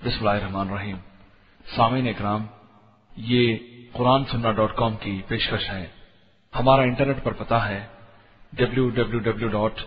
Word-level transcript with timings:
बिस्मिल्लाहिर्रहमानिर्रहीम। 0.00 0.98
सामीन 1.66 2.06
इकराम, 2.08 2.48
ये 3.12 3.42
कुरान 3.96 4.24
सुन्ना 4.24 4.50
डॉट 4.52 4.74
कॉम 4.76 4.94
की 4.96 5.12
पेशकश 5.28 5.68
है। 5.70 5.82
हमारा 6.52 6.84
इंटरनेट 6.84 7.22
पर 7.24 7.32
पता 7.32 7.58
है 7.58 7.80
W 8.52 8.88
W 8.90 9.20
W 9.20 9.48
dot 9.48 9.80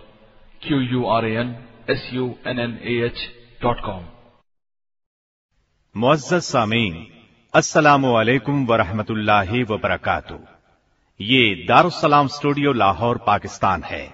Q 0.64 0.80
U 0.82 1.06
R 1.06 1.26
A 1.26 1.34
N 1.36 1.56
S 1.90 2.10
U 2.14 2.28
N 2.48 2.60
N 2.60 2.78
A 2.84 2.98
H 3.06 3.24
dot 3.62 3.82
com. 3.82 4.04
Muaz 5.96 6.34
Sameen, 6.44 7.06
अस्सलाम 7.54 8.06
वालेकुम 8.08 8.66
वरहमतुल्लाहि 8.66 9.64
वबरकातु 9.64 10.40
ये 11.20 11.44
दारुसलाम 11.68 12.28
स्टूडियो 12.28 12.74
लाहौर, 12.74 13.18
पाकिस्तान 13.28 13.84
है। 13.84 14.06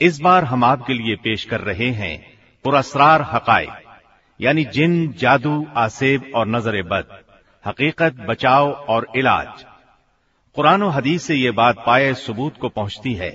इस 0.00 0.20
बार 0.20 0.44
हम 0.44 0.64
आपके 0.64 0.94
लिए 0.94 1.16
पेश 1.16 1.44
कर 1.44 1.60
रहे 1.62 1.90
हैं 1.92 2.16
पुरस्रार 2.64 3.22
हकायक। 3.32 3.87
यानी 4.40 4.64
जिन, 4.64 5.12
जादू, 5.12 5.66
आसेब 5.76 6.30
और 6.34 6.46
नज़र 6.48 6.82
बद 6.82 7.18
हकीकत, 7.64 8.16
बचाव 8.20 8.70
और 8.70 9.06
इलाज। 9.16 9.64
कुरान 10.56 10.82
हदीस 10.82 11.22
से 11.22 11.34
ये 11.34 11.50
बात 11.50 11.82
पाए 11.86 12.12
सबूत 12.16 12.56
को 12.60 12.68
पहुँचती 12.68 13.14
है 13.14 13.30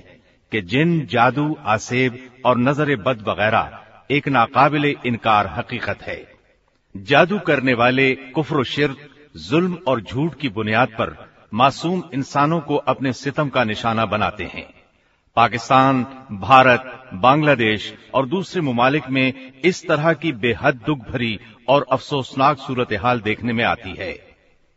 कि 0.52 0.60
जिन, 0.62 1.06
जादू, 1.06 1.56
आसेब 1.66 2.18
और 2.44 2.58
नज़र 2.58 2.96
बद 2.96 3.24
वगैरह 3.28 3.78
एक 4.10 4.28
नाकाबिल 4.28 4.84
इनकार 5.06 5.46
हकीकत 5.46 6.02
है। 6.02 6.22
जादू 6.94 7.38
करने 7.38 7.74
वाले 7.74 8.14
कुफर 8.34 8.64
शिरक, 8.64 8.96
जुल्म 9.36 9.78
और 9.88 10.00
झूठ 10.00 10.34
की 10.34 10.48
बुनियाद 10.48 10.88
पर 10.88 11.16
मासूम 11.52 12.02
इंसानों 12.14 12.60
को 12.60 12.76
अपने 12.76 13.12
सितम 13.12 13.48
का 13.48 13.64
निशाना 13.64 14.06
बनाते 14.06 14.44
हैं। 14.44 14.66
पाकिस्तान, 15.36 16.02
भारत 16.32 17.03
बांग्लादेश 17.20 17.92
और 18.14 18.26
दूसरे 18.26 18.62
ममालिक 18.62 19.08
में 19.10 19.52
इस 19.64 19.86
तरह 19.88 20.12
की 20.12 20.32
बेहद 20.32 20.80
दुख 20.86 20.98
भरी 20.98 21.38
और 21.68 21.86
अफसोसनाक 21.92 22.58
सूरत 22.58 22.92
हाल 23.02 23.20
देखने 23.20 23.52
में 23.52 23.64
आती 23.64 23.94
है। 23.98 24.12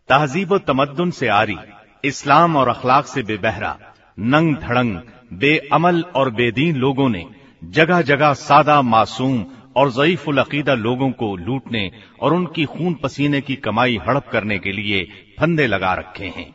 तहजीब 0.10 0.58
तमद्दन 0.58 1.12
से 1.12 1.28
आरी, 1.28 1.58
इस्लाम 2.04 2.56
और 2.56 2.68
अखलाक 2.68 3.06
से 3.06 3.24
बेबहरा, 3.24 3.78
नंग 4.20 4.56
धड़ंग, 4.56 4.98
बेअमल 5.34 6.04
और 6.16 6.30
बेदीन 6.30 6.76
लोगों 6.76 7.10
ने 7.10 7.26
जगह 7.64 8.02
जगह 8.02 8.34
सादा 8.34 8.82
मासूम 8.82 9.46
और 9.76 9.92
जयीफुल 9.92 10.38
अकीदा 10.38 10.74
लोगों 10.74 11.12
को 11.12 11.36
लूटने 11.36 11.92
और 12.22 12.34
उनकी 12.34 12.66
खून 12.66 12.94
पसीने 12.94 13.42
की 13.42 13.56
कमाई 13.56 13.98
हड़प 14.08 14.30
करने 14.32 14.60
के 14.60 14.72
लिए 14.72 15.04
फंदे 15.40 15.68
लगा 15.68 15.94
रखे 15.94 16.26
हैं। 16.26 16.54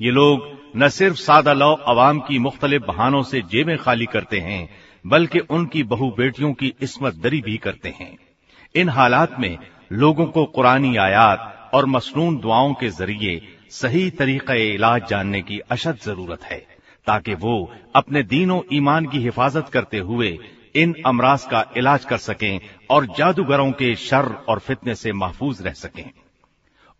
ये 0.00 0.10
लोग 0.10 0.46
न 0.76 0.88
सिर्फ़ 0.88 1.16
सादा 1.16 1.52
लौ 1.52 1.72
अवाम 1.74 2.20
की 2.20 2.38
मुख्तलिफ़ 2.38 2.82
बहानों 2.82 3.22
से 3.22 3.40
जेबें 3.42 3.76
खाली 3.78 4.06
करते 4.06 4.38
हैं 4.38 4.68
बल्कि 5.04 5.38
उनकी 5.50 5.82
बहु 5.84 6.10
बेटियों 6.10 6.52
की 6.52 6.72
इसमत 6.82 7.14
दरी 7.14 7.40
भी 7.42 7.56
करते 7.56 7.88
हैं। 7.90 8.16
इन 8.74 8.88
हालात 8.88 9.36
में 9.40 9.56
लोगों 9.92 10.26
को 10.26 10.44
कुरानी 10.46 10.96
आयात 10.98 11.70
और 11.74 11.86
मसनून 11.86 12.36
दुआओं 12.36 12.72
के 12.74 12.88
ज़रिए 12.90 13.40
सही 13.70 14.08
तरीका 14.12 14.54
इलाज 14.54 15.08
जानने 15.08 15.40
की 15.42 15.58
अशद 15.70 15.98
ज़रूरत 16.02 16.42
है, 16.42 16.58
ताकि 17.06 17.34
वो 17.34 17.70
अपने 17.96 18.22
दीनों 18.24 18.60
ईमान 18.72 19.06
की 19.06 19.18
हिफाजत 19.18 19.68
करते 19.72 19.98
हुए 20.00 20.38
इन 20.74 20.94
अमराज 21.06 21.44
का 21.44 21.64
इलाज 21.76 22.04
कर 22.04 22.16
सकें 22.18 22.60
और 22.90 23.06
जादूगरों 23.18 23.70
के 23.72 23.94
शर 23.98 24.32
और 24.48 24.58
फितने 24.58 24.94
से 24.94 25.12
महफूज 25.12 25.62
रह 25.62 25.72
सकें। 25.74 26.10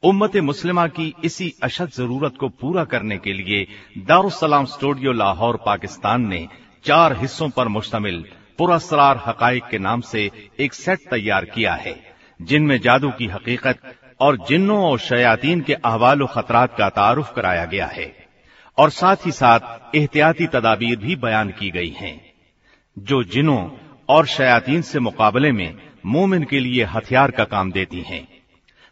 उम्मत 0.03 0.37
मुस्लिमा 0.39 0.87
की 0.89 1.13
इसी 1.25 1.53
अशद 1.63 1.91
ज़रूरत 1.91 2.37
को 2.41 2.49
पूरा 2.51 2.85
करने 2.85 3.19
के 3.19 3.33
लिए 3.33 3.67
दारुसलाम 3.99 4.65
स्टूडियो 4.67 5.13
लाहौर, 5.13 5.57
पाकिस्तान 5.57 6.27
ने 6.27 6.47
चार 6.85 7.17
हिस्सों 7.17 7.49
पर 7.49 7.69
मुश्तमिल 7.69 8.25
पुरस्कार 8.59 9.23
हकाइक 9.27 9.65
के 9.65 9.79
नाम 9.79 10.01
से 10.01 10.31
एक 10.61 10.75
सेट 10.75 10.99
तैयार 11.11 11.45
किया 11.45 11.75
है, 11.75 11.95
जिनमें 12.41 12.79
जादू 12.81 13.11
की 13.11 13.27
हकीकत 13.27 13.79
और 14.21 14.37
जिन्नों 14.49 14.79
और 14.85 14.99
शयातीन 14.99 15.61
के 15.61 15.75
अहवाल 15.75 16.27
खतरात 16.27 16.75
का 16.79 16.89
तारुफ 16.89 17.33
कराया 17.37 17.65
गया 17.65 17.87
है, 17.87 18.11
और 18.79 18.91
साथ 18.91 19.27
ही 19.27 19.33
साथ 19.33 19.95
एहतियाती 19.97 20.47
तदाबीर 20.47 20.97
भी 20.97 21.17
बयान 21.17 21.51
की 21.51 21.71
गई 21.71 21.91
हैं, 21.91 22.21
जो 22.97 23.23
जिनों 23.25 23.69
और 24.09 24.27
शयातीन 24.27 24.83
से 24.83 25.01
मुकाबले 25.01 25.53
में 25.53 25.75
मोमिन 26.07 26.45
के 26.45 26.61
लिए 26.61 26.85
हथियार 26.85 27.31
का 27.31 27.45
काम 27.45 27.73
देती 27.73 28.01
हैं। 28.01 28.27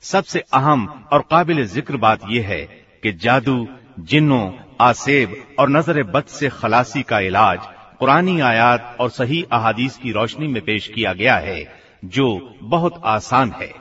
सबसे 0.05 0.45
अहम 0.55 0.87
और 1.13 1.25
काबिल 1.31 1.65
ज़िक्र 1.67 1.97
बात 1.97 2.21
यह 2.29 2.49
है 2.49 2.63
कि 3.03 3.13
जादू, 3.15 3.67
जिन्नों, 4.01 4.51
आसेब 4.81 5.37
और 5.59 5.71
नज़र 5.71 6.03
बद 6.05 6.25
से 6.31 6.49
खलासी 6.51 7.03
का 7.03 7.21
इलाज 7.21 7.59
पुरानी 8.01 8.41
आयात 8.41 8.97
और 9.01 9.11
सही 9.11 9.43
अहादीस 9.53 9.97
की 9.97 10.13
रोशनी 10.13 10.47
में 10.47 10.63
पेश 10.63 10.87
किया 10.89 11.13
गया 11.13 11.37
है, 11.37 11.65
जो 12.05 12.57
बहुत 12.63 13.01
आसान 13.05 13.53
है। 13.53 13.73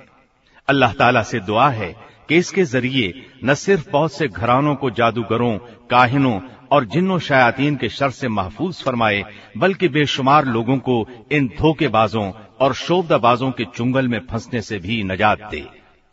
अल्लाह 0.67 0.93
ताला 0.93 1.23
से 1.23 1.39
दुआ 1.39 1.69
है 1.69 1.95
कि 2.29 2.37
इसके 2.37 2.63
ज़रिए 2.63 3.13
न 3.43 3.53
सिर्फ़ 3.53 3.89
बहुत 3.91 4.13
से 4.13 4.27
घरानों 4.27 4.75
को 4.75 4.89
जादूगरों, 4.89 5.57
काहिनों 5.89 6.39
और 6.71 6.85
जिन्नो 6.85 7.19
शयातीन 7.19 7.75
के 7.75 7.89
शर 7.89 8.09
से 8.09 8.27
महफूज 8.27 8.81
फरमाए, 8.83 9.23
बल्कि 9.57 9.87
बेशुमार 9.87 10.45
लोगों 10.45 10.77
को 10.77 11.05
इन 11.31 11.47
धोखेबाजों 11.59 12.31
और 12.59 12.73
शोबदाबाजों 12.73 13.51
के 13.51 13.65
चुंगल 13.65 14.07
में 14.07 14.19
फंसने 14.19 14.61
से 14.61 14.79
भी 14.79 15.03
नजात 15.03 15.49
दे। 15.51 15.65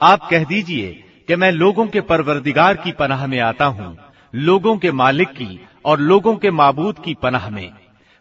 आप 0.00 0.28
कह 0.30 0.44
दीजिए 0.44 0.88
कि 1.28 1.36
मैं 1.36 1.50
लोगों 1.52 1.86
के 1.86 2.00
परवरदिगार 2.00 2.74
की 2.76 2.92
पनाह 2.92 3.26
में 3.26 3.38
आता 3.40 3.64
हूँ 3.76 3.96
लोगों 4.34 4.76
के 4.78 4.90
मालिक 4.92 5.28
की 5.28 5.48
और 5.84 6.00
लोगों 6.00 6.34
के 6.36 6.50
माबूद 6.50 6.98
की 7.04 7.14
पनाह 7.22 7.48
में 7.50 7.70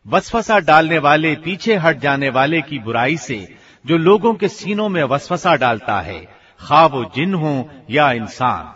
वसवसा 0.06 0.60
डालने 0.60 0.98
वाले 1.00 1.32
पीछे 1.46 1.76
हट 1.76 2.00
जाने 2.00 2.30
वाले 2.30 2.62
की 2.62 2.80
बुराई 2.80 3.18
से 3.18 3.38
जो 3.89 3.97
लोगों 3.99 4.35
के 4.35 4.49
सीनों 4.51 4.89
में 4.89 5.03
वसवसा 5.05 5.55
डालता 5.57 6.01
है 6.01 6.21
खा 6.61 6.85
वो 6.87 7.05
जिन 7.15 7.35
हो 7.35 7.53
या 7.91 8.11
इंसान। 8.15 8.75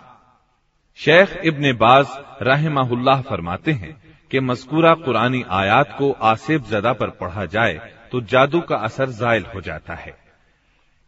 शेख 0.98 1.36
इब्ने 1.44 1.72
बाज 1.74 2.06
रहमाहुल्लाह 2.42 3.22
फरमाते 3.22 3.72
हैं 3.72 3.94
कि 4.30 4.40
मस्कूरा 4.40 4.94
कुरानी 4.96 5.42
आयात 5.52 5.94
को 5.98 6.10
आसिफ 6.24 6.68
जदा 6.68 6.92
पर 6.94 7.10
पढ़ा 7.20 7.44
जाए 7.46 7.80
तो 8.12 8.20
जादू 8.26 8.60
का 8.60 8.76
असर 8.78 9.10
जायल 9.12 9.44
हो 9.54 9.60
जाता 9.60 9.94
है। 9.94 10.14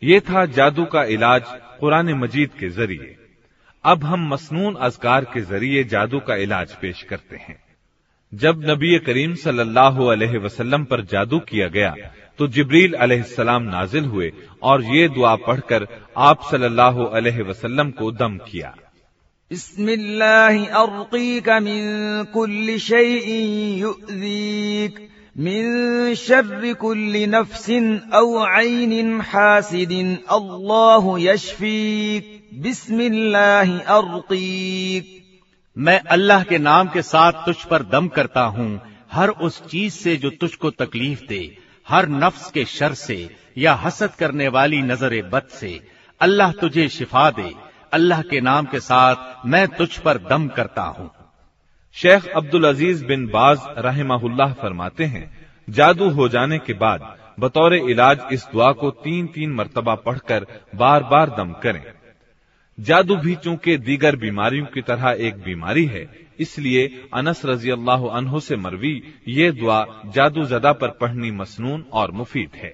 ये 0.02 0.20
था 0.20 0.44
जादू 0.48 0.84
का 0.86 1.04
इलाज 1.10 1.42
कुरान 1.80 2.12
मजीद 2.14 2.50
के 2.50 2.68
ज़रिए। 2.70 3.16
अब 3.84 4.04
हम 4.04 4.28
मसनून 4.28 4.74
अजकार 4.82 5.24
के 5.24 5.40
ज़रिए 5.42 5.84
जादू 5.86 6.18
का 6.20 6.36
इलाज 6.38 6.74
पेश 6.76 7.02
करते 7.02 7.36
हैं। 7.38 7.56
जब 8.32 8.62
नबी 8.70 8.98
करीम 9.00 9.34
सल्लल्लाहु 9.36 10.06
अलैहि 10.08 10.38
वसल्लम 10.38 10.84
पर 10.84 11.04
जादू 11.06 11.38
किया 11.48 11.68
गया 11.68 11.94
तो 12.38 12.46
जिब्रील 12.54 12.92
अलैहिस्सलाम 13.04 13.62
नाजिल 13.70 14.04
हुए 14.12 14.30
और 14.62 14.82
ये 14.84 15.08
दुआ 15.08 15.34
पढ़कर 15.46 15.86
आप 16.28 16.42
सल्लल्लाहु 16.50 17.04
अलैहि 17.18 17.42
वसल्लम 17.50 17.90
को 17.98 18.10
दम 18.12 18.36
किया। 18.48 18.74
बिस्मिल्लाह 19.50 20.54
अर्कीक 20.80 21.48
मिन 21.62 22.24
कुल्ली 22.32 22.78
शैइन 22.78 23.78
युज़ीक 23.78 24.98
मिन 25.36 26.14
शर्रि 26.16 26.72
कुल्ली 26.80 27.24
नफ्सिन 27.26 27.86
औ 28.14 28.46
ऐनिन 28.60 29.20
हासिदिन 29.30 30.16
अल्लाहु 30.32 31.18
यशफीक 31.18 32.22
बिस्मिल्लाह 32.62 33.76
अर्कीक 33.96 35.04
मैं 35.76 35.98
अल्लाह 36.16 36.42
के 36.44 36.58
नाम 36.60 36.88
के 36.88 37.02
साथ 37.04 37.44
तुझ 37.46 37.56
पर 37.70 37.82
दम 37.92 38.08
करता 38.16 38.42
हूँ 38.56 38.70
हर 39.12 39.28
उस 39.46 39.60
चीज़ 39.66 39.94
से 39.94 40.16
जो 40.16 40.30
तुझको 40.40 40.70
तकलीफ़ 40.72 41.24
दे। 41.28 41.42
हर 41.86 42.08
नफ्स 42.10 42.50
के 42.50 42.64
शर 42.66 42.94
से 42.96 43.16
या 43.58 43.74
हसद 43.76 44.14
करने 44.14 44.48
वाली 44.50 44.80
नज़र 44.82 45.20
बद 45.28 45.48
से। 45.50 45.80
अल्लाह 46.20 46.52
तुझे 46.52 46.88
शिफा 46.90 47.30
दे। 47.32 47.50
अल्लाह 47.92 48.22
के 48.22 48.40
नाम 48.42 48.66
के 48.66 48.80
साथ 48.82 49.46
मैं 49.46 49.66
तुझ 49.68 49.96
पर 49.98 50.18
दम 50.30 50.48
करता 50.50 50.82
हूँ। 50.82 51.10
शेख 51.96 52.26
अब्दुल 52.36 52.68
अज़ीज़ 52.68 53.04
बिन 53.06 53.26
बाज 53.28 53.58
रहमाहुल्लाह 53.78 54.52
फरमाते 54.52 55.04
हैं, 55.06 55.30
जादू 55.68 56.08
हो 56.10 56.28
जाने 56.28 56.58
के 56.58 56.72
बाद 56.74 57.14
बतौर 57.38 57.74
इलाज 57.74 58.20
इस 58.32 58.46
दुआ 58.52 58.70
को 58.72 58.90
तीन 59.04 59.26
तीन 59.26 59.52
मरतबा 59.52 59.94
पढ़कर 60.02 60.46
बार 60.74 61.02
बार 61.04 61.30
दम 61.38 61.52
करें। 61.62 61.82
जादू 62.78 63.16
भी 63.16 63.34
चूँकि 63.36 63.76
दीगर 63.78 64.16
बीमारियों 64.16 64.66
की 64.66 64.82
तरह 64.82 65.24
एक 65.26 65.42
बीमारी 65.42 65.84
है 65.86 66.04
इसलिए 66.45 66.83
अनस 67.21 67.41
रजी 67.45 67.69
अल्लाह 67.71 68.09
अनहो 68.17 68.39
से 68.49 68.55
मरवी 68.65 68.93
ये 69.37 69.51
दुआ 69.61 69.79
जादू 70.15 70.45
जदा 70.53 70.73
पर 70.83 70.97
पढ़नी 71.01 71.31
मसनून 71.39 71.85
और 71.93 72.11
मुफीद 72.21 72.61
है 72.63 72.73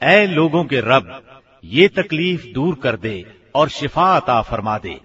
ऐ 0.00 0.26
लोगों 0.26 0.64
के 0.64 0.80
रब 0.80 1.14
ये 1.64 1.88
तकलीफ 1.96 2.44
दूर 2.54 2.74
कर 2.82 2.96
दे 2.96 3.24
और 3.54 3.68
शिफा 3.68 4.14
अता 4.16 4.40
फरमा 4.42 4.78
दे 4.78 4.98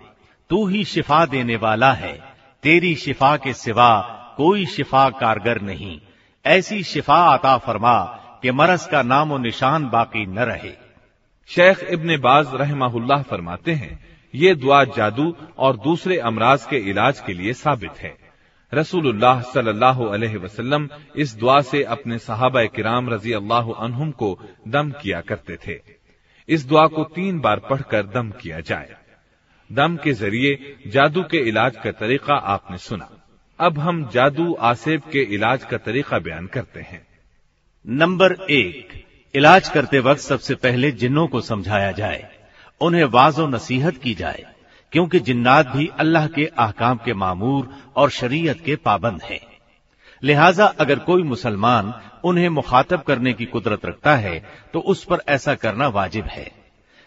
तू 0.50 0.66
ही 0.68 0.84
शिफा 0.86 1.26
देने 1.26 1.56
वाला 1.58 1.92
है 1.94 2.14
तेरी 2.67 2.95
शिफा 2.95 3.37
के 3.37 3.53
सिवा 3.53 3.91
कोई 4.37 4.65
शिफा 4.67 5.09
कारगर 5.11 5.61
नहीं। 5.63 6.01
ऐसी 6.45 6.83
शिफा 6.83 7.19
आता 7.25 7.57
फरमा 7.59 7.99
कि 8.43 8.51
मरस 8.51 8.87
का 8.87 9.03
नामो 9.03 9.39
निशान 9.39 9.89
बाकी 9.89 10.25
न 10.27 10.39
रहे। 10.41 10.73
शेख 11.51 11.85
इब्ने 11.91 12.17
बाज 12.17 12.55
रहमाहुल्लाह 12.55 13.23
फरमाते 13.23 13.73
हैं, 13.73 13.99
ये 14.35 14.55
दुआ 14.55 14.83
जादू 14.85 15.35
और 15.59 15.77
दूसरे 15.77 16.19
अमराज 16.19 16.65
के 16.65 16.77
इलाज 16.91 17.21
के 17.21 17.35
लिए 17.35 17.53
साबित 17.53 18.03
है। 18.03 18.15
रसूलुल्लाह 18.73 19.41
सल्लल्लाहु 19.53 20.07
अलैहि 20.09 20.37
वसल्लम 20.37 20.89
इस 21.17 21.37
दुआ 21.37 21.61
से 21.61 21.83
अपने 21.83 22.19
सहाबा 22.19 22.65
किराम 22.65 23.11
रज़ी 23.11 23.33
अल्लाह 23.33 23.73
अनहुम 23.79 24.11
को 24.11 24.37
दम 24.69 24.91
किया 24.91 25.21
करते 25.21 25.57
थे। 25.57 25.81
इस 26.49 26.67
दुआ 26.67 26.87
को 26.87 27.05
तीन 27.15 27.41
बार 27.41 27.67
पढ़कर 27.71 28.07
दम 28.15 28.31
किया 28.31 28.61
जाए। 28.61 28.97
दम 29.71 29.97
के 29.97 30.13
ज़रिए 30.13 30.77
जादू 30.87 31.23
के 31.23 31.39
इलाज 31.49 31.77
का 31.77 31.91
तरीका 31.93 32.35
आपने 32.47 32.79
सुना। 32.79 33.09
अब 33.59 33.79
हम 33.79 34.09
जादू 34.09 34.53
आसेब 34.63 35.03
के 35.13 35.23
इलाज 35.35 35.65
का 35.65 35.77
तरीका 35.79 36.19
बयान 36.19 36.47
करते 36.47 36.81
हैं। 36.81 37.07
नंबर 37.85 38.33
एक, 38.51 39.05
इलाज 39.35 39.69
करते 39.69 39.99
वक्त 40.01 40.21
सबसे 40.21 40.55
पहले 40.57 40.91
जिन्नों 40.93 41.27
को 41.27 41.41
समझाया 41.41 41.91
जाए, 41.93 42.29
उन्हें 42.81 43.05
वाजो 43.07 43.47
नसीहत 43.47 43.97
की 43.97 44.15
जाए, 44.15 44.45
क्योंकि 44.93 45.21
जिन्नात 45.21 45.69
भी 45.69 45.91
अल्लाह 45.99 46.27
के 46.29 46.51
आकाम 46.59 46.99
के 47.05 47.15
मामूर 47.15 47.69
और 47.97 48.11
शरीयत 48.11 48.61
के 48.61 48.77
पाबंद 48.77 49.23
हैं। 49.23 49.41
लिहाजा 50.23 50.67
अगर 50.81 50.99
कोई 51.01 51.23
मुसलमान 51.25 51.93
उन्हें 52.25 52.49
मुखातब 52.51 53.03
करने 53.03 53.33
की 53.33 53.45
कुदरत 53.47 53.85
रखता 53.87 54.15
है 54.17 54.39
तो 54.75 54.81
उस 54.83 55.05
पर 55.05 55.23
ऐसा 55.29 55.55
करना 55.57 55.89
वाजिब 55.91 56.25
है। 56.27 56.51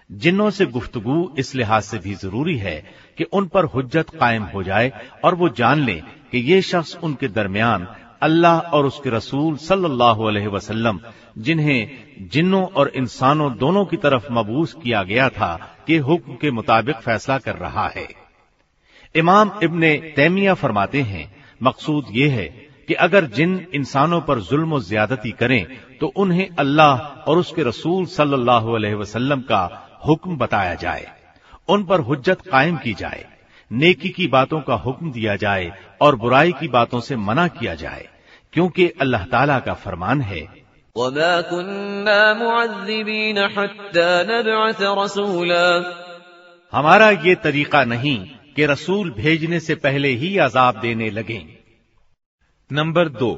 जिन्नों 0.10 0.50
से 0.50 0.66
गुफ्तगु 0.66 1.30
इस 1.38 1.54
लिहाज 1.56 1.84
से 1.84 1.98
भी 1.98 2.14
ज़रूरी 2.16 2.58
है 2.58 2.76
कि 3.18 3.24
उन 3.24 3.48
पर 3.48 3.66
हुज्जत 3.66 4.10
कायम 4.20 4.44
हो 4.54 4.64
जाए 4.64 4.92
और 5.26 5.36
वो 5.36 5.50
जान 5.58 5.86
लें 5.86 6.02
कि 6.32 6.38
ये 6.52 6.62
शख्स 6.62 6.96
उनके 7.04 7.28
दरमियान 7.30 7.88
अल्लाह 8.22 8.60
और 8.70 8.86
उसके 8.86 9.10
रसूल 9.10 9.56
सल्लल्लाहु 9.58 10.28
अलैहि 10.28 10.48
वसल्लम, 10.48 11.00
जिन्हें 11.38 12.28
जिन्नों 12.32 12.64
और 12.70 12.92
इंसानों 12.96 13.52
दोनों 13.58 13.86
की 13.86 13.98
तरफ़ 13.98 14.26
मबूस 14.32 14.74
किया 14.74 15.04
गया 15.04 15.30
था 15.30 15.56
के 15.88 15.98
हुक्म 16.00 16.34
के 16.36 16.52
मुताबिक 16.52 16.96
फैसला 16.98 17.38
कर 17.38 17.56
रहा 17.58 17.88
है। 17.88 18.08
इमाम 19.16 19.52
इब्ने 19.64 19.96
तैमिया 20.16 20.54
फरमाते 20.54 21.02
हैं, 21.02 21.32
मकसूद 21.62 22.08
ये 22.12 22.28
है 22.30 22.46
कि 22.88 22.94
अगर 22.96 23.26
जिन 23.32 23.60
इंसानों 23.76 24.22
पर 24.22 24.40
जुल्म 24.42 24.80
ज्यादती 24.84 25.32
करें 25.40 25.66
तो 25.98 26.08
उन्हें 26.18 26.48
अल्लाह 26.60 26.98
और 27.30 27.38
उसके 27.38 27.64
रसूल 27.64 28.06
सल्लल्लाहु 28.08 28.76
अलैहि 28.76 28.96
वसल्लम 28.96 29.42
का 29.44 29.64
हुक्म 30.08 30.38
बताया 30.38 30.76
जाए 30.76 31.08
उन 31.70 31.84
पर 31.84 32.00
हुज्जत 32.00 32.42
कायम 32.42 32.78
की 32.78 32.94
जाए 32.94 33.26
नेकी 33.72 34.10
की 34.10 34.28
बातों 34.28 34.62
का 34.62 34.76
हुक्म 34.76 35.12
दिया 35.12 35.36
जाए 35.36 35.72
और 36.02 36.16
बुराई 36.16 36.52
की 36.52 36.68
बातों 36.68 37.00
से 37.00 37.16
मना 37.16 37.48
किया 37.48 37.76
जाए 37.76 38.08
क्योंकि 38.54 38.88
अल्लाह 39.02 39.26
ताला 39.26 39.60
का 39.60 39.74
फरमान 39.74 40.22
है। 40.22 40.42
हमारा 46.74 47.10
ये 47.10 47.36
तरीका 47.36 47.84
नहीं 47.84 48.18
कि 48.56 48.66
रसूल 48.66 49.12
भेजने 49.12 49.60
से 49.60 49.76
पहले 49.76 50.10
ही 50.14 50.38
अजाब 50.38 50.80
देने 50.80 51.10
लगे। 51.10 51.42
नंबर 52.72 53.10
दो 53.10 53.32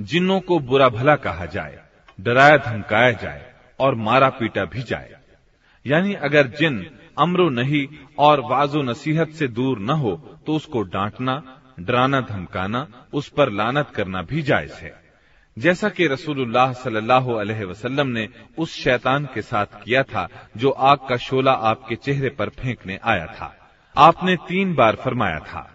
जिन्नों 0.00 0.40
को 0.40 0.58
बुरा 0.58 0.88
भला 0.88 1.16
कहा 1.16 1.46
जाए 1.46 1.78
डराया 2.20 2.56
धमकाया 2.56 3.10
जाए 3.12 3.52
और 3.80 3.94
मारा 3.94 4.28
पीटा 4.30 4.64
भी 4.64 4.82
जाए। 4.82 5.14
यानी 5.86 6.14
अगर 6.24 6.46
जिन 6.58 6.84
अमरो 7.18 7.48
नहीं 7.50 7.86
और 8.18 8.40
वाजो 8.40 8.82
नसीहत 8.82 9.30
से 9.30 9.48
दूर 9.48 9.78
न 9.80 9.90
हो 9.90 10.12
तो 10.46 10.54
उसको 10.54 10.82
डांटना, 10.84 11.42
डराना, 11.80 12.20
धमकाना, 12.20 12.86
उस 13.12 13.28
पर 13.28 13.50
लानत 13.52 13.90
करना 13.94 14.22
भी 14.22 14.42
जायज़ 14.42 14.72
है। 14.74 14.92
जैसा 15.56 15.88
कि 15.88 16.06
रसूलुल्लाह 16.06 16.72
सल्लल्लाहु 16.74 17.32
अलैहि 17.34 17.64
वसल्लम 17.64 18.08
ने 18.08 18.28
उस 18.58 18.74
शैतान 18.74 19.24
के 19.34 19.42
साथ 19.42 19.66
किया 19.84 20.02
था, 20.02 20.28
जो 20.56 20.70
आग 20.70 20.98
का 21.08 21.16
शोला 21.18 21.52
आपके 21.52 21.96
चेहरे 21.96 22.28
पर 22.30 22.48
फेंकने 22.50 22.98
आया 23.04 23.26
था। 23.28 23.54
आपने 23.96 24.36
तीन 24.48 24.74
बार 24.74 24.96
फरमाया 24.96 25.38
था, 25.40 25.68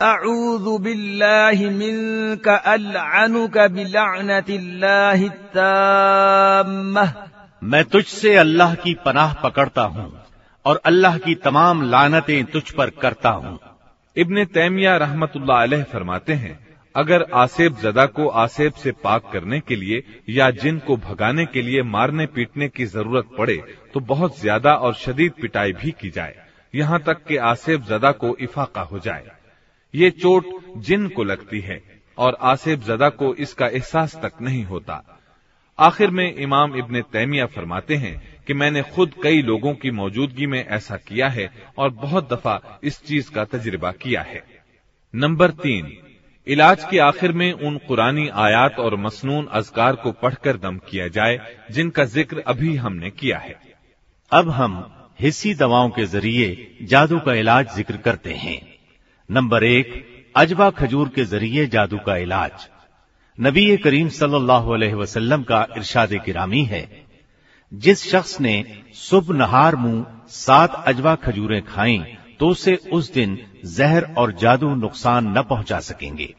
अऊज़ु 0.00 0.78
बिल्लाहि 0.78 1.68
मिनका 1.70 2.56
अलअनुका 2.66 3.66
बिलअनतिल्लाहि 3.68 5.28
ताम्मह। 5.54 7.14
मैं 7.62 7.84
तुझसे 7.86 8.34
अल्लाह 8.36 8.74
की 8.76 8.92
पनाह 9.04 9.32
पकड़ता 9.42 9.82
हूँ 9.84 10.12
और 10.64 10.80
अल्लाह 10.86 11.18
की 11.18 11.34
तमाम 11.36 11.82
लानतें 11.84 12.44
तुझ 12.46 12.70
पर 12.72 12.90
करता 12.92 13.30
हूँ। 13.30 13.58
इब्ने 14.16 14.44
तैमिया 14.46 14.94
अलैह 14.94 15.82
फरमाते 15.84 16.32
हैं, 16.34 16.58
अगर 16.94 17.22
आसेब 17.34 17.76
जदा 17.82 18.04
को 18.08 18.26
आसेब 18.36 18.72
से 18.74 18.92
पाक 18.98 19.30
करने 19.32 19.60
के 19.60 19.76
लिए 19.76 20.02
या 20.30 20.50
जिन 20.52 20.78
को 20.78 20.96
भगाने 20.98 21.46
के 21.46 21.62
लिए 21.62 21.82
मारने 21.84 22.26
पीटने 22.28 22.68
की 22.68 22.84
ज़रूरत 22.86 23.34
पड़े 23.38 23.56
तो 23.94 24.00
बहुत 24.02 24.40
ज़्यादा 24.40 24.74
और 24.76 24.94
शदीद 24.96 25.32
पिटाई 25.40 25.72
भी 25.74 25.90
की 25.92 26.10
जाए, 26.10 26.34
यहाँ 26.74 27.02
तक 27.02 27.24
कि 27.24 27.36
आसेब 27.46 27.84
जदा 27.84 28.12
को 28.14 28.36
इफाका 28.40 28.82
हो 28.82 28.98
जाए। 29.00 29.30
ये 29.94 30.10
चोट 30.12 30.44
जिन 30.78 31.08
को 31.08 31.24
लगती 31.24 31.60
है 31.62 31.82
और 32.18 32.36
आसेब 32.44 32.82
जदा 32.84 33.08
को 33.10 33.34
इसका 33.36 33.66
एहसास 33.68 34.16
तक 34.22 34.40
नहीं 34.40 34.64
होता। 34.66 35.02
आखिर 35.78 36.10
में 36.10 36.34
इमाम 36.34 36.76
इब्ने 36.76 37.02
तैमिया 37.02 37.46
फरमाते 37.46 37.96
हैं 37.96 38.16
कि 38.46 38.54
मैंने 38.54 38.82
खुद 38.94 39.14
कई 39.22 39.42
लोगों 39.42 39.72
की 39.74 39.90
मौजूदगी 39.90 40.46
में 40.46 40.64
ऐसा 40.64 40.96
किया 40.98 41.28
है 41.28 41.48
और 41.78 41.90
बहुत 41.92 42.32
दफ़ा 42.32 42.80
इस 42.84 43.02
चीज़ 43.04 43.30
का 43.30 43.44
तजर्बा 43.44 43.90
किया 43.92 44.22
है। 44.22 44.42
नंबर 45.14 45.50
तीन, 45.50 45.92
इलाज 46.46 46.84
के 46.84 46.98
आखिर 46.98 47.32
में 47.32 47.52
उन 47.52 47.76
कुरानी 47.78 48.28
आयात 48.28 48.78
और 48.78 48.96
मसनून 48.96 49.46
अजगार 49.52 49.96
को 49.96 50.12
पढ़कर 50.12 50.56
दम 50.56 50.78
किया 50.90 51.08
जाए 51.08 51.38
जिनका 51.70 52.04
ज़िक्र 52.04 52.42
अभी 52.46 52.74
हमने 52.76 53.10
किया 53.10 53.38
है। 53.38 53.56
अब 54.32 54.50
हम 54.50 54.78
हिस्सी 55.20 55.54
दवाओं 55.54 55.90
के 55.90 56.06
ज़रिए 56.06 56.76
जादू 56.82 57.18
का 57.18 57.34
इलाज 57.34 57.74
ज़िक्र 57.76 57.96
करते 57.96 58.32
हैं। 58.34 58.60
नंबर 59.30 59.64
एक, 59.64 60.04
अजवा 60.36 60.70
खजूर 60.70 61.08
के 61.08 61.24
ज़रिए 61.24 61.66
जादू 61.66 61.98
का 61.98 62.16
इलाज। 62.16 62.68
नबी 63.38 63.76
करीम 63.76 64.08
सल्लल्लाहु 64.08 64.72
अलैहि 64.74 64.94
वसल्लम 64.94 65.42
का 65.42 65.66
इरशाद 65.76 66.12
किरामी 66.24 66.62
है। 66.64 66.86
जिस 67.72 68.04
शख्स 68.10 68.40
ने 68.40 68.54
सुबह 68.94 69.36
नहार 69.36 69.76
मुँह 69.76 70.04
सात 70.28 70.84
अजवा 70.86 71.14
खजूरें 71.14 71.62
खाई 71.64 71.98
तो 72.40 72.48
उसे 72.48 72.74
उस 72.92 73.12
दिन 73.12 73.38
जहर 73.66 74.04
और 74.18 74.32
जादू 74.32 74.74
नुकसान 74.74 75.28
न 75.38 75.42
पहुँचा 75.42 75.80
सकेंगे। 75.80 76.32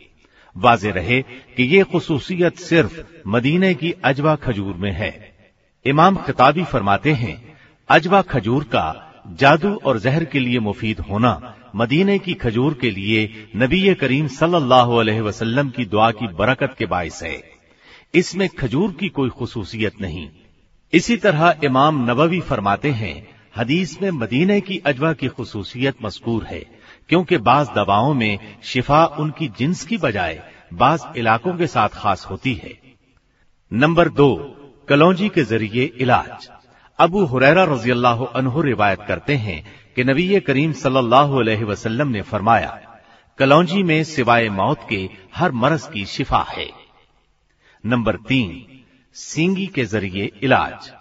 वाजे 0.55 0.91
रहे 0.91 1.21
कि 1.57 1.63
ये 1.65 1.83
खसूसियत 1.93 2.57
सिर्फ़ 2.59 2.99
मदीने 3.27 3.73
की 3.73 3.91
अजवा 4.05 4.35
खजूर 4.35 4.73
में 4.75 4.91
है। 4.91 5.11
इमाम 5.85 6.15
खिताबी 6.17 6.63
फरमाते 6.63 7.13
हैं, 7.13 7.57
अजवा 7.89 8.21
खजूर 8.23 8.63
का 8.63 8.85
जादू 9.39 9.75
और 9.75 9.99
जहर 9.99 10.23
के 10.23 10.39
लिए 10.39 10.59
मुफीद 10.61 10.99
होना 10.99 11.33
मदीने 11.75 12.19
की 12.19 12.33
खजूर 12.33 12.73
के 12.73 12.91
लिए 12.91 13.49
नबी 13.55 13.93
करीम 13.95 14.27
सल्लल्लाहु 14.27 14.95
अलैहि 14.95 15.21
वसल्लम 15.21 15.69
की 15.69 15.85
दुआ 15.85 16.11
की 16.11 16.27
बरकत 16.27 16.75
के 16.77 16.85
बायस 16.85 17.23
है। 17.23 17.43
इसमें 18.15 18.49
खजूर 18.49 18.91
की 18.91 19.09
कोई 19.09 19.29
खसूसियत 19.29 20.01
नहीं। 20.01 20.29
इसी 20.93 21.17
तरह 21.17 21.59
इमाम 21.63 22.11
नबवी 22.11 22.39
फरमाते 22.39 22.91
हैं, 22.91 23.27
हदीस 23.57 24.01
में 24.01 24.11
मदीने 24.11 24.61
की 24.61 24.77
अजवा 24.77 25.13
की 25.13 25.27
खसूसियत 25.27 25.95
मस्कूर 26.03 26.43
है, 26.43 26.65
क्योंकि 27.09 27.37
बाज 27.37 27.67
दवाओं 27.75 28.13
में 28.13 28.39
शिफा 28.63 29.05
उनकी 29.05 29.47
जिन्स 29.47 29.85
की 29.85 29.97
बजाय 29.97 30.41
बाज 30.73 30.99
इलाकों 31.17 31.57
के 31.57 31.67
साथ 31.67 31.89
खास 31.89 32.25
होती 32.25 32.53
है। 32.53 32.77
नंबर 33.73 34.09
दो, 34.09 34.35
कलौजी 34.89 35.29
के 35.29 35.43
ज़रिए 35.43 35.83
इलाज। 35.97 36.49
अबू 36.99 37.23
हुरैरा 37.25 37.63
रज़ी 37.63 37.91
अल्लाह 37.91 38.61
रिवायत 38.61 38.99
करते 39.07 39.35
हैं 39.35 39.63
कि 39.97 40.03
नबी 40.03 40.39
करीम 40.39 40.71
सल्लल्लाहु 40.71 41.39
अलैहि 41.39 41.63
वसल्लम 41.63 42.07
ने 42.07 42.21
फरमाया, 42.21 42.79
कलौजी 43.39 43.83
में 43.83 44.03
सिवाय 44.03 44.49
मौत 44.49 44.85
के 44.89 45.09
हर 45.35 45.51
मरज 45.51 45.87
की 45.93 46.05
शिफा 46.05 46.41
है। 46.49 46.67
नंबर 47.83 48.15
तीन, 48.15 48.51
सींगी 49.15 49.65
के 49.67 49.85
ज़रिए 49.85 50.31
इलाज। 50.43 50.91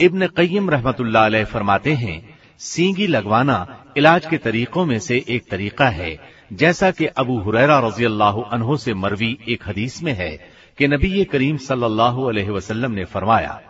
इब्न 0.00 0.26
कय्यम 0.26 0.70
रहमतुल्लाह 0.70 1.44
फरमाते 1.44 1.92
हैं, 1.92 2.36
सींगी 2.58 3.06
लगवाना 3.06 3.84
इलाज 3.96 4.26
के 4.26 4.36
तरीकों 4.36 4.84
में 4.86 4.98
से 4.98 5.24
एक 5.28 5.50
तरीका 5.50 5.88
है, 5.88 6.18
जैसा 6.52 6.90
कि 6.90 7.06
अबू 7.06 7.38
हुरैरा 7.38 7.78
रज़ी 7.78 8.04
अल्लाह 8.04 8.76
से 8.76 8.94
मरवी 8.94 9.38
एक 9.48 9.68
हदीस 9.68 10.02
में 10.02 10.12
है 10.12 10.30
कि 10.78 10.88
नबी 10.88 11.24
करीम 11.24 11.56
सल्लल्लाहु 11.56 12.24
अलैहि 12.24 12.50
वसल्लम 12.50 12.92
ने 12.92 13.04
फरमाया 13.04 13.60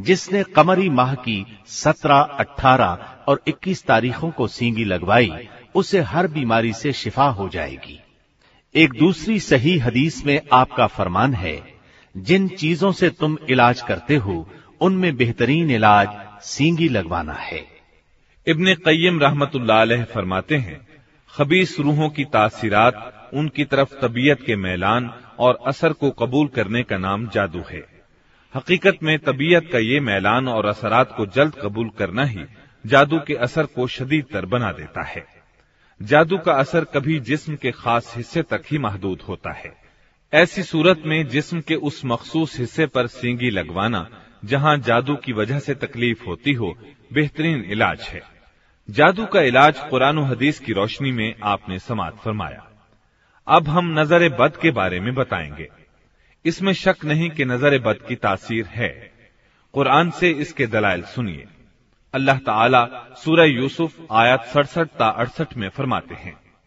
जिसने 0.00 0.42
कमरी 0.42 0.88
माह 0.88 1.14
की 1.14 1.46
सत्रह 1.66 2.16
अट्ठारह 2.16 2.98
और 3.28 3.42
इक्कीस 3.48 3.86
तारीखों 3.86 4.30
को 4.30 4.46
सींगी 4.46 4.84
लगवाई, 4.84 5.32
उसे 5.74 6.00
हर 6.00 6.26
बीमारी 6.26 6.72
से 6.72 6.92
शिफा 6.92 7.24
हो 7.24 7.48
जाएगी। 7.48 8.00
एक 8.74 8.92
दूसरी 8.92 9.40
सही 9.40 9.78
हदीस 9.78 10.26
में 10.26 10.40
आपका 10.52 10.86
फरमान 10.86 11.34
है, 11.34 11.62
जिन 12.16 12.48
चीज़ों 12.48 12.92
से 12.92 13.10
तुम 13.10 13.38
इलाज 13.50 13.82
करते 13.82 14.16
हो, 14.16 14.48
उनमें 14.80 15.16
बेहतरीन 15.16 15.70
इलाज 15.70 16.08
सींगी 16.42 16.88
लगवाना 16.88 17.32
है। 17.32 17.66
इब्न 18.46 18.74
कय्यम 18.74 19.20
रहमतुल्लाह 19.20 20.04
फरमाते 20.04 20.56
हैं, 20.56 20.86
खबीस 21.36 21.80
रूहों 21.80 22.08
की 22.08 22.24
तासीरात, 22.24 23.30
उनकी 23.34 23.64
तरफ़ 23.64 23.94
तबीयत 23.94 24.42
के 24.42 24.56
मैलान 24.56 25.14
और 25.38 25.58
असर 25.66 25.92
को 25.92 26.10
कबूल 26.10 26.46
करने 26.48 26.82
का 26.82 26.98
नाम 26.98 27.28
जादू 27.28 27.62
है। 27.70 27.91
हकीकत 28.54 28.98
में 29.02 29.18
तबीयत 29.18 29.68
का 29.72 29.78
ये 29.78 30.00
मैलान 30.00 30.48
और 30.48 30.66
असरात 30.66 31.14
को 31.16 31.26
जल्द 31.26 31.54
कबूल 31.62 31.90
करना 31.98 32.24
ही 32.24 32.40
जादू 32.86 33.18
के 33.18 33.34
असर 33.34 33.66
को 33.66 33.86
शदीद 33.86 34.24
तर 34.32 34.46
बना 34.46 34.72
देता 34.72 35.02
है। 35.02 35.26
जादू 36.02 36.38
का 36.38 36.52
असर 36.52 36.84
कभी 36.84 37.20
जिस्म 37.20 37.56
के 37.56 37.70
खास 37.70 38.14
हिस्से 38.16 38.42
तक 38.42 38.62
ही 38.70 38.78
महदूद 38.78 39.20
होता 39.20 39.52
है। 39.52 39.72
ऐसी 40.32 40.62
सूरत 40.62 41.02
में 41.06 41.28
जिस्म 41.28 41.60
के 41.60 41.74
उस 41.74 42.02
मखसूस 42.04 42.58
हिस्से 42.60 42.86
पर 42.86 43.06
सींगी 43.06 43.50
लगवाना, 43.50 44.10
जहाँ 44.44 44.78
जादू 44.78 45.16
की 45.16 45.32
वजह 45.32 45.58
से 45.58 45.74
तकलीफ़ 45.74 46.24
होती 46.24 46.52
हो, 46.52 46.78
बेहतरीन 47.12 47.64
इलाज 47.64 48.00
है। 48.00 48.22
जादू 48.90 49.26
का 49.26 49.40
इलाज 49.40 49.78
कुरान 49.78 50.18
हदीस 50.18 50.58
की 50.58 50.72
रोशनी 50.72 51.12
में 51.12 51.34
आपने 51.42 51.78
समात 51.78 52.16
फरमाया। 52.24 52.70
अब 53.48 53.68
हम 53.68 54.00
नज़र 54.00 54.28
बद 54.28 54.56
के 54.56 54.70
बारे 54.70 55.00
में 55.00 55.14
बताएँगे। 55.14 55.81
इसमें 56.45 56.73
शक 56.73 57.05
नहीं 57.05 57.29
कि 57.29 57.45
नजर 57.45 57.77
बद 57.85 57.99
की 58.07 58.15
तासीर 58.25 58.65
है 58.71 58.89
कुरान 59.73 60.11
से 60.19 60.29
इसके 60.43 60.67
दलाइल 60.75 61.03
सुनिए 61.13 61.47
अल्लाह 62.13 62.37
ताला 62.45 62.83
सूरह 63.23 63.45
यूसुफ 63.45 63.95
आयत 64.19 64.51
सड़सठ 64.53 64.99
ता 64.99 65.07
अड़सठ 65.23 65.57
में 65.57 65.69
फरमाते 65.69 66.15
हैं 66.25 66.35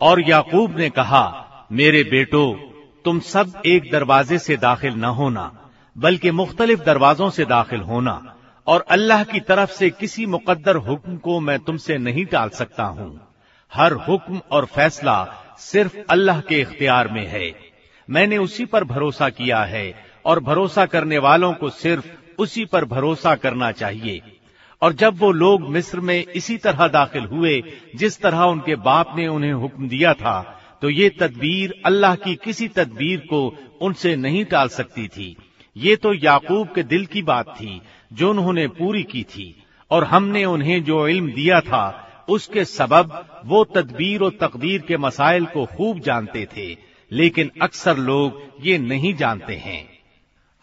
और 0.00 0.20
याकूब 0.20 0.76
ने 0.78 0.88
कहा 0.90 1.24
मेरे 1.72 2.02
बेटो 2.04 2.44
तुम 3.04 3.18
सब 3.24 3.52
एक 3.66 3.90
दरवाजे 3.92 4.38
से 4.38 4.56
दाखिल 4.58 4.94
न 4.94 5.04
होना 5.18 5.50
बल्कि 5.96 6.30
मुख्तलिफ 6.32 6.84
दरवाजों 6.86 7.28
से 7.30 7.44
दाखिल 7.44 7.80
होना 7.90 8.14
और 8.66 8.84
अल्लाह 8.90 9.22
की 9.24 9.40
तरफ 9.40 9.70
से 9.70 9.90
किसी 9.90 10.26
मुकद्दर 10.26 10.76
हुक्म 10.88 11.16
को 11.18 11.38
मैं 11.40 11.58
तुमसे 11.58 11.98
नहीं 11.98 12.24
टाल 12.32 12.48
सकता 12.58 12.84
हूँ 12.98 13.10
हर 13.72 13.92
हुक्म 14.08 14.40
और 14.52 14.64
फैसला 14.74 15.16
सिर्फ 15.60 16.04
अल्लाह 16.10 16.40
के 16.48 16.60
इख्तियार 16.60 17.08
में 17.08 17.26
है 17.26 17.52
मैंने 18.08 18.38
उसी 18.38 18.64
पर 18.66 18.84
भरोसा 18.84 19.28
किया 19.30 19.62
है 19.64 19.86
और 20.27 20.39
भरोसा 20.39 20.85
करने 20.85 21.17
वालों 21.17 21.53
को 21.53 21.69
सिर्फ़ 21.69 22.07
उसी 22.39 22.65
पर 22.65 22.85
भरोसा 22.85 23.35
करना 23.35 23.71
चाहिए। 23.71 24.21
और 24.81 24.93
जब 24.93 25.17
वो 25.19 25.31
लोग 25.31 25.69
मिस्र 25.69 25.99
में 25.99 26.23
इसी 26.25 26.57
तरह 26.57 26.87
दाखिल 26.87 27.23
हुए, 27.23 27.61
जिस 27.95 28.19
तरह 28.21 28.41
उनके 28.43 28.75
बाप 28.75 29.15
ने 29.17 29.27
उन्हें 29.27 29.53
हुक्म 29.53 29.87
दिया 29.87 30.13
था 30.13 30.53
तो 30.81 30.89
ये 30.89 31.09
तदबीर 31.09 31.73
अल्लाह 31.85 32.15
की 32.15 32.35
किसी 32.35 32.67
तदबीर 32.67 33.19
को 33.19 33.39
उनसे 33.81 34.15
नहीं 34.15 34.43
टाल 34.45 34.67
सकती 34.67 35.07
थी। 35.07 35.35
ये 35.75 35.95
तो 35.95 36.13
याकूब 36.13 36.67
के 36.75 36.83
दिल 36.83 37.05
की 37.05 37.21
बात 37.21 37.47
थी, 37.49 37.81
जो 38.13 38.29
उन्होंने 38.29 38.67
पूरी 38.67 39.03
की 39.03 39.23
थी। 39.23 39.63
और 39.91 40.03
हमने 40.03 40.45
उन्हें 40.45 40.83
जो 40.83 41.07
इल्म 41.07 41.31
दिया 41.31 41.61
था, 41.61 42.25
उसके 42.29 42.65
सबब 42.65 43.41
वो 43.45 43.63
तदबीर 43.65 44.21
और 44.21 44.37
तकदीर 44.41 44.81
के 44.81 44.97
मसाइल 44.97 45.45
को 45.45 45.65
खूब 45.67 45.99
जानते 45.99 46.47
थे, 46.57 46.75
लेकिन 47.11 47.51
अक्सर 47.61 47.97
लोग 47.97 48.41
ये 48.61 48.77
नहीं 48.77 49.13
जानते 49.15 49.55
हैं। 49.55 49.96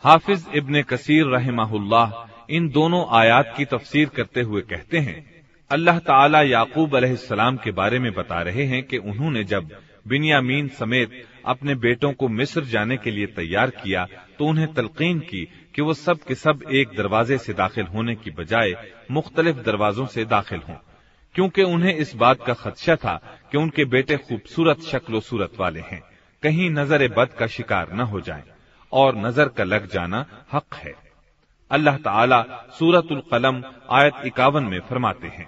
हाफिज 0.05 0.45
इब्ने 0.55 0.83
कसीर 0.83 1.27
रहमाहुल्लाह 1.27 2.11
इन 2.51 2.69
दोनों 2.71 3.05
आयात 3.19 3.55
की 3.57 3.65
तफसीर 3.65 4.09
करते 4.17 4.41
हुए 4.43 4.61
कहते 4.63 4.99
हैं, 4.99 5.25
अल्लाह 5.71 5.99
ताला 6.01 6.43
याकूब 6.43 6.97
अलैहिस्सलाम 6.97 7.57
के 7.57 7.71
बारे 7.73 7.99
में 7.99 8.13
बता 8.15 8.41
रहे 8.43 8.65
हैं 8.67 8.83
कि 8.83 8.99
उन्होंने 8.99 9.45
जब 9.45 9.71
बिनियामीन 10.09 10.69
समेत 10.79 11.11
अपने 11.47 11.75
बेटों 11.77 12.13
को 12.13 12.29
मिस्र 12.31 12.65
जाने 12.67 12.97
के 12.97 13.11
लिए 13.11 13.27
तैयार 13.33 13.71
किया 13.73 14.07
तो 14.39 14.47
उन्हें 14.47 14.73
तलकीन 14.75 15.19
की 15.23 15.45
कि 15.75 15.83
वो 15.83 15.95
सब 15.95 16.23
के 16.23 16.35
सब 16.35 16.63
एक 16.73 16.97
दरवाजे 16.97 17.39
से 17.39 17.53
दाखिल 17.55 17.87
होने 17.87 18.15
की 18.17 18.31
बजाय 18.33 18.75
मुख्तलिफ़ 19.11 19.63
दरवाजों 19.63 20.07
से 20.09 20.25
दाखिल 20.27 20.61
हों, 20.69 20.77
क्योंकि 21.35 21.63
उन्हें 21.65 21.95
इस 21.95 22.15
बात 22.17 22.45
का 22.47 22.55
खदशा 22.55 22.97
था 22.97 23.21
कि 23.53 23.59
उनके 23.59 23.85
बेटे 23.87 24.17
खूबसूरत 24.19 24.83
शक्लो 24.83 25.21
सूरत 25.23 25.61
वाले 25.61 25.81
हैं। 25.83 26.03
कहीं 26.43 26.71
नज़र 26.73 27.09
बद 27.17 27.33
का 27.39 27.47
शिकार 27.49 27.93
न 27.93 28.01
हो 28.03 28.21
जाएँ। 28.21 28.43
और 28.94 29.16
नजर 29.18 29.48
का 29.58 29.64
लग 29.64 29.88
जाना 29.92 30.26
हक 30.54 30.76
है 30.84 30.94
अल्लाह 31.72 31.98
ताला 32.08 32.42
सूरतुल 32.80 33.22
कलम 33.32 33.64
आयत 33.92 34.26
इक्यावन 34.26 34.64
में 34.64 34.80
फरमाते 34.90 35.28
हैं 35.28 35.48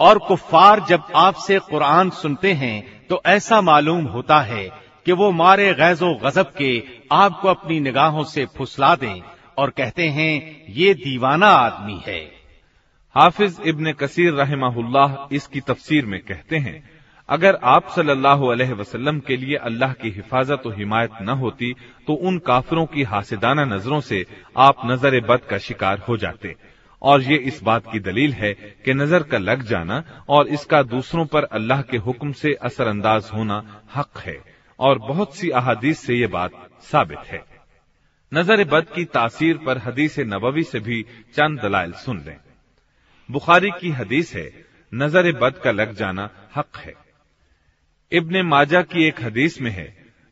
और 0.00 0.18
कुफ्फार 0.18 0.80
जब 0.88 1.02
आपसे 1.16 1.58
कुरान 1.58 2.10
सुनते 2.10 2.52
हैं 2.52 3.06
तो 3.08 3.20
ऐसा 3.26 3.60
मालूम 3.60 4.04
होता 4.06 4.40
है 4.40 4.68
कि 5.05 5.11
वो 5.13 5.31
मारे 5.33 5.73
गैजो 5.75 6.13
गजब 6.19 6.53
के 6.53 6.71
आपको 7.13 7.47
अपनी 7.49 7.79
निगाहों 7.81 8.23
से 8.25 8.45
फुसला 8.57 8.95
दें 8.97 9.21
और 9.57 9.69
कहते 9.71 10.07
हैं, 10.09 10.65
ये 10.69 10.93
दीवाना 10.95 11.47
आदमी 11.47 12.01
है। 12.07 12.19
हाफिज 13.15 13.57
इब्न 13.65 13.91
कसीर 13.93 14.33
रहमाहुल्लाह 14.33 15.15
इसकी 15.31 15.59
तफसीर 15.61 16.05
में 16.05 16.19
कहते 16.21 16.57
हैं, 16.57 16.83
अगर 17.29 17.57
आप 17.65 17.89
सल्लल्लाहु 17.89 18.47
अलैहि 18.47 18.73
वसल्लम 18.73 19.19
के 19.19 19.37
लिए 19.37 19.55
अल्लाह 19.63 19.93
की 19.93 20.09
हिफाजत 20.11 20.65
और 20.65 20.75
हिमायत 20.75 21.11
न 21.21 21.37
होती 21.37 21.73
तो 22.07 22.13
उन 22.21 22.37
काफिरों 22.47 22.85
की 22.87 23.03
हासिदाना 23.05 23.65
नज़रों 23.65 23.99
से 24.01 24.25
आप 24.59 24.81
नज़र 24.85 25.19
बद 25.27 25.45
का 25.49 25.57
शिकार 25.59 26.03
हो 26.07 26.17
जाते। 26.17 26.55
और 27.01 27.21
ये 27.21 27.37
इस 27.47 27.61
बात 27.63 27.91
की 27.91 27.99
दलील 28.01 28.33
है 28.33 28.53
कि 28.85 28.93
नज़र 28.93 29.23
का 29.23 29.37
लग 29.39 29.63
जाना 29.63 30.03
और 30.29 30.47
इसका 30.49 30.81
दूसरों 30.85 31.25
पर 31.27 31.43
अल्लाह 31.53 31.81
के 31.83 31.97
हुक्म 31.99 32.31
से 32.33 32.53
असरअंदाज 32.63 33.29
होना 33.33 33.61
हक 33.95 34.19
है। 34.19 34.37
और 34.79 34.99
बहुत 34.99 35.35
सी 35.35 35.49
अहादीस 35.51 35.99
से 35.99 36.15
ये 36.15 36.27
बात 36.27 36.51
साबित 36.83 37.19
है। 37.27 37.43
नज़र 38.31 38.63
बद 38.63 38.85
की 38.95 39.05
तासीर 39.05 39.57
पर 39.57 39.77
हदीस 39.77 40.19
नबवी 40.19 40.63
से 40.63 40.79
भी 40.79 41.01
चंद 41.35 41.59
दलाइल 41.59 41.91
सुन 41.95 42.23
लें। 42.25 42.37
बुखारी 43.29 43.69
की 43.71 43.89
हदीस 43.91 44.33
है, 44.35 44.49
नज़र 44.91 45.31
बद 45.31 45.57
का 45.57 45.71
लग 45.71 45.93
जाना 45.95 46.29
हक 46.55 46.77
है। 46.77 46.93
इब्ने 48.11 48.43
माजा 48.43 48.81
की 48.81 49.07
एक 49.07 49.21
हदीस 49.21 49.61
में 49.61 49.71
है, 49.71 49.87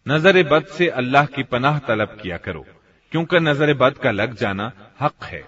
नज़र 0.05 0.43
बद 0.43 0.65
से 0.67 0.87
अल्लाह 0.91 1.25
की 1.25 1.43
पनाह 1.43 1.79
तलब 1.79 2.17
किया 2.21 2.37
करो, 2.37 2.65
क्योंकि 3.11 3.39
नज़र 3.39 3.73
बद 3.73 3.97
का 3.97 4.11
लग 4.11 4.35
जाना 4.35 4.71
हक 5.01 5.23
है। 5.23 5.43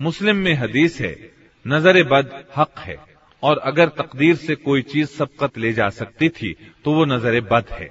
मुस्लिम 0.00 0.36
में 0.36 0.54
हदीस 0.54 1.00
है, 1.00 1.16
नज़र 1.64 2.02
बद 2.04 2.44
हक 2.56 2.78
है। 2.78 2.96
और 3.44 3.58
अगर 3.66 3.88
तकदीर 3.96 4.36
से 4.38 4.54
कोई 4.56 4.82
चीज़ 4.84 5.08
सबकत 5.08 5.58
ले 5.58 5.72
जा 5.72 5.88
सकती 5.92 6.28
थी 6.30 6.54
तो 6.84 6.94
वो 6.94 7.04
नज़र 7.06 7.40
बद 7.42 7.66
है। 7.72 7.88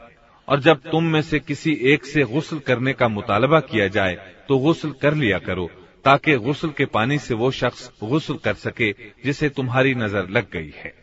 और 0.47 0.59
जब 0.61 0.89
तुम 0.91 1.03
में 1.05 1.21
से 1.23 1.39
किसी 1.41 1.73
एक 1.87 2.05
से 2.05 2.23
गुस्ल 2.29 2.59
करने 2.61 2.93
का 2.93 3.07
मुतालबा 3.09 3.59
किया 3.61 3.87
जाए 3.89 4.17
तो 4.47 4.57
गुस्ल 4.59 4.91
कर 5.01 5.13
लिया 5.15 5.37
करो, 5.41 5.69
ताकि 6.05 6.35
गुस्ल 6.39 6.69
के 6.69 6.85
पानी 6.87 7.17
से 7.19 7.33
वो 7.35 7.51
शख्स 7.53 7.89
गुस्ल 8.03 8.33
कर 8.43 8.53
सके, 8.55 8.91
जिसे 9.25 9.49
तुम्हारी 9.51 9.93
नज़र 9.95 10.29
लग 10.29 10.49
गई 10.51 10.71
है। 10.77 10.93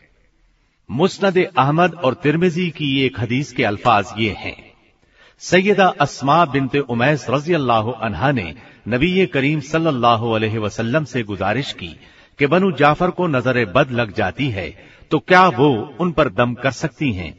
मुस्नद 0.89 1.37
अहमद 1.37 1.93
और 1.95 2.13
तिरमिजी 2.23 2.69
की 2.71 2.87
एक 3.01 3.19
हदीस 3.19 3.51
के 3.53 3.63
अल्फाज 3.65 4.13
ये 4.17 4.35
हैं। 4.39 4.55
सैयदा 5.41 5.85
असमा 6.01 6.43
बिनते 6.47 6.79
उमैस 6.89 7.25
रज़ी 7.29 7.53
अल्लाह 7.53 7.91
अनहा 7.99 8.31
ने 8.33 8.53
नबी 8.89 9.25
करीम 9.27 9.59
सल्लल्लाहु 9.65 10.31
अलैहि 10.31 10.57
वसल्लम 10.59 11.03
से 11.05 11.23
गुजारिश 11.23 11.71
की 11.73 11.95
कि 12.41 12.47
बनु 12.47 12.71
जाफ़र 12.71 13.09
को 13.11 13.27
नज़र 13.27 13.65
बद 13.71 13.91
लग 13.93 14.13
जाती 14.13 14.49
है 14.49 14.69
तो 15.11 15.19
क्या 15.21 15.47
वो 15.47 15.69
उन 15.99 16.11
पर 16.11 16.29
दम 16.31 16.53
कर 16.53 16.71
सकती 16.73 17.11
हैं? 17.13 17.33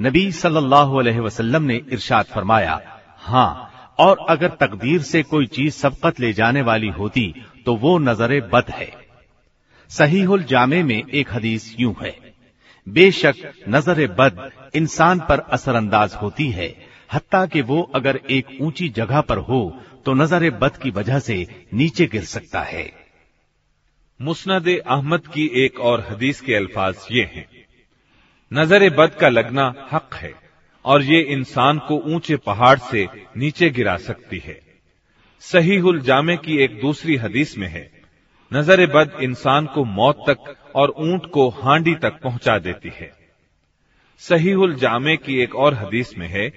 नबी 0.00 0.30
सल्लल्लाहु 0.32 0.98
अलैहि 0.98 1.20
वसल्लम 1.20 1.62
ने 1.62 1.80
इरशाद 1.92 2.26
फरमाया 2.26 2.80
हाँ 3.22 3.94
और 3.98 4.24
अगर 4.28 4.48
तकदीर 4.60 5.02
से 5.02 5.22
कोई 5.24 5.46
चीज़ 5.48 5.74
सबकत 5.74 6.20
ले 6.20 6.32
जाने 6.32 6.62
वाली 6.62 6.88
होती 6.88 7.32
तो 7.66 7.74
वो 7.76 7.96
नज़र 7.98 8.40
बद 8.52 8.70
है। 8.70 8.86
सही 8.86 10.06
सहीहुल 10.06 10.42
जामे 10.44 10.82
में 10.82 11.02
एक 11.02 11.32
हदीस 11.32 11.74
यूँ 11.80 11.94
है, 12.02 12.14
बेशक 12.86 13.34
नज़र 13.68 14.06
बद 14.18 14.50
इंसान 14.74 15.20
पर 15.20 15.40
असरअंदाज 15.50 16.14
होती 16.14 16.48
है, 16.50 16.74
हत्ता 17.14 17.44
कि 17.46 17.62
वो 17.62 17.80
अगर 17.94 18.20
एक 18.30 18.56
ऊँची 18.60 18.88
जगह 18.96 19.20
पर 19.20 19.38
हो 19.40 19.60
तो 20.06 20.14
नज़र 20.14 20.50
बद 20.58 20.76
की 20.76 20.90
वजह 20.92 21.18
से 21.18 21.46
नीचे 21.74 22.06
गिर 22.06 22.24
सकता 22.26 22.60
है। 22.62 22.86
मुस्नद 24.20 24.68
अहमद 24.68 25.26
की 25.26 25.50
एक 25.54 25.80
और 25.80 26.06
हदीस 26.10 26.40
के 26.40 26.54
अल्फाज 26.54 26.94
ये 27.12 27.22
हैं। 27.22 27.46
नज़र 28.52 28.90
बद 28.90 29.10
का 29.14 29.28
लगना 29.28 29.88
हक 29.92 30.14
है, 30.14 30.34
और 30.84 31.02
ये 31.02 31.20
इंसान 31.20 31.78
को 31.78 32.14
ऊँचे 32.14 32.36
पहाड़ 32.36 32.78
से 32.78 33.08
नीचे 33.36 33.70
गिरा 33.70 33.96
सकती 33.96 34.38
है। 34.38 34.60
सही 35.38 35.62
सहीहुल 35.62 36.00
जामे 36.00 36.36
की 36.36 36.58
एक 36.58 36.80
दूसरी 36.80 37.16
हदीस 37.16 37.58
में 37.58 37.68
है, 37.68 37.90
नज़र 38.52 38.86
बद 38.86 39.18
इंसान 39.22 39.66
को 39.66 39.84
मौत 39.84 40.24
तक 40.30 40.56
और 40.74 40.94
ऊँट 40.98 41.30
को 41.30 41.48
हांडी 41.48 41.94
तक 41.94 42.20
पहुँचा 42.22 42.58
देती 42.58 42.88
है। 42.88 43.12
सही 44.16 44.38
सहीहुल 44.38 44.74
जामे 44.74 45.16
की 45.16 45.40
एक 45.40 45.54
और 45.54 45.74
हदीस 45.74 46.18
में 46.18 46.28
है, 46.28 46.52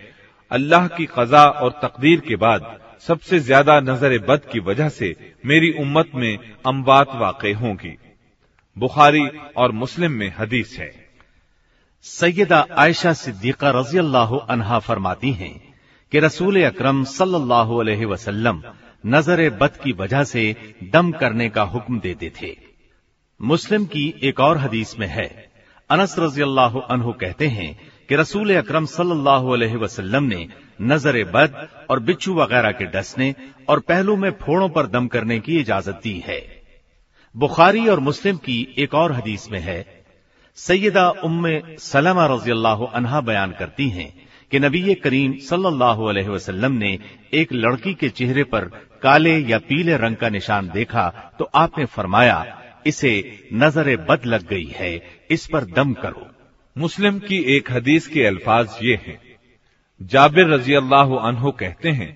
अल्लाह 0.51 0.87
की 0.87 1.05
कजा 1.05 1.45
और 1.45 1.79
तकदीर 1.83 2.19
के 2.19 2.35
बाद 2.35 2.79
सबसे 3.05 3.39
ज़्यादा 3.39 3.79
नज़र 3.81 4.17
बद 4.19 4.41
की 4.51 4.59
वजह 4.61 4.89
से 4.89 5.15
मेरी 5.45 5.71
उम्मत 5.79 6.11
में 6.15 6.37
अम्बात 6.65 7.15
वाक़ 7.15 7.45
होंगी। 7.55 7.95
बुखारी 8.77 9.25
और 9.57 9.71
मुस्लिम 9.73 10.11
में 10.11 10.33
हदीस 10.39 10.77
है। 10.79 10.91
सैयदा 12.05 12.65
आयशा 12.77 13.13
सिद्दीका 13.13 13.69
रज़ी 13.71 13.97
अल्लाह 13.97 14.35
अनहा 14.35 14.79
फरमाती 14.79 15.31
हैं 15.33 15.53
कि 16.11 16.19
रसूल 16.19 16.63
अकरम 16.63 17.03
सल्लल्लाहु 17.09 17.81
नज़र 19.03 19.49
बद 19.57 19.77
की 19.83 19.91
वजह 19.93 20.23
से 20.23 20.43
दम 20.93 21.11
करने 21.11 21.49
का 21.49 21.63
हुक्म 21.65 21.99
देते 21.99 22.31
थे। 22.41 22.55
मुस्लिम 23.39 23.85
की 23.85 24.03
एक 24.23 24.39
और 24.39 24.57
हदीस 24.57 24.97
में 24.99 25.07
है। 25.07 25.27
अनस 25.89 26.15
रज़ी 26.19 26.41
अल्लाह 26.41 26.79
कहते 27.13 27.47
हैं 27.49 27.69
कि 28.11 28.15
रसूल 28.17 28.55
अकरम 28.55 28.85
सल्लल्लाहु 28.87 29.51
अलैहि 29.51 30.19
ने 30.21 30.37
नज़र 30.83 31.23
बद 31.25 31.53
और 31.89 31.99
बिच्छू 32.01 32.33
वगैरह 32.35 32.71
के 32.71 32.85
डसने 32.91 33.33
और 33.69 33.79
पहलू 33.81 34.15
में 34.15 34.31
फोड़ों 34.41 34.67
पर 34.69 34.87
दम 34.87 35.07
करने 35.07 35.39
की 35.39 35.59
इजाज़त 35.59 35.99
दी 36.03 36.13
है। 36.25 36.39
बुखारी 37.35 37.87
और 37.87 37.99
मुस्लिम 37.99 38.37
की 38.37 38.57
एक 38.77 38.93
और 38.93 39.11
हदीस 39.11 39.47
में 39.51 39.59
है, 39.59 39.85
सैयदा 40.57 41.07
उम्म 41.23 41.51
सलमा 41.81 42.25
रज़ी 42.25 42.51
अनहा 42.91 43.21
बयान 43.21 43.51
करती 43.59 43.87
हैं 43.89 44.09
कि 44.51 44.59
नबी 44.59 44.93
करीम 44.97 45.37
सल्लल्लाहु 45.45 46.09
अलैहि 46.09 46.29
वसल्लम 46.29 46.71
ने 46.73 46.91
एक 47.33 47.53
लड़की 47.55 47.93
के 47.93 48.09
चेहरे 48.11 48.43
पर 48.45 48.65
काले 49.03 49.37
या 49.45 49.59
पीले 49.69 49.97
रंग 49.97 50.15
का 50.17 50.29
निशान 50.31 50.69
देखा 50.69 51.07
तो 51.39 51.49
आपने 51.55 51.85
फरमाया, 51.87 52.43
इसे 52.85 53.15
नज़र 53.55 53.95
बद 54.05 54.25
लग 54.25 54.47
गई 54.49 54.69
है, 54.73 54.93
इस 55.31 55.47
पर 55.47 55.71
दम 55.73 55.93
करो। 55.95 56.27
मुस्लिम 56.75 57.17
की 57.19 57.37
एक 57.55 57.71
हदीस 57.71 58.07
के 58.07 58.23
अल्फाज 58.25 58.77
ये 58.83 58.95
हैं। 59.07 59.19
जाबिर 60.01 60.47
रज़ी 60.47 60.73
अल्लाह 60.73 61.15
अनहो 61.19 61.51
कहते 61.51 61.89
हैं 61.91 62.09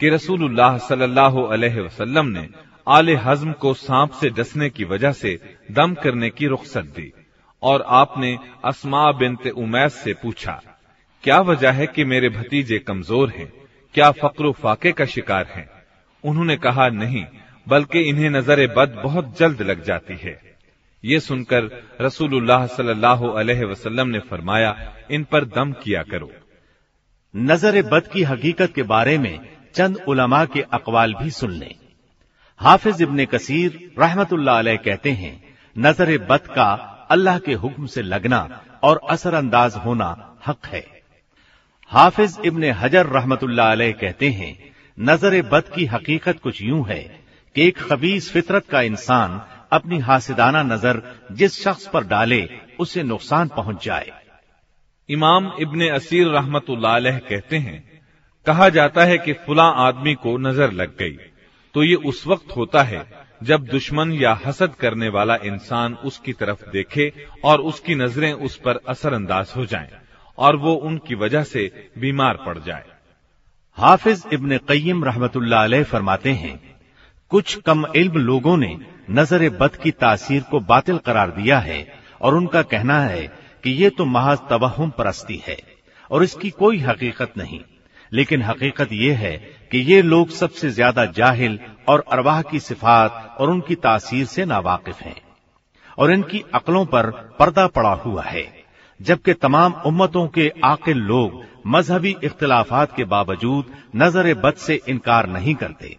कि 0.00 0.08
रसूलुल्लाह 0.08 0.78
सल्लल्लाहु 0.78 1.42
अलैहि 1.48 1.80
वसल्लम 1.80 2.26
ने 2.28 2.46
आले 2.86 3.14
हजम 3.18 3.52
को 3.60 3.72
सांप 3.76 4.12
से 4.12 4.30
डसने 4.30 4.70
की 4.70 4.84
वजह 4.86 5.12
से 5.12 5.38
दम 5.70 5.94
करने 5.94 6.30
की 6.30 6.46
रुख्सत 6.46 6.92
दी 6.96 7.10
और 7.62 7.84
आपने 7.92 8.36
असमा 8.64 9.10
बिनते 9.12 9.50
उमैस 9.52 9.94
से 9.94 10.14
पूछा, 10.14 10.60
क्या 11.24 11.40
वजह 11.42 11.70
है 11.72 11.86
कि 11.86 12.04
मेरे 12.06 12.28
भतीजे 12.30 12.78
कमज़ोर 12.80 13.30
हैं? 13.30 13.50
क्या 13.94 14.10
फक्र 14.12 14.52
फाके 14.52 14.92
का 14.92 15.04
शिकार 15.06 15.46
हैं? 15.46 15.68
उन्होंने 16.24 16.56
कहा, 16.58 16.88
नहीं, 16.90 17.24
बल्कि 17.66 18.00
इन्हें 18.00 18.30
नज़र 18.30 18.66
बद 18.74 19.00
बहुत 19.04 19.38
जल्द 19.38 19.62
लग 19.62 19.84
जाती 19.84 20.16
है। 20.22 20.40
ये 21.04 21.20
सुनकर 21.20 21.68
रसूलुल्लाह 22.00 22.66
सल्लल्लाहु 22.66 23.28
अलैहि 23.40 23.64
वसल्लम 23.64 24.08
ने 24.08 24.18
फरमाया, 24.20 24.76
इन 25.10 25.24
पर 25.24 25.44
दम 25.46 25.72
किया 25.82 26.02
करो। 26.02 26.30
नज़र 27.34 27.82
बद 27.82 28.06
की 28.06 28.22
हकीकत 28.22 28.72
के 28.74 28.82
बारे 28.84 29.16
में 29.18 29.38
चंद 29.74 29.98
उलमा 30.08 30.44
के 30.44 30.62
अकवाल 30.72 31.14
भी 31.14 31.30
सुन 31.30 31.50
लें। 31.52 31.74
हाफिज 32.60 33.02
इब्ने 33.02 33.26
कसीर 33.26 33.78
रहमतुल्लाह 33.98 34.76
कहते 34.78 35.10
हैं, 35.12 35.34
नज़र 35.76 36.16
बद 36.26 36.46
का 36.46 36.70
अल्लाह 37.10 37.38
के 37.38 37.54
हुक्म 37.54 37.86
से 37.86 38.02
लगना 38.02 38.48
और 38.82 39.00
असरअंदाज 39.10 39.76
होना 39.76 40.08
हक 40.46 40.66
है। 40.66 40.84
हाफिज 41.90 42.36
इब्ने 42.44 42.70
हजर 42.72 43.06
अलैह 43.60 43.92
कहते 43.92 44.28
हैं, 44.30 44.56
नज़र 44.98 45.40
बद 45.42 45.72
की 45.74 45.86
हकीकत 45.86 46.40
कुछ 46.40 46.62
यूँ 46.62 46.84
है 46.88 47.00
कि 47.56 47.66
एक 47.68 47.78
खबीस 47.80 48.30
फितरत 48.32 48.66
का 48.66 48.80
इंसान 48.82 49.40
अपनी 49.72 49.98
हासिदाना 50.00 50.62
नज़र 50.64 51.02
जिस 51.32 51.62
शख्स 51.62 51.86
पर 51.86 52.04
डाले 52.06 52.42
उसे 52.78 53.02
नुकसान 53.02 53.48
पहुँच 53.48 53.84
जाए। 53.84 54.12
इमाम 55.08 55.50
इब्ने 55.60 55.88
असीर 55.90 56.28
रहमत 56.28 56.66
कहते 56.68 57.58
हैं 57.58 57.78
कहा 58.46 58.68
जाता 58.68 59.04
है 59.04 59.18
कि 59.18 59.32
फुला 59.46 59.64
आदमी 59.80 60.14
को 60.16 60.36
नज़र 60.38 60.72
लग 60.72 60.96
गई। 60.96 61.16
तो 61.74 61.82
ये 61.82 61.94
उस 62.04 62.26
वक्त 62.26 62.56
होता 62.56 62.82
है 62.82 63.06
जब 63.40 63.64
दुश्मन 63.66 64.12
या 64.12 64.32
हसद 64.44 64.74
करने 64.74 65.08
वाला 65.08 65.36
इंसान 65.44 65.94
उसकी 66.04 66.32
तरफ़ 66.34 66.64
देखे 66.70 67.12
और 67.44 67.60
उसकी 67.62 67.94
नज़रें 67.94 68.32
उस 68.32 68.56
पर 68.56 68.80
असरअंदाज 68.88 69.52
हो 69.56 69.66
जाएँ 69.66 69.88
और 70.38 70.56
वो 70.56 70.74
उनकी 70.82 71.14
वजह 71.14 71.42
से 71.44 71.70
बीमार 71.98 72.36
पड़ 72.36 72.58
जाए। 72.58 72.84
हाफिज 73.78 74.24
इब्ने 74.32 74.58
रहमतुल्लाह 75.04 75.64
अलैह 75.64 75.84
फरमाते 75.84 76.32
हैं 76.34 76.58
कुछ 77.30 77.54
कम 77.62 77.84
इल्म 77.96 78.18
लोगों 78.20 78.56
ने 78.56 78.76
नज़र 79.10 79.48
बद 79.50 79.76
की 79.76 79.90
तासीर 79.92 80.42
को 80.50 80.60
बातिल 80.62 80.98
करार 80.98 81.30
दिया 81.32 81.58
है 81.60 81.86
और 82.20 82.34
उनका 82.34 82.62
कहना 82.64 82.98
है 83.00 83.26
कि 83.64 83.70
ये 83.72 83.90
तो 83.90 84.04
महज 84.06 84.38
तवहम 84.50 84.90
परस्ती 84.98 85.42
है 85.46 85.56
और 86.10 86.24
इसकी 86.24 86.50
कोई 86.52 86.78
हकीकत 86.80 87.32
नहीं। 87.38 87.60
लेकिन 88.12 88.42
हकीकत 88.42 88.92
यह 88.92 89.18
है 89.18 89.36
कि 89.72 89.78
ये 89.84 90.00
लोग 90.02 90.30
सबसे 90.32 90.70
ज़्यादा 90.70 91.04
जाहिल 91.12 91.58
और 91.88 92.04
अरवाह 92.12 92.40
की 92.42 92.60
सिफात 92.60 93.36
और 93.40 93.50
उनकी 93.50 93.74
तासीर 93.76 94.24
से 94.26 94.44
नावाकिफ 94.44 95.02
हैं 95.02 95.16
और 95.98 96.12
इनकी 96.12 96.42
अकलों 96.54 96.84
पर 96.86 97.10
पर्दा 97.38 97.66
पड़ा 97.68 97.92
हुआ 97.96 98.22
है, 98.22 98.44
जबकि 99.00 99.34
तमाम 99.36 99.72
उम्मतों 99.86 100.26
के 100.28 100.50
आकिल 100.64 100.98
लोग 101.04 101.42
मजहबी 101.66 102.14
इख्तलाफात 102.24 102.96
के 102.96 103.04
बावजूद 103.06 103.72
नज़र 103.96 104.34
बद 104.36 104.54
से 104.58 104.80
इनकार 104.88 105.28
नहीं 105.28 105.54
करते। 105.54 105.96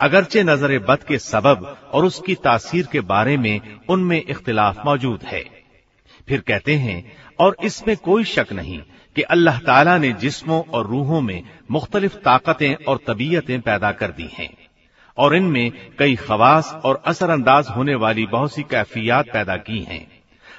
अगरचे 0.00 0.42
नज़र 0.42 0.78
बद 0.80 1.02
के 1.02 1.18
सबब 1.20 1.66
और 1.92 2.04
उसकी 2.04 2.34
तासीर 2.34 2.86
के 2.92 3.00
बारे 3.02 3.36
में 3.36 3.60
उनमें 3.88 4.16
इख्तिलाफ 4.18 4.84
मौजूद 4.86 5.22
है। 5.22 5.44
फिर 6.28 6.40
कहते 6.40 6.74
हैं, 6.76 7.04
और 7.40 7.56
इसमें 7.64 7.96
कोई 7.98 8.24
शक 8.26 8.52
नहीं 8.52 8.80
कि 9.16 9.22
अल्लाह 9.24 9.58
ताला 9.60 9.96
ने 9.98 10.12
जिस्मों 10.14 10.62
और 10.64 10.86
रूहों 10.86 11.20
में 11.20 11.42
मुख्तलिफ़ 11.70 12.16
ताकतें 12.16 12.74
और 12.74 13.00
तबीयतें 13.06 13.60
पैदा 13.60 13.90
कर 13.92 14.10
दी 14.10 14.28
हैं, 14.32 14.50
और 15.18 15.36
इनमें 15.36 15.72
कई 15.98 16.14
खवास 16.18 16.72
और 16.84 17.02
असरअंदाज 17.06 17.68
होने 17.68 17.94
वाली 17.96 18.26
बहुत 18.28 18.54
सी 18.54 18.62
कैफियात 18.62 19.32
पैदा 19.32 19.56
की 19.58 19.80
हैं, 19.82 20.06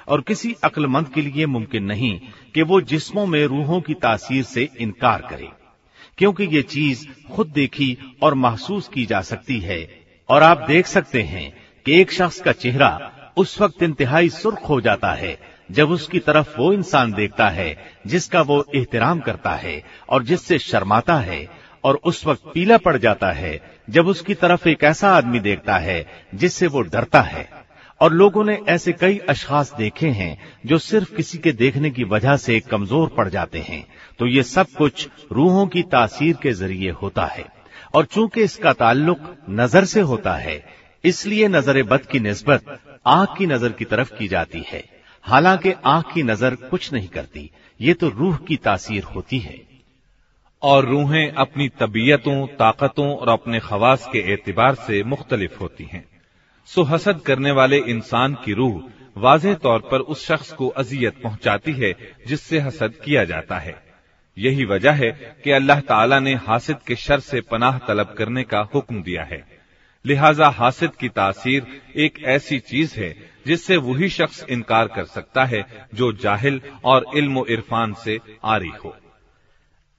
और 0.08 0.20
किसी 0.20 0.54
अक्लमंद 0.64 1.08
के 1.08 1.22
लिए 1.22 1.46
मुमकिन 1.46 1.84
नहीं 1.84 2.18
कि 2.54 2.62
वो 2.62 2.80
जिस्मों 2.82 3.26
में 3.26 3.44
रूहों 3.46 3.80
की 3.80 3.94
तासीर 3.96 4.42
से 4.44 4.68
इनकार 4.78 5.26
करे। 5.30 5.48
क्योंकि 6.18 6.44
ये 6.44 6.62
चीज़ 6.62 7.06
खुद 7.32 7.46
देखी 7.46 7.98
और 8.22 8.34
महसूस 8.34 8.88
की 8.88 9.06
जा 9.06 9.20
सकती 9.20 9.58
है। 9.60 10.04
और 10.28 10.42
आप 10.42 10.64
देख 10.68 10.86
सकते 10.86 11.22
हैं 11.22 11.52
कि 11.86 12.00
एक 12.00 12.12
शख्स 12.12 12.40
का 12.40 12.52
चेहरा 12.52 13.10
उस 13.36 13.60
वक्त 13.60 13.82
इंतहाई 13.82 14.28
सुर्ख 14.28 14.58
हो 14.68 14.80
जाता 14.80 15.12
है, 15.12 15.38
जब 15.70 15.90
उसकी 15.90 16.18
तरफ़ 16.18 16.58
वो 16.58 16.72
इंसान 16.72 17.12
देखता 17.12 17.48
है, 17.48 17.76
जिसका 18.06 18.40
वो 18.40 18.66
एहतराम 18.74 19.20
करता 19.20 19.50
है 19.50 19.82
और 20.08 20.24
जिससे 20.24 20.58
शर्माता 20.58 21.16
है 21.16 21.48
और 21.84 22.00
उस 22.04 22.26
वक्त 22.26 22.42
पीला 22.54 22.76
पड़ 22.76 22.96
जाता 22.96 23.32
है, 23.32 23.60
जब 23.90 24.06
उसकी 24.06 24.34
तरफ़ 24.34 24.68
एक 24.68 24.84
ऐसा 24.84 25.10
आदमी 25.10 25.40
देखता 25.40 25.76
है, 25.76 26.06
जिससे 26.34 26.66
वो 26.66 26.80
डरता 26.80 27.20
है। 27.20 27.64
और 28.00 28.12
लोगों 28.12 28.44
ने 28.44 28.58
ऐसे 28.68 28.92
कई 28.92 29.18
अशखास 29.18 29.74
देखे 29.78 30.08
हैं, 30.08 30.38
जो 30.66 30.78
सिर्फ़ 30.78 31.14
किसी 31.14 31.38
के 31.38 31.52
देखने 31.52 31.90
की 31.90 32.04
वजह 32.04 32.36
से 32.36 32.60
कमज़ोर 32.60 33.08
पड़ 33.08 33.28
जाते 33.28 33.58
हैं। 33.58 33.86
तो 34.18 34.26
ये 34.26 34.42
सब 34.42 34.66
कुछ 34.70 35.08
रूहों 35.32 35.66
की 35.66 35.82
तासीर 35.82 36.36
के 36.36 36.52
ज़रिए 36.52 36.90
होता 36.92 37.24
है। 37.26 37.44
और 37.94 38.04
चूँकि 38.04 38.42
इसका 38.42 38.72
ताल्लुक 38.72 39.36
नज़र 39.50 39.84
से 39.84 40.00
होता 40.00 40.34
है, 40.36 40.62
इसलिए 41.04 41.48
नज़र 41.48 41.82
बद 41.82 42.06
की 42.06 42.20
नस्बत 42.20 42.78
आँख 43.06 43.36
की 43.38 43.46
नज़र 43.46 43.72
की 43.72 43.84
तरफ़ 43.84 44.14
की 44.18 44.28
जाती 44.28 44.64
है। 44.68 44.82
हालाँकि 45.24 45.72
आँख 45.86 46.12
की 46.14 46.22
नज़र 46.22 46.54
कुछ 46.70 46.92
नहीं 46.92 47.08
करती, 47.08 47.50
ये 47.80 47.94
तो 47.94 48.08
रूह 48.08 48.36
की 48.38 48.56
तासीर 48.56 49.02
होती 49.04 49.38
है। 49.38 49.58
और 50.62 50.86
रूहें 50.86 51.32
अपनी 51.32 51.68
तबीयतों, 51.80 52.46
ताकतों 52.48 53.08
और 53.16 53.28
अपने 53.28 53.60
खवास 53.60 54.08
के 54.12 54.18
एतबार 54.32 54.74
से 54.76 55.02
मुख्तलिफ़ 55.04 55.58
होती 55.60 55.84
हैं। 55.84 56.04
सो 56.68 56.82
हसद 56.82 57.20
करने 57.20 57.50
वाले 57.50 57.78
इंसान 57.78 58.34
की 58.34 58.52
रूह 58.52 58.82
वाजह 59.16 59.54
तौर 59.54 59.80
पर 59.80 60.00
उस 60.00 60.26
शख्स 60.26 60.52
को 60.52 60.68
अजियत 60.68 61.20
पहुंचाती 61.22 61.72
है, 61.72 61.92
जिससे 62.26 62.58
हसद 62.58 62.94
किया 63.04 63.24
जाता 63.24 63.58
है। 63.58 63.76
यही 64.36 64.64
वजह 64.66 64.92
है 64.94 65.10
कि 65.44 65.50
अल्लाह 65.52 65.80
ताला 65.82 66.18
ने 66.20 66.34
हासिद 66.46 66.76
के 66.86 66.96
शर 66.96 67.20
से 67.22 67.40
पनाह 67.50 67.78
तलब 67.88 68.14
करने 68.18 68.42
का 68.44 68.60
हुक्म 68.74 69.02
दिया 69.02 69.24
है। 69.24 69.42
लिहाजा 70.04 70.48
हासिद 70.52 70.90
की 71.00 71.08
तासीर 71.10 71.66
एक 71.96 72.18
ऐसी 72.28 72.58
चीज़ 72.62 72.98
है 73.00 73.14
जिससे 73.46 73.76
वही 73.78 74.08
शख्स 74.10 74.44
इनकार 74.50 74.88
कर 74.88 75.04
सकता 75.06 75.44
है 75.44 75.64
जो 75.94 76.12
जाहिल 76.14 76.60
और 76.84 77.06
इल्म 77.16 77.44
इरफान 77.48 77.94
से 77.94 78.18
आरी 78.44 78.72
हो। 78.84 78.94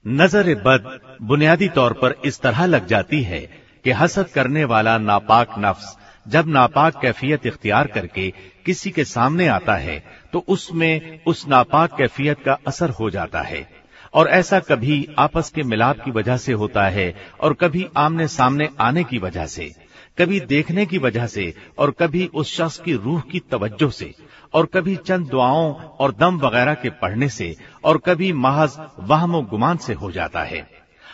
नज़र 0.05 0.53
बद 0.65 0.99
बुनियादी 1.23 1.67
तौर 1.69 1.93
पर 1.93 2.15
इस 2.25 2.39
तरह 2.41 2.65
लग 2.65 2.87
जाती 2.87 3.21
है 3.23 3.39
कि 3.85 3.91
हसद 3.91 4.27
करने 4.29 4.63
वाला 4.65 4.97
नापाक 4.99 5.55
नफ्स 5.59 5.95
जब 6.25 6.47
नापाक 6.49 6.99
कैफियत 7.01 7.45
इख्तियार 7.45 7.87
करके 7.87 8.29
किसी 8.65 8.91
के 8.91 9.03
सामने 9.05 9.47
आता 9.47 9.75
है 9.77 9.97
तो 10.33 10.43
उसमें 10.47 11.19
उस 11.27 11.47
नापाक 11.47 11.97
कैफियत 11.97 12.43
का 12.45 12.57
असर 12.67 12.89
हो 12.89 13.09
जाता 13.09 13.41
है। 13.41 13.67
और 14.15 14.27
ऐसा 14.29 14.59
कभी 14.61 15.07
आपस 15.19 15.49
के 15.49 15.63
मिलाप 15.63 16.03
की 16.05 16.11
वजह 16.11 16.37
से 16.37 16.53
होता 16.53 16.87
है 16.89 17.13
और 17.41 17.53
कभी 17.53 17.85
आमने 17.97 18.27
सामने 18.27 18.69
आने 18.81 19.03
की 19.03 19.17
वजह 19.17 19.45
से, 19.47 19.71
कभी 20.17 20.39
देखने 20.41 20.85
की 20.85 20.97
वजह 20.97 21.27
से 21.27 21.53
और 21.77 21.91
कभी 21.91 22.25
उस 22.33 22.55
शख्स 22.57 22.77
की 22.79 22.93
रूह 22.95 23.21
की 23.31 23.39
तवज्जो 23.51 23.89
से 23.89 24.13
और 24.53 24.65
कभी 24.65 24.95
चंद 25.07 25.27
दुआओं 25.27 25.73
और 25.73 26.11
दम 26.11 26.37
वगैरह 26.37 26.73
के 26.73 26.89
पढ़ने 27.01 27.29
से 27.29 27.55
और 27.83 27.97
कभी 27.97 28.31
महज 28.35 28.77
वहम 29.01 29.41
गुमान 29.41 29.77
से 29.77 29.93
हो 29.93 30.11
जाता 30.11 30.43
है। 30.43 30.65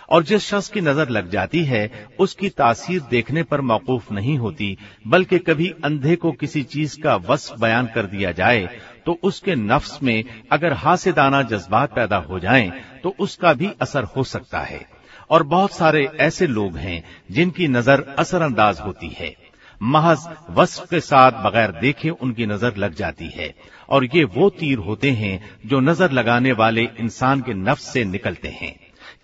और 0.10 0.24
जिस 0.24 0.46
शख्स 0.46 0.68
की 0.68 0.82
नज़र 0.82 1.10
लग 1.10 1.30
जाती 1.30 1.64
है, 1.66 2.08
उसकी 2.20 2.50
तासीर 2.50 3.02
देखने 3.02 3.44
पर 3.44 3.62
मौकूफ 3.62 4.12
नहीं 4.12 4.38
होती, 4.38 4.78
बल्कि 5.08 5.38
कभी 5.40 5.70
अंधे 5.86 6.16
को 6.16 6.32
किसी 6.32 6.64
चीज़ 6.64 7.00
का 7.02 7.16
वस्फ 7.30 7.60
बयान 7.60 7.88
कर 7.96 8.06
दिया 8.06 8.32
जाए 8.34 8.70
तो 9.06 9.18
उसके 9.24 9.56
नफ्स 9.56 10.02
में 10.04 10.24
अगर 10.52 10.74
हासिदाना 10.74 11.42
जज्बात 11.44 11.94
पैदा 11.96 12.18
हो 12.20 12.40
जाएँ 12.40 12.72
तो 13.04 13.16
उसका 13.20 13.54
भी 13.54 13.70
असर 13.82 14.04
हो 14.16 14.24
सकता 14.24 14.60
है। 14.60 14.86
और 15.30 15.44
बहुत 15.44 15.72
सारे 15.72 16.10
ऐसे 16.20 16.48
लोग 16.48 16.78
हैं 16.78 17.04
जिनकी 17.32 17.68
नज़र 17.68 18.06
असरअंदाज 18.20 18.80
होती 18.80 19.10
है। 19.10 19.36
महज 19.82 20.28
वस्फ 20.50 20.90
के 20.90 21.00
साथ 21.00 21.32
बगैर 21.44 21.72
देखे 21.72 22.10
उनकी 22.10 22.46
नज़र 22.46 22.76
लग 22.78 22.94
जाती 22.94 23.28
है। 23.28 23.54
और 23.90 24.06
ये 24.06 24.24
वो 24.26 24.50
तीर 24.50 24.78
होते 24.78 25.12
हैं 25.12 25.40
जो 25.66 25.80
नज़र 25.80 26.12
लगाने 26.12 26.52
वाले 26.54 26.82
इंसान 27.00 27.42
के 27.42 27.54
नफ्स 27.54 27.84
से 27.84 28.04
निकलते 28.06 28.50
हैं। 28.52 28.76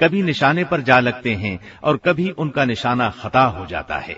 कभी 0.01 0.21
निशाने 0.21 0.63
पर 0.63 0.81
जा 0.81 0.99
लगते 0.99 1.33
हैं 1.35 1.59
और 1.83 1.97
कभी 1.97 2.29
उनका 2.29 2.65
निशाना 2.65 3.09
खता 3.19 3.43
हो 3.43 3.65
जाता 3.65 3.97
है। 3.97 4.17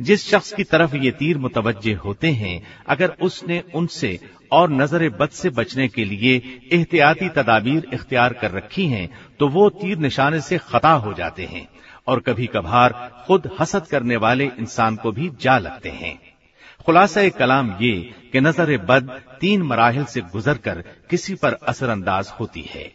जिस 0.00 0.26
शख्स 0.26 0.52
की 0.52 0.64
तरफ़ 0.64 0.96
ये 0.96 1.10
तीर 1.12 1.38
मुतवजे 1.38 1.92
होते 1.94 2.30
हैं, 2.32 2.62
अगर 2.88 3.16
उसने 3.20 3.62
उनसे 3.74 4.18
और 4.52 4.70
नज़र 4.72 5.08
बद 5.10 5.28
से 5.30 5.50
बचने 5.50 5.88
के 5.88 6.04
लिए 6.04 6.36
एहतियाती 6.72 7.28
तदाबीर 7.30 7.88
इख्तियार 7.94 8.32
कर 8.32 8.50
रखी 8.50 8.86
हैं 8.86 9.08
तो 9.40 9.48
वो 9.48 9.68
तीर 9.72 9.98
निशाने 9.98 10.40
से 10.40 10.58
खता 10.60 10.92
हो 10.94 11.12
जाते 11.14 11.44
हैं 11.44 11.66
और 12.06 12.20
कभी 12.20 12.46
कभार 12.46 12.92
खुद 13.26 13.50
हसद 13.60 13.86
करने 13.86 14.16
वाले 14.18 14.50
इंसान 14.58 14.96
को 14.96 15.12
भी 15.12 15.30
जा 15.40 15.58
लगते 15.58 15.90
हैं। 15.90 16.18
खुलासा 16.86 17.28
कलाम 17.30 17.76
ये 17.80 17.92
कि 18.32 18.40
नज़र 18.40 18.76
बद 18.84 19.10
तीन 19.40 19.62
मराहल 19.62 20.04
से 20.04 20.20
गुजर 20.32 20.58
कर 20.58 20.82
किसी 21.10 21.34
पर 21.34 21.52
असरअंदाज 21.64 22.32
होती 22.40 22.64
है। 22.70 22.90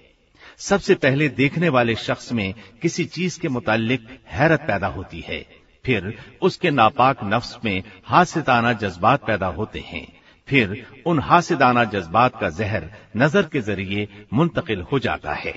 सबसे 0.60 0.96
पहले 0.96 1.28
देखने 1.32 1.70
वाले 1.70 1.96
शख्स 1.98 2.32
में 2.34 2.54
किसी 2.82 3.06
चीज़ 3.06 3.40
के 3.40 3.50
मुतालिक 3.50 4.08
हैरत 4.30 4.62
पैदा 4.62 4.88
होती 4.90 5.24
है। 5.28 5.46
फिर 5.86 6.14
उसके 6.42 6.70
नापाक 6.72 7.24
नफ्स 7.24 7.58
में 7.66 7.84
हासिदाना 8.06 8.74
जज्बात 8.76 9.26
पैदा 9.26 9.48
होते 9.50 9.80
हैं। 9.88 10.08
फिर 10.48 10.86
उन 11.06 11.20
हासिदाना 11.22 11.84
जज्बात 11.86 12.40
का 12.42 12.50
जहर 12.52 12.90
नज़र 13.18 13.44
के 13.44 13.62
ज़रिए 13.62 14.08
मुंतकिल 14.34 14.82
हो 14.82 15.00
जाता 15.00 15.34
है। 15.36 15.54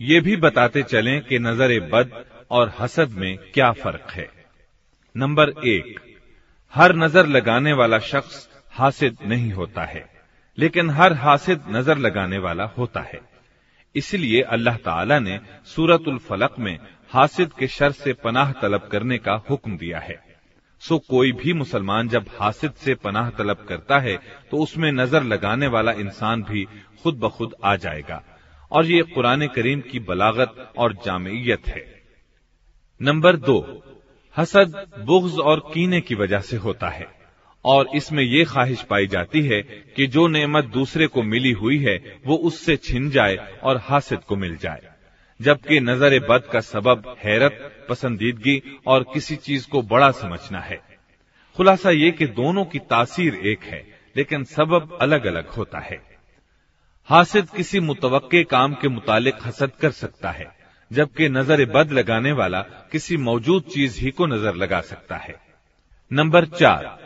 ये 0.00 0.20
भी 0.20 0.36
बताते 0.38 0.82
चलें 0.84 1.20
कि 1.22 1.38
नज़र 1.40 1.78
बद 1.90 2.24
और 2.50 2.72
हसद 2.78 3.10
में 3.12 3.36
क्या 3.54 3.70
फ़र्क 3.74 4.10
है। 4.10 4.28
नंबर 5.14 5.50
एक, 5.66 6.00
हर 6.74 6.94
नज़र 6.96 7.26
लगाने 7.28 7.72
वाला 7.72 7.98
शख्स 8.00 8.48
हासिद 8.72 9.18
नहीं 9.24 9.52
होता 9.52 9.84
है, 9.84 10.04
लेकिन 10.58 10.90
हर 10.90 11.12
हासिद 11.18 11.64
नज़र 11.68 11.98
लगाने 11.98 12.38
वाला 12.38 12.64
होता 12.78 13.00
है। 13.02 13.20
इसलिए 13.94 14.40
अल्लाह 14.42 14.76
ताला 14.78 15.18
ने 15.18 15.38
सूरतुल 15.66 16.18
फलक 16.20 16.54
में 16.58 16.78
हासिद 17.14 17.52
के 17.52 17.66
शर 17.68 17.90
से 17.92 18.12
पनाह 18.14 18.52
तलब 18.52 18.88
करने 18.92 19.18
का 19.18 19.32
हुक्म 19.50 19.76
दिया 19.76 19.98
है। 19.98 20.16
सो 20.82 20.98
कोई 21.00 21.32
भी 21.32 21.52
मुसलमान 21.52 22.08
जब 22.08 22.24
हासिद 22.38 22.72
से 22.74 22.94
पनाह 22.94 23.28
तलब 23.30 23.64
करता 23.68 23.98
है 23.98 24.16
तो 24.50 24.56
उसमें 24.56 24.90
नज़र 24.92 25.22
लगाने 25.24 25.66
वाला 25.66 25.92
इंसान 25.94 26.42
भी 26.42 26.64
खुद 27.02 27.18
ब 27.18 27.28
खुद 27.28 27.54
आ 27.64 27.74
जाएगा। 27.76 28.22
और 28.72 28.86
ये 28.86 29.02
कुरान 29.04 29.46
करीम 29.46 29.80
की 29.80 29.98
बलागत 30.00 30.72
और 30.78 30.92
जामियत 31.04 31.66
है। 31.66 31.84
नंबर 33.00 33.36
दो, 33.38 33.58
हसद, 34.36 34.74
बुग्ज 35.00 35.38
और 35.40 35.60
कीने 35.74 36.00
की 36.00 36.14
वजह 36.14 36.40
से 36.40 36.56
होता 36.56 36.88
है। 36.88 37.06
और 37.64 37.88
इसमें 37.96 38.22
यह 38.22 38.44
ख्वाहिश 38.44 38.82
पाई 38.82 39.06
जाती 39.06 39.42
है 39.42 39.60
कि 39.96 40.06
जो 40.06 40.26
नेमत 40.28 40.64
दूसरे 40.64 41.06
को 41.06 41.22
मिली 41.24 41.52
हुई 41.52 41.78
है, 41.78 41.96
वो 42.26 42.36
उससे 42.38 42.76
छिन 42.78 43.08
जाए 43.10 43.36
और 43.62 43.80
हासिद 43.84 44.20
को 44.20 44.36
मिल 44.36 44.56
जाए। 44.56 44.88
जबकि 45.40 45.80
नज़र 45.80 46.18
बद 46.28 46.42
का 46.52 46.60
सबब 46.60 47.16
हैरत, 47.24 47.86
पसंदीदगी 47.88 48.62
और 48.86 49.02
किसी 49.14 49.36
चीज़ 49.36 49.68
को 49.68 49.82
बड़ा 49.82 50.10
समझना 50.10 50.60
है। 50.60 50.80
खुलासा 51.56 51.90
ये 51.90 52.10
कि 52.10 52.26
दोनों 52.26 52.64
की 52.64 52.78
तासीर 52.78 53.34
एक 53.34 53.62
है, 53.62 53.84
लेकिन 54.16 54.44
सबब 54.44 54.98
अलग 55.02 55.24
अलग 55.24 55.48
होता 55.48 55.78
है। 55.78 56.00
हासिद 57.10 57.48
किसी 57.50 57.80
मुतवक्के 57.80 58.42
काम 58.44 58.74
के 58.74 58.88
मुतालिक 58.88 59.34
हसद 59.42 59.72
कर 59.80 59.90
सकता 59.90 60.30
है, 60.30 60.46
जबकि 60.90 61.28
नज़र 61.28 61.64
बद 61.64 61.92
लगाने 61.92 62.32
वाला 62.32 62.60
किसी 62.92 63.16
मौजूद 63.16 63.62
चीज़ 63.62 64.00
ही 64.00 64.10
को 64.10 64.26
नज़र 64.26 64.54
लगा 64.54 64.80
सकता 64.80 65.16
है। 65.16 65.34
नंबर 66.12 66.44
चार, 66.44 66.98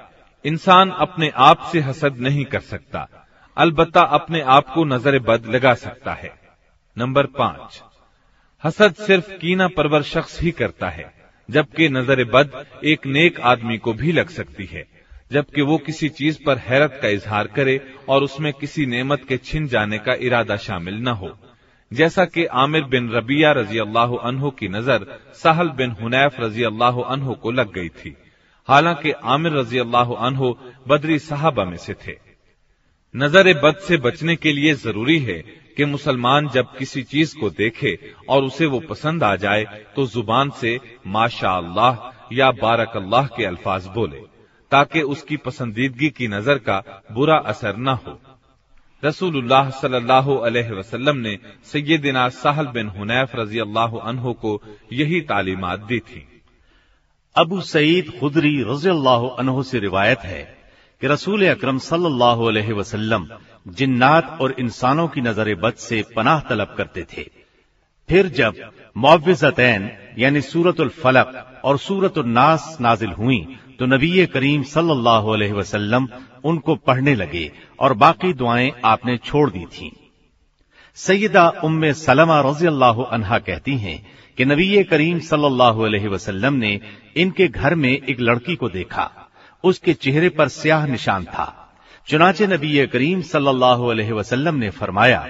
इंसान 0.45 0.91
अपने 0.91 1.33
आप 1.35 1.69
से 1.73 1.81
हसद 1.81 2.17
नहीं 2.19 2.45
कर 2.45 2.61
सकता, 2.61 3.09
अलबत्ता 3.57 4.01
अपने 4.01 4.41
आप 4.41 4.69
को 4.69 4.85
नज़र 4.85 5.19
बद 5.19 5.47
लगा 5.47 5.75
सकता 5.75 6.15
है। 6.15 6.33
नंबर 6.97 7.27
पाँच 7.27 7.83
हसद 8.65 8.95
सिर्फ़ 8.97 9.31
कीना 9.33 9.67
परवर 9.69 10.03
शख्स 10.05 10.41
ही 10.43 10.51
करता 10.51 10.89
है, 10.91 11.05
जबकि 11.49 11.89
नज़र 11.89 12.25
बद 12.27 12.65
एक 12.85 13.07
नेक 13.09 13.41
आदमी 13.43 13.77
को 13.79 13.93
भी 13.95 14.13
लग 14.13 14.29
सकती 14.31 14.65
है, 14.67 14.85
जबकि 15.33 15.63
वो 15.63 15.77
किसी 15.81 16.09
चीज़ 16.11 16.39
पर 16.47 16.59
हैरत 16.61 16.99
का 17.03 17.09
इजहार 17.09 17.47
करे 17.57 17.81
और 18.09 18.23
उसमें 18.23 18.53
किसी 18.53 18.87
नेमत 18.87 19.25
के 19.29 19.37
छिन 19.39 19.67
जाने 19.69 19.99
का 19.99 20.15
इरादा 20.21 20.57
शामिल 20.59 20.99
न 20.99 21.09
हो। 21.21 21.31
जैसा 21.91 22.25
कि 22.27 22.45
आमिर 22.57 22.85
बिन 22.87 23.11
रबिया 23.11 23.53
रज़ी 23.53 23.79
अल्लाह 23.79 24.17
अनहो 24.23 24.51
की 24.53 24.69
नज़र 24.69 25.07
साहल 25.35 25.69
बिन 25.77 25.91
हुनैफ 26.01 26.41
रज़ी 26.41 26.65
अल्लाह 26.65 27.01
अनहो 27.05 27.35
को 27.35 27.51
लग 27.53 27.73
गई 27.75 27.89
थी। 27.91 28.17
हालाँकि 28.69 29.13
आमिर 29.27 29.53
रज़ी 29.53 29.79
अल्लाह 29.79 30.13
अनहो 30.27 30.51
बदरी 30.89 31.19
साहबा 31.21 31.65
में 31.65 31.77
से 31.79 31.95
थे। 31.97 32.17
नज़र 33.15 33.53
बद 33.61 33.77
से 33.79 33.97
बचने 33.99 34.37
के 34.37 34.53
लिए 34.53 34.75
ज़रूरी 34.77 35.19
है 35.21 35.43
कि 35.79 35.85
मुसलमान 35.87 36.49
जब 36.55 36.77
किसी 36.79 37.03
चीज़ 37.05 37.35
को 37.41 37.51
देखे 37.53 37.99
और 38.29 38.45
उसे 38.45 38.67
वो 38.67 38.81
पसंद 38.89 39.23
आ 39.25 39.35
जाए 39.37 39.65
तो 39.97 40.07
ज़ुबान 40.07 40.51
से 40.61 40.79
माशा 41.09 41.51
अल्लाह 41.57 42.11
या 42.33 42.51
बारक 42.55 42.97
अल्लाह 42.97 43.27
के 43.37 43.45
अल्फाज 43.47 43.87
बोले, 43.95 44.23
ताकि 44.73 45.03
उसकी 45.13 45.37
पसंदीदगी 45.39 46.09
की 46.11 46.29
नज़र 46.29 46.59
का 46.61 46.83
बुरा 47.13 47.37
असर 47.53 47.77
न 47.79 47.89
हो। 48.01 48.19
रसूलुल्लाह 49.03 49.71
सल्लल्लाहु 49.71 50.37
अलैहि 50.47 50.73
वसल्लम 50.75 51.17
ने 51.19 51.39
सैयदिना 51.73 52.29
साहल 52.35 52.67
बिन 52.75 52.89
हुनैफ 52.91 53.37
रज़ी 53.37 53.59
अल्लाह 53.61 53.99
अनहो 54.03 54.33
को 54.35 54.61
यही 54.93 55.21
तालीमात 55.31 55.81
दी 55.89 55.99
थी। 56.01 56.27
अबू 57.37 57.61
सईद 57.63 58.13
खुदरी 58.21 58.57
रज़ी 58.65 58.91
अल्लाह 58.91 59.29
अनहो 59.39 59.63
से 59.63 59.79
रिवायत 59.81 60.21
है 60.25 60.43
कि 61.03 61.07
रसूल 61.07 61.47
अक्रम 61.47 61.79
सल्लल्लाहु 61.81 62.53
जिन्नात 63.79 64.39
और 64.43 64.55
इंसानों 64.61 65.07
की 65.09 65.21
नज़र 65.21 65.55
बद 65.55 65.75
से 65.79 66.03
पनाह 66.17 66.41
तलब 66.49 66.75
करते 66.79 67.03
थे 67.13 67.25
फिर 68.09 68.29
जब 68.29 68.55
मुआवजतैन 68.97 69.91
यानी 70.19 70.41
सूरतुल 70.41 70.89
फलक 70.97 71.61
और 71.65 71.79
सूरतुल 71.79 72.27
नास 72.29 72.77
नाजिल 72.81 73.11
हुई 73.19 73.39
तो 73.79 73.87
नबी 73.87 74.27
करीम 74.27 74.63
सल्लल्लाहु 74.73 75.33
अलैहि 75.33 75.53
वसल्लम 75.53 76.09
उनको 76.45 76.75
पढ़ने 76.89 77.15
लगे 77.15 77.51
और 77.79 77.95
बाकी 77.97 78.33
दुआएँ 78.35 78.71
आपने 78.85 79.17
छोड़ 79.25 79.49
दी 79.51 79.65
थीं। 79.73 79.91
सैयदा 80.99 81.49
उम्मे 81.65 81.93
सलमा 81.97 82.41
रज़ी 82.41 82.67
अल्लाह 82.67 83.03
अनहा 83.11 83.39
कहती 83.41 83.77
हैं 83.79 83.99
कि 84.39 84.45
नबी 84.47 84.83
करीम 84.87 85.19
सल्लल्लाहु 85.29 85.85
अलैहि 85.85 86.09
वसल्लम 86.09 86.55
ने 86.57 86.79
इनके 87.17 87.49
घर 87.51 87.75
में 87.75 87.91
एक 87.91 88.21
लड़की 88.21 88.57
को 88.57 88.69
देखा 88.71 89.11
उसके 89.65 89.95
चेहरे 89.95 90.29
पर 90.29 90.49
स्याह 90.49 90.87
निशान 90.87 91.25
था। 91.25 91.55
चुनाचे 92.09 92.47
नबी 92.47 92.87
करीम 92.87 93.23
सल्लल्लाहु 93.23 93.87
अलैहि 93.87 94.13
वसल्लम 94.13 94.55
ने 94.55 94.71
फरमाया, 94.71 95.27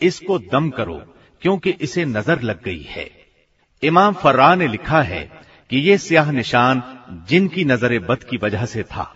इसको 0.00 0.38
दम 0.38 0.70
करो, 0.70 1.00
क्योंकि 1.42 1.70
इसे 1.80 2.04
नज़र 2.04 2.42
लग 2.42 2.62
गई 2.62 2.82
है। 2.88 3.10
इमाम 3.82 4.14
फर्रा 4.14 4.54
ने 4.54 4.68
लिखा 4.68 5.02
है 5.02 5.22
कि 5.70 5.78
ये 5.78 5.96
स्याह 5.98 6.30
निशान 6.30 6.82
जिनकी 7.28 7.64
नज़र 7.64 7.98
बद 7.98 8.24
की 8.24 8.36
वजह 8.36 8.64
से 8.64 8.82
था। 8.82 9.12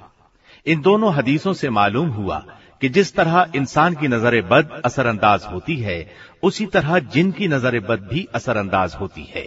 इन 0.66 0.80
दोनों 0.80 1.12
हदीसों 1.14 1.52
से 1.52 1.70
मालूम 1.70 2.08
हुआ 2.08 2.38
कि 2.82 2.88
जिस 2.88 3.14
तरह 3.14 3.52
इंसान 3.54 3.94
की 3.94 4.08
नज़र 4.08 4.40
बद 4.42 4.80
असरअंदाज 4.84 5.44
होती 5.44 5.76
है, 5.76 5.98
उसी 6.42 6.66
तरह 6.66 6.98
जिन 6.98 7.30
की 7.32 7.48
नज़र 7.48 7.78
बद 7.80 8.08
भी 8.12 8.26
असरअंदाज 8.34 8.94
होती 8.94 9.24
है। 9.34 9.46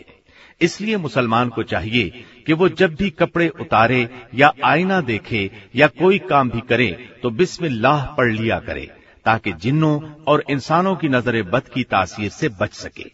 इसलिए 0.62 0.98
मुसलमान 0.98 1.50
को 1.50 1.64
चाहिए 1.64 2.24
कि 2.48 2.54
वो 2.54 2.70
जब 2.72 2.96
भी 2.96 3.10
कपड़े 3.12 3.48
उतारे 3.62 4.08
या 4.36 4.52
आईना 4.66 5.00
देखे 5.04 5.50
या 5.76 5.88
कोई 6.00 6.20
काम 6.30 6.50
भी 6.50 6.62
करे 6.70 6.88
तो 7.24 7.30
बिस्मिल्लाह 7.32 8.06
पढ़ 8.16 8.32
लिया 8.32 8.60
करे, 8.60 8.86
ताकि 9.26 9.54
जिन्नों 9.56 10.00
और 10.28 10.44
इंसानों 10.50 10.96
की 10.96 11.10
नज़र 11.10 11.42
बद 11.46 11.68
की 11.70 11.84
तासीर 11.86 12.30
से 12.32 12.50
बच 12.52 12.74
सके। 12.76 13.06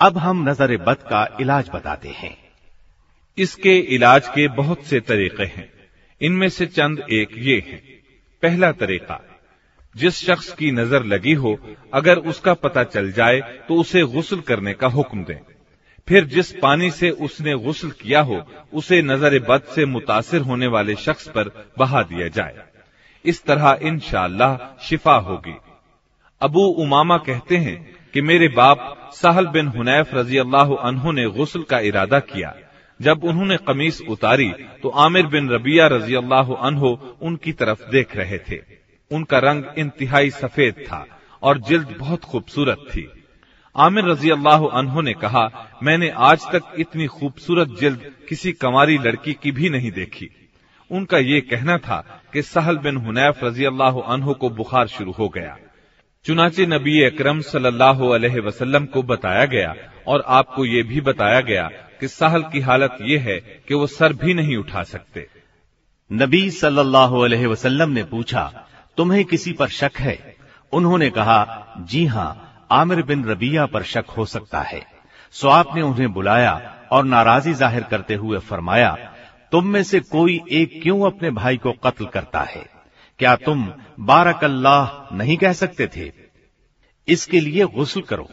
अब 0.00 0.18
हम 0.18 0.48
नज़र 0.48 0.76
बद 0.78 1.02
का 1.04 1.26
इलाज 1.40 1.70
बताते 1.74 2.08
हैं। 2.12 2.36
इसके 3.38 3.78
इलाज 3.94 4.28
के 4.28 4.46
बहुत 4.54 4.84
से 4.84 5.00
तरीके 5.02 5.44
हैं। 5.50 5.68
इनमें 6.20 6.48
से 6.50 6.66
चंद 6.68 7.04
एक 7.12 7.30
ये 7.38 7.62
हैं। 7.66 7.80
पहला 8.42 8.70
तरीका, 8.74 9.20
जिस 9.96 10.18
शख्स 10.20 10.52
की 10.52 10.70
नज़र 10.72 11.04
लगी 11.04 11.32
हो, 11.34 11.58
अगर 11.94 12.18
उसका 12.18 12.54
पता 12.56 12.84
चल 12.84 13.10
जाए 13.12 13.40
तो 13.68 13.76
उसे 13.76 14.02
गुस्ल 14.08 14.40
करने 14.42 14.72
का 14.74 14.86
हुक्म 14.88 15.24
दें। 15.24 15.38
फिर 16.08 16.24
जिस 16.26 16.52
पानी 16.52 16.90
से 16.90 17.10
उसने 17.20 17.54
गुस्ल 17.58 17.90
किया 17.92 18.20
हो, 18.20 18.42
उसे 18.72 19.00
नज़र 19.02 19.38
बद 19.40 19.62
से 19.74 19.84
मुतासिर 19.86 20.40
होने 20.42 20.66
वाले 20.66 20.94
शख्स 20.96 21.28
पर 21.28 21.50
बहा 21.78 22.02
दिया 22.04 22.28
जाए। 22.28 22.64
इस 23.24 23.44
तरह 23.44 23.78
इंशाला 23.82 24.78
शिफा 24.82 25.14
होगी। 25.20 25.54
अबू 26.40 26.64
उमामा 26.82 27.18
कहते 27.20 27.56
हैं 27.58 27.76
कि 28.14 28.20
मेरे 28.22 28.48
बाप 28.50 29.10
साहल 29.14 29.46
बिन 29.48 29.68
हुनैफ 29.68 30.14
रज़ी 30.14 30.38
अल्लाह 30.38 31.10
ने 31.12 31.26
गुस्ल 31.30 31.62
का 31.62 31.78
इरादा 31.80 32.18
किया। 32.22 32.54
जब 33.00 33.24
उन्होंने 33.24 33.56
कमीज 33.68 34.02
उतारी 34.08 34.50
तो 34.82 34.88
आमिर 35.00 35.26
बिन 35.26 35.48
रबिया 35.50 35.86
रज़ी 35.88 36.14
अल्लाह 36.16 36.50
उनकी 37.22 37.52
तरफ़ 37.54 37.90
देख 37.90 38.16
रहे 38.16 38.38
थे। 38.40 38.60
उनका 39.10 39.38
रंग 39.40 39.64
इंतहाई 39.78 40.30
सफ़ेद 40.32 40.84
था 40.88 41.06
और 41.42 41.58
जिल्द 41.60 41.96
बहुत 41.98 42.24
खूबसूरत 42.24 42.86
थी। 42.90 43.08
आमिर 43.76 44.04
रज़ी 44.04 44.30
अल्लाह 44.30 44.64
अनहो 44.68 45.00
ने 45.00 45.12
कहा, 45.14 45.48
मैंने 45.82 46.08
आज 46.08 46.40
तक 46.52 46.72
इतनी 46.78 47.06
खूबसूरत 47.06 47.68
जिल्द 47.80 48.00
किसी 48.28 48.52
कमारी 48.52 48.98
लड़की 48.98 49.32
की 49.32 49.52
भी 49.52 49.68
नहीं 49.70 49.90
देखी। 49.90 50.28
उनका 50.90 51.18
ये 51.18 51.40
कहना 51.40 51.76
था 51.78 51.96
कि 52.32 52.42
सहल 52.42 52.78
बिन 52.78 52.96
हुनैफ 52.96 53.44
रज़ी 53.44 53.64
अल्लाह 53.64 54.00
अनहो 54.14 54.34
को 54.34 54.50
बुखार 54.50 54.86
शुरू 54.88 55.12
हो 55.12 55.28
गया। 55.28 55.56
चुनाचे 56.24 56.66
नबी 56.66 57.02
अकरम 57.02 57.40
सल्लल्लाहु 57.40 58.86
को 58.86 59.02
बताया 59.02 59.44
गया 59.46 59.74
और 60.06 60.24
आपको 60.26 60.64
ये 60.64 60.82
भी 60.82 61.00
बताया 61.00 61.40
गया 61.40 61.68
कि 62.00 62.08
साहल 62.08 62.42
की 62.42 62.60
हालत 62.60 62.98
यह 63.00 63.22
है 63.22 63.38
कि 63.68 63.74
वो 63.74 63.86
सर 63.86 64.12
भी 64.12 64.34
नहीं 64.34 64.56
उठा 64.56 64.82
सकते। 64.82 65.26
नबी 66.10 66.50
सल्लल्लाहु 66.50 67.20
अलैहि 67.20 67.46
वसल्लम 67.46 67.90
ने 67.90 68.04
पूछा, 68.04 68.66
तुम्हें 68.96 69.24
किसी 69.24 69.52
पर 69.52 69.68
शक 69.70 69.98
है? 69.98 70.36
उन्होंने 70.72 71.10
कहा, 71.10 71.76
जी 71.80 72.06
हाँ 72.06 72.51
आमिर 72.72 73.02
बिन 73.02 73.24
रबिया 73.24 73.66
पर 73.66 73.82
शक 73.84 74.10
हो 74.10 74.24
सकता 74.26 74.60
है। 74.62 74.82
सो 75.34 75.48
आपने 75.50 75.82
उन्हें 75.82 76.12
बुलाया 76.12 76.52
और 76.92 77.04
नाराजी 77.04 77.52
ज़ाहिर 77.54 77.82
करते 77.82 78.14
हुए 78.14 78.38
फरमाया, 78.40 78.96
तुम 79.52 79.66
में 79.66 79.82
से 79.82 80.00
कोई 80.02 80.40
एक 80.52 80.80
क्यों 80.82 81.00
अपने 81.06 81.30
भाई 81.32 81.56
को 81.56 81.72
कत्ल 81.84 82.06
करता 82.06 82.40
है? 82.42 82.64
क्या 83.20 83.34
तुम 83.38 83.66
बारक 84.00 84.44
अल्लाह 84.44 85.14
नहीं 85.16 85.36
कह 85.36 85.52
सकते 85.54 85.86
थे? 85.86 86.10
इसके 87.08 87.40
लिए 87.40 87.64
गुस्ल 87.74 88.00
करो। 88.02 88.28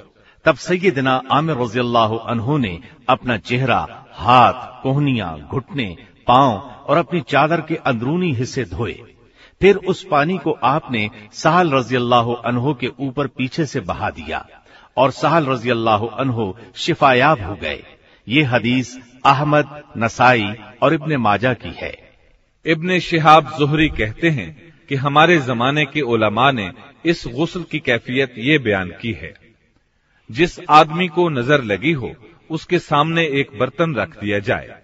तब 0.46 0.56
सैयदना 0.58 1.22
आमिर 1.32 1.58
रज़ी 1.58 1.80
अल्लाह 1.80 2.58
ने 2.58 2.80
अपना 3.10 3.38
चेहरा, 3.40 3.80
हाथ, 4.14 4.82
कोहनिया, 4.84 5.28
घुटने, 5.48 5.96
पाँव 6.28 6.52
और 6.88 6.98
अपनी 6.98 7.22
चादर 7.28 7.62
के 7.62 7.76
अंदरूनी 7.86 8.34
हिस्से 8.34 8.64
धोए। 8.66 8.96
फिर 9.62 9.76
उस 9.88 10.04
पानी 10.12 10.38
को 10.38 10.52
आपने 10.66 11.10
साहल 11.34 11.72
रज़ी 11.72 11.96
अल्लाह 11.96 12.34
अनहो 12.44 12.74
के 12.74 12.88
ऊपर 13.00 13.28
पीछे 13.30 13.66
से 13.66 13.80
बहा 13.82 14.10
दिया, 14.12 14.46
और 14.98 15.12
साहल 15.14 15.46
रज़ी 15.46 15.70
अल्लाह 15.70 16.06
अनहो 16.18 16.56
शिफायाब 16.78 17.42
हो 17.42 17.56
गए। 17.56 17.84
ये 18.28 18.44
हदीस 18.46 18.98
अहमद, 19.26 19.70
नसाई 19.98 20.54
और 20.82 20.94
इब्ने 20.94 21.18
माजा 21.20 21.54
की 21.56 21.74
है। 21.78 21.94
इब्ने 22.66 23.00
शिहाब 23.02 23.54
जोहरी 23.60 23.88
कहते 23.92 24.30
हैं 24.32 24.50
कि 24.90 24.96
हमारे 24.98 25.38
जमाने 25.42 25.86
के 25.88 26.02
ओलमा 26.04 26.50
ने 26.52 26.72
इस 27.06 27.24
गुस्ल 27.30 27.64
की 27.72 27.80
कैफियत 27.82 28.34
ये 28.40 28.58
बयान 28.60 28.90
की 29.02 29.12
है, 29.14 29.34
जिस 30.30 30.60
आदमी 30.72 31.08
को 31.10 31.30
नज़र 31.32 31.64
लगी 31.66 31.92
हो, 31.94 32.14
उसके 32.50 32.80
सामने 32.80 33.26
एक 33.40 33.58
बर्तन 33.60 33.96
रख 33.96 34.20
दिया 34.20 34.40
जाए, 34.42 34.76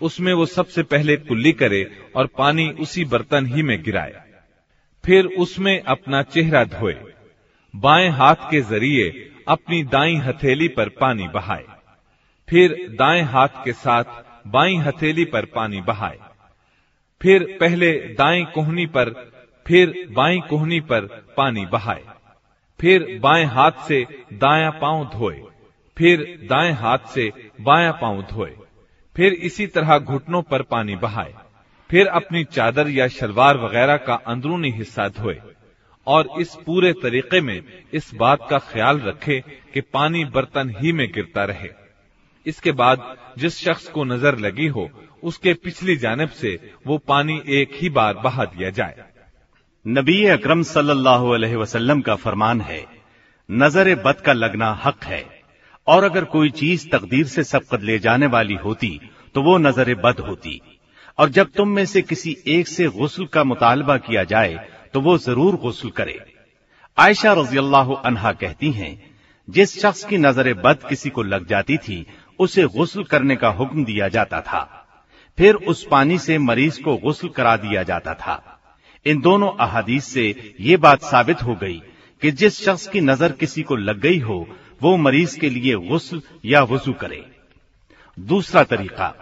उसमें 0.00 0.32
वो 0.32 0.46
सबसे 0.48 0.82
पहले 0.84 1.16
कुल्ली 1.18 1.52
करे 1.54 1.82
और 2.16 2.26
पानी 2.38 2.68
उसी 2.80 3.04
बर्तन 3.06 3.46
ही 3.46 3.62
में 3.62 3.82
गिराए। 3.82 4.21
फिर 5.04 5.26
उसमें 5.26 5.82
अपना 5.82 6.22
चेहरा 6.22 6.64
धोए। 6.64 6.96
बाएँ 7.76 8.08
हाथ 8.08 8.34
के 8.34 8.60
ज़रिए 8.60 9.32
अपनी 9.48 9.82
दाई 9.84 10.16
हथेली 10.16 10.68
पर 10.68 10.88
पानी 10.88 11.28
बहाए। 11.28 11.64
फिर 12.48 12.86
दाएँ 12.90 13.22
हाथ 13.22 13.48
के 13.64 13.72
साथ 13.72 14.04
बाई 14.46 14.76
हथेली 14.76 15.24
पर 15.24 15.44
पानी 15.44 15.80
बहाए। 15.80 16.18
फिर 17.22 17.56
पहले 17.60 17.92
दाएँ 17.92 18.44
कोहनी 18.44 18.86
पर, 18.86 19.10
फिर 19.66 20.08
बाई 20.12 20.40
कोहनी 20.40 20.80
पर 20.80 21.00
पानी 21.36 21.66
बहाए। 21.66 22.04
फिर 22.80 23.18
बाएँ 23.22 23.44
हाथ 23.44 23.72
से 23.88 24.06
दाया 24.32 24.70
पाँव 24.70 25.04
धोए। 25.04 25.42
फिर 25.98 26.40
दाएँ 26.50 26.72
हाथ 26.72 26.98
से 26.98 27.32
बाया 27.60 27.92
पाँव 27.92 28.22
धोए। 28.22 28.56
फिर 29.16 29.32
इसी 29.32 29.66
तरह 29.66 29.98
घुटनों 29.98 30.42
पर 30.42 30.62
पानी 30.62 30.96
बहाए। 30.96 31.34
फिर 31.92 32.06
अपनी 32.08 32.42
चादर 32.46 32.88
या 32.90 33.06
शलवार 33.10 33.56
वगैरह 33.58 33.96
का 33.98 34.14
अंदरूनी 34.26 34.70
हिस्सा 34.72 35.08
धोए 35.10 35.36
और 36.06 36.28
इस 36.40 36.54
पूरे 36.66 36.92
तरीके 37.02 37.40
में 37.40 37.60
इस 37.92 38.10
बात 38.14 38.46
का 38.50 38.58
ख्याल 38.70 39.00
रखे 39.00 39.38
कि 39.74 39.80
पानी 39.92 40.24
बर्तन 40.36 40.74
ही 40.78 40.92
में 40.92 41.06
गिरता 41.14 41.44
रहे। 41.44 41.68
इसके 42.46 42.72
बाद 42.72 43.04
जिस 43.38 43.58
शख्स 43.58 43.88
को 43.88 44.04
नज़र 44.06 44.38
लगी 44.38 44.66
हो, 44.68 44.88
उसके 45.22 45.54
पिछली 45.56 45.96
जानब 45.98 46.28
से 46.30 46.58
वो 46.86 46.98
पानी 47.06 47.40
एक 47.52 47.78
ही 47.82 47.88
बार 47.90 48.14
बहा 48.24 48.44
दिया 48.46 48.70
जाए। 48.72 49.04
नबी 49.86 50.24
अकरम 50.30 50.62
सल्लल्लाहु 50.64 51.34
अलैहि 51.34 51.56
वसल्लम 51.56 52.00
का 52.00 52.16
फरमान 52.16 52.60
है, 52.62 52.84
नज़र 53.48 53.94
बद 54.04 54.20
का 54.20 54.32
लगना 54.34 54.72
हक 54.84 55.04
है। 55.04 55.24
और 55.86 56.04
अगर 56.04 56.24
कोई 56.32 56.50
चीज़ 56.56 56.90
तकदीर 56.90 57.26
से 57.28 57.44
सबकत 57.44 57.82
ले 57.82 57.98
जाने 58.00 58.26
वाली 58.32 58.54
होती 58.64 58.98
तो 59.34 59.42
वो 59.42 59.58
नज़र 59.60 59.94
बद 60.00 60.20
होती। 60.20 60.60
और 61.22 61.28
जब 61.28 61.50
तुम 61.56 61.68
में 61.68 61.84
से 61.86 62.02
किसी 62.02 62.36
एक 62.48 62.68
से 62.68 62.86
गुस्ल 62.90 63.26
का 63.26 63.44
मुतालबा 63.44 63.96
किया 63.98 64.24
जाए 64.24 64.54
तो 64.94 65.00
वो 65.00 65.16
ज़रूर 65.18 65.56
गुस्ल 65.56 65.90
करे। 65.90 66.18
आयशा 66.98 67.32
रज़ी 67.32 67.58
अल्लाह 67.58 67.92
अनहा 67.94 68.32
कहती 68.32 68.70
हैं, 68.70 69.12
जिस 69.48 69.80
शख्स 69.82 70.04
की 70.04 70.18
नज़र 70.18 70.52
बद 70.54 70.82
किसी 70.88 71.10
को 71.10 71.22
लग 71.22 71.46
जाती 71.48 71.76
थी, 71.76 72.04
उसे 72.38 72.64
गुस्ल 72.68 73.04
करने 73.04 73.36
का 73.36 73.48
हुक्म 73.50 73.84
दिया 73.84 74.08
जाता 74.08 74.40
था। 74.40 74.62
फिर 75.38 75.54
उस 75.54 75.86
पानी 75.90 76.18
से 76.18 76.38
मरीज़ 76.40 76.82
को 76.82 76.96
गुस्ल 76.96 77.28
करा 77.28 77.56
दिया 77.58 77.82
जाता 77.82 78.14
था। 78.16 78.36
इन 79.06 79.20
दोनों 79.20 79.50
अहादीस 79.60 80.12
से 80.14 80.54
ये 80.60 80.76
बात 80.78 81.02
साबित 81.04 81.42
हो 81.42 81.54
गई 81.54 81.82
कि 82.22 82.30
जिस 82.32 82.64
शख्स 82.64 82.86
की 82.88 83.00
नज़र 83.02 83.32
किसी 83.32 83.62
को 83.62 83.76
लग 83.78 84.00
गई 84.00 84.18
हो, 84.18 84.46
वो 84.82 84.96
मरीज़ 84.98 85.38
के 85.40 85.50
लिए 85.50 85.76
गुस्ल 85.88 86.22
या 86.44 86.62
वज़ू 86.64 86.92
करे। 86.92 87.24
दूसरा 88.18 88.62
तरीका 88.64 89.21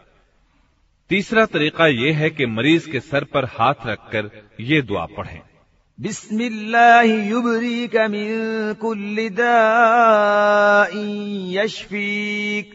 तीसरा 1.10 1.44
तरीका 1.46 1.86
यह 1.86 2.16
है 2.18 2.30
कि 2.30 2.46
मरीज 2.46 2.86
के 2.92 3.00
सर 3.00 3.24
पर 3.34 3.44
हाथ 3.50 3.86
रखकर 3.86 4.30
ये 4.60 4.80
दुआ 4.82 5.04
पढ़ें 5.16 5.40
बिस्मिल्लाह 5.98 7.12
युबरीक 7.28 7.94
मिन 8.10 8.74
कुल्लि 8.80 9.28
दाइन 9.38 11.06
यशफीक 11.52 12.74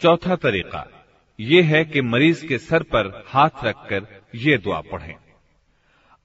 चौथा 0.00 0.36
तरीका 0.36 0.84
ये 1.38 1.62
है 1.62 1.84
कि 1.84 2.00
मरीज 2.02 2.42
के 2.48 2.58
सर 2.60 2.82
पर 2.92 3.08
हाथ 3.28 3.64
रखकर 3.64 4.06
ये 4.44 4.56
दुआ 4.58 4.80
पढ़ें 4.92 5.14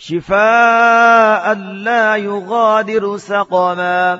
शिफा 0.00 1.54
युगादिर 2.16 3.04
सकमा 3.18 4.16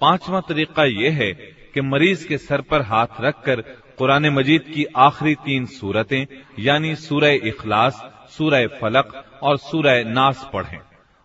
पांचवा 0.00 0.40
तरीका 0.40 0.84
यह 0.84 1.14
है 1.14 1.32
कि 1.74 1.80
मरीज 1.80 2.24
के 2.24 2.38
सर 2.38 2.60
पर 2.60 2.82
हाथ 2.82 3.20
रखकर 3.20 3.60
कुरान 3.98 4.28
मजीद 4.28 4.62
की 4.74 4.84
आखिरी 4.96 5.34
तीन 5.44 5.66
सूरतें 5.72 6.26
यानी 6.58 6.94
सूरह 7.00 7.48
इखलास 7.48 8.02
सूरह 8.38 8.66
फलक 8.80 9.12
और 9.42 9.56
सूरह 9.58 10.02
नास 10.10 10.48
पढ़ें 10.52 10.80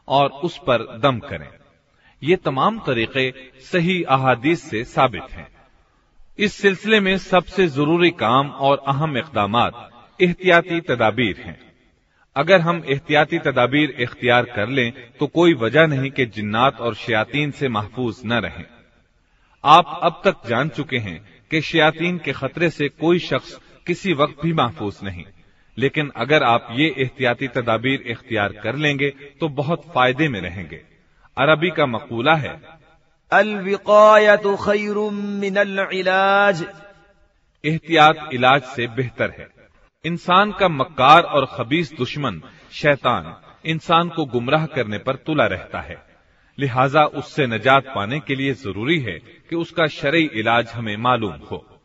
और 0.08 0.30
उस 0.44 0.58
पर 0.58 0.86
दम 0.98 1.20
करें 1.20 1.48
ये 2.27 2.37
तमाम 2.37 2.79
तरीके 2.79 3.31
सही 3.62 4.03
अहादीस 4.05 4.62
से 4.71 4.83
साबित 4.87 5.31
हैं। 5.33 5.47
इस 6.39 6.55
सिलसिले 6.55 7.01
में 7.01 7.17
सबसे 7.21 7.67
ज़रूरी 7.69 8.11
काम 8.12 8.51
और 8.61 8.83
अहम 8.89 9.17
इकदाम 9.19 9.57
एहतियाती 9.57 10.81
तदाबीर 10.81 11.41
हैं। 11.41 11.59
अगर 12.37 12.61
हम 12.61 12.83
एहतियाती 12.87 13.39
तदाबीर 13.41 13.91
इख्तियार 14.01 14.45
कर 14.47 14.69
लें 14.69 14.93
तो 15.19 15.27
कोई 15.29 15.55
वजह 15.57 15.87
नहीं 15.87 16.11
कि 16.11 16.27
जिन्नात 16.29 16.81
और 16.81 16.95
शयातीन 16.97 17.51
से 17.51 17.69
महफूज 17.69 18.21
न 18.27 18.41
रहें। 18.41 18.65
आप 19.65 20.01
अब 20.03 20.21
तक 20.25 20.49
जान 20.49 20.69
चुके 20.71 20.99
हैं 20.99 21.19
कि 21.51 21.61
शयातीन 21.62 22.19
के 22.19 22.33
खतरे 22.33 22.71
से 22.71 22.89
कोई 22.91 23.19
शख्स 23.21 23.59
किसी 23.87 24.12
वक्त 24.15 24.43
भी 24.43 24.53
महफूज 24.55 24.99
नहीं। 25.05 25.25
लेकिन 25.77 26.11
अगर 26.17 26.43
आप 26.45 26.69
ये 26.73 26.95
एहतियाती 26.99 27.49
तदाबीर 27.55 28.05
इख्तियार 28.09 28.53
कर 28.62 28.77
लेंगे 28.77 29.11
तो 29.41 29.49
बहुत 29.55 29.85
फ़ायदे 29.95 30.29
में 30.29 30.41
रहेंगे। 30.41 30.81
अरबी 31.38 31.70
का 31.70 31.87
मकूला 31.87 32.35
है। 32.35 32.61
अलविकायत 33.33 34.42
खैर 34.64 35.11
मिनल 35.12 35.87
इलाज। 35.92 36.64
एहतियात 37.64 38.31
इलाज 38.33 38.62
से 38.62 38.87
बेहतर 38.87 39.31
है। 39.31 39.49
इंसान 40.05 40.53
का 40.53 40.68
मक्कार 40.68 41.22
और 41.22 41.46
खबीस 41.46 41.92
दुश्मन 41.92 42.42
शैतान 42.72 43.35
इंसान 43.64 44.09
को 44.09 44.25
गुमराह 44.25 44.66
करने 44.66 44.99
पर 44.99 45.16
तुला 45.16 45.46
रहता 45.46 45.81
है। 45.81 45.96
लिहाजा 46.59 47.05
उससे 47.05 47.46
नजात 47.46 47.85
पाने 47.94 48.20
के 48.20 48.35
लिए 48.35 48.53
ज़रूरी 48.55 48.99
है 49.01 49.18
कि 49.51 49.57
उसका 49.57 49.87
शरई 49.87 50.31
इलाज 50.35 50.72
हमें 50.75 50.96
मालूम 50.96 51.37
हो। 51.51 51.81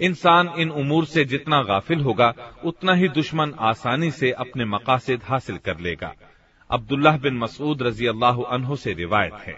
इंसान 0.00 0.48
इन 0.58 0.70
उमूर 0.70 1.04
से 1.04 1.24
जितना 1.24 1.62
गाफिल 1.62 2.00
होगा 2.00 2.34
उतना 2.64 2.94
ही 2.94 3.08
दुश्मन 3.08 3.54
आसानी 3.60 4.10
से 4.10 4.30
अपने 4.30 4.64
मकासद 4.64 5.20
हासिल 5.24 5.56
कर 5.56 5.78
लेगा। 5.78 6.14
अब्दुल्लाह 6.77 7.17
बिन 7.25 7.37
मसूद 7.37 7.81
रजी 7.89 8.07
अल्लाह 8.07 8.75
से 8.83 8.93
रिवायत 8.93 9.33
है 9.47 9.57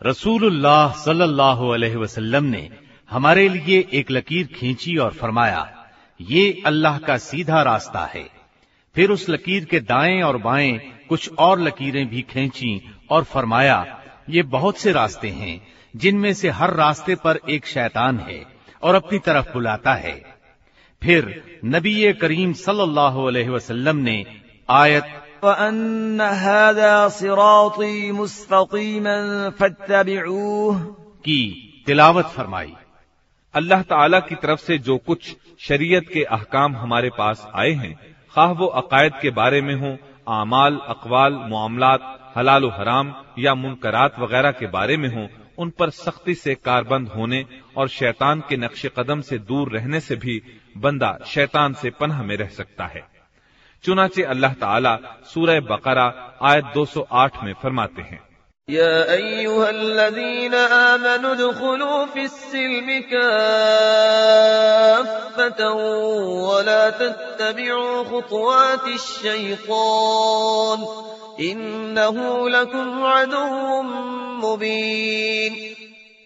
रसूलुल्लाह 0.00 0.92
सल्लल्लाहु 1.04 1.68
अलैहि 1.74 1.96
वसल्लम 1.96 2.44
ने 2.44 2.68
हमारे 3.10 3.48
लिए 3.48 3.78
एक 4.00 4.10
लकीर 4.10 4.46
खींची 4.54 4.96
और 5.04 5.12
फरमाया 5.20 5.60
ये 6.20 6.42
अल्लाह 6.66 6.98
का 7.06 7.16
सीधा 7.18 7.62
रास्ता 7.62 8.04
है 8.14 8.24
फिर 8.96 9.10
उस 9.10 9.28
लकीर 9.30 9.64
के 9.70 9.80
दाएं 9.92 10.22
और 10.22 10.36
बाएं 10.38 10.78
कुछ 11.08 11.30
और 11.46 11.60
लकीरें 11.60 12.06
भी 12.08 12.22
खींची 12.30 12.72
और 13.10 13.24
फरमाया 13.32 13.78
ये 14.30 14.42
बहुत 14.56 14.78
से 14.78 14.92
रास्ते 14.92 15.28
हैं 15.40 15.60
जिनमें 15.94 16.32
से 16.34 16.50
हर 16.58 16.74
रास्ते 16.76 17.14
पर 17.24 17.40
एक 17.50 17.66
शैतान 17.66 18.18
है 18.28 18.42
और 18.82 18.94
अपनी 18.94 19.18
तरफ 19.26 19.52
बुलाता 19.54 19.94
है 20.04 20.14
फिर 21.01 21.27
नबी 21.65 22.11
करीम 22.13 22.53
सल्लल्लाहु 22.55 23.27
अलैहि 23.27 23.49
वसल्लम 23.49 23.97
ने 23.99 24.23
आयत 24.69 25.15
की 31.25 31.39
तिलावत 31.87 32.25
फरमाई। 32.25 32.73
अल्लाह 33.53 33.81
ताला 33.83 34.19
की 34.19 34.35
तरफ़ 34.35 34.59
से 34.59 34.77
जो 34.79 34.97
कुछ 34.97 35.35
शरीयत 35.59 36.09
के 36.13 36.23
अहकाम 36.23 36.75
हमारे 36.75 37.09
पास 37.17 37.47
आए 37.55 37.71
हैं 37.73 37.93
खाह 38.35 38.51
वो 38.59 38.65
अकायद 38.81 39.13
के 39.21 39.29
बारे 39.31 39.61
में 39.61 39.73
हों 39.75 39.95
आमाल 40.31 40.79
अकवाल 40.87 41.33
मामला 41.51 41.97
हलाल 42.35 42.69
हराम 42.73 43.13
या 43.39 43.55
मुनकरात 43.55 44.19
वगैरह 44.19 44.51
के 44.51 44.67
बारे 44.67 44.97
में 44.97 45.09
हों 45.15 45.27
उन 45.57 45.69
पर 45.79 45.89
सख्ती 45.95 46.33
से 46.35 46.55
कारबंद 46.55 47.07
होने 47.07 47.43
और 47.79 47.89
शैतान 47.89 48.43
के 48.49 48.57
नक्श 48.57 48.85
कदम 48.85 49.21
से 49.21 49.37
दूर 49.37 49.71
रहने 49.71 49.99
से 49.99 50.15
भी 50.15 50.41
बंदा 50.77 51.19
शैतान 51.27 51.73
से 51.73 51.89
पनह 51.89 52.23
में 52.23 52.37
रह 52.37 52.47
सकता 52.47 52.85
है। 52.85 53.07
चुनाचे 53.83 54.23
अल्लाह 54.23 54.53
ताला 54.53 54.99
सूरह 55.33 55.59
बकरा 55.59 56.37
आयत 56.43 56.65
208 56.73 57.43
में 57.43 57.53
फरमाते 57.53 58.01
हैं। 58.01 58.29
या 58.69 59.03
आमनु 60.81 61.35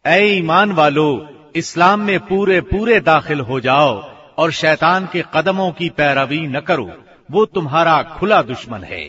ऐ 0.06 0.26
ईमान 0.26 0.72
वालो 0.72 1.30
इस्लाम 1.56 2.00
में 2.00 2.20
पूरे 2.20 2.60
पूरे 2.62 3.00
दाखिल 3.00 3.40
हो 3.40 3.60
जाओ 3.60 3.94
और 4.38 4.52
शैतान 4.52 5.06
के 5.06 5.24
कदमों 5.34 5.72
की 5.72 5.90
पैरवी 5.90 6.40
न 6.48 6.60
करो। 6.60 6.90
वो 7.32 7.46
तुम्हारा 7.46 8.02
खुला 8.04 8.42
दुश्मन 8.42 8.84
है। 8.84 9.04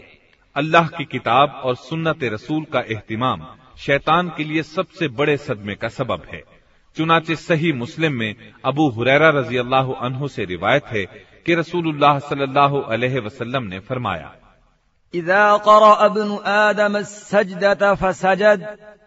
अल्लाह 0.57 0.89
की 0.89 1.05
किताब 1.05 1.61
और 1.65 1.77
सुन्नत 1.77 2.25
रसूल 2.25 2.65
का 2.65 2.81
एहतमाम 2.81 3.47
शैतान 3.79 4.29
के 4.29 4.45
लिए 4.45 4.63
सबसे 4.63 5.09
बड़े 5.09 5.37
सदमे 5.37 5.75
का 5.75 5.89
सबब 5.89 6.23
है। 6.33 6.43
चुनाचे 6.97 7.37
सही 7.37 7.73
मुस्लिम 7.73 8.13
में 8.13 8.35
अबू 8.65 8.89
हुरैरा 8.91 9.31
रज़ी 9.31 9.57
अल्लाह 9.57 9.93
अनहु 10.01 10.29
से 10.29 10.45
रिवायत 10.45 10.85
है 10.87 11.05
कि 11.47 11.55
रसूलुल्लाह 11.55 12.19
सल्लल्लाहु 12.19 12.81
अलैहि 12.89 13.21
वसल्लम 13.21 13.63
ने 13.63 13.79
फरमाया 13.79 14.33
इदा 15.15 15.43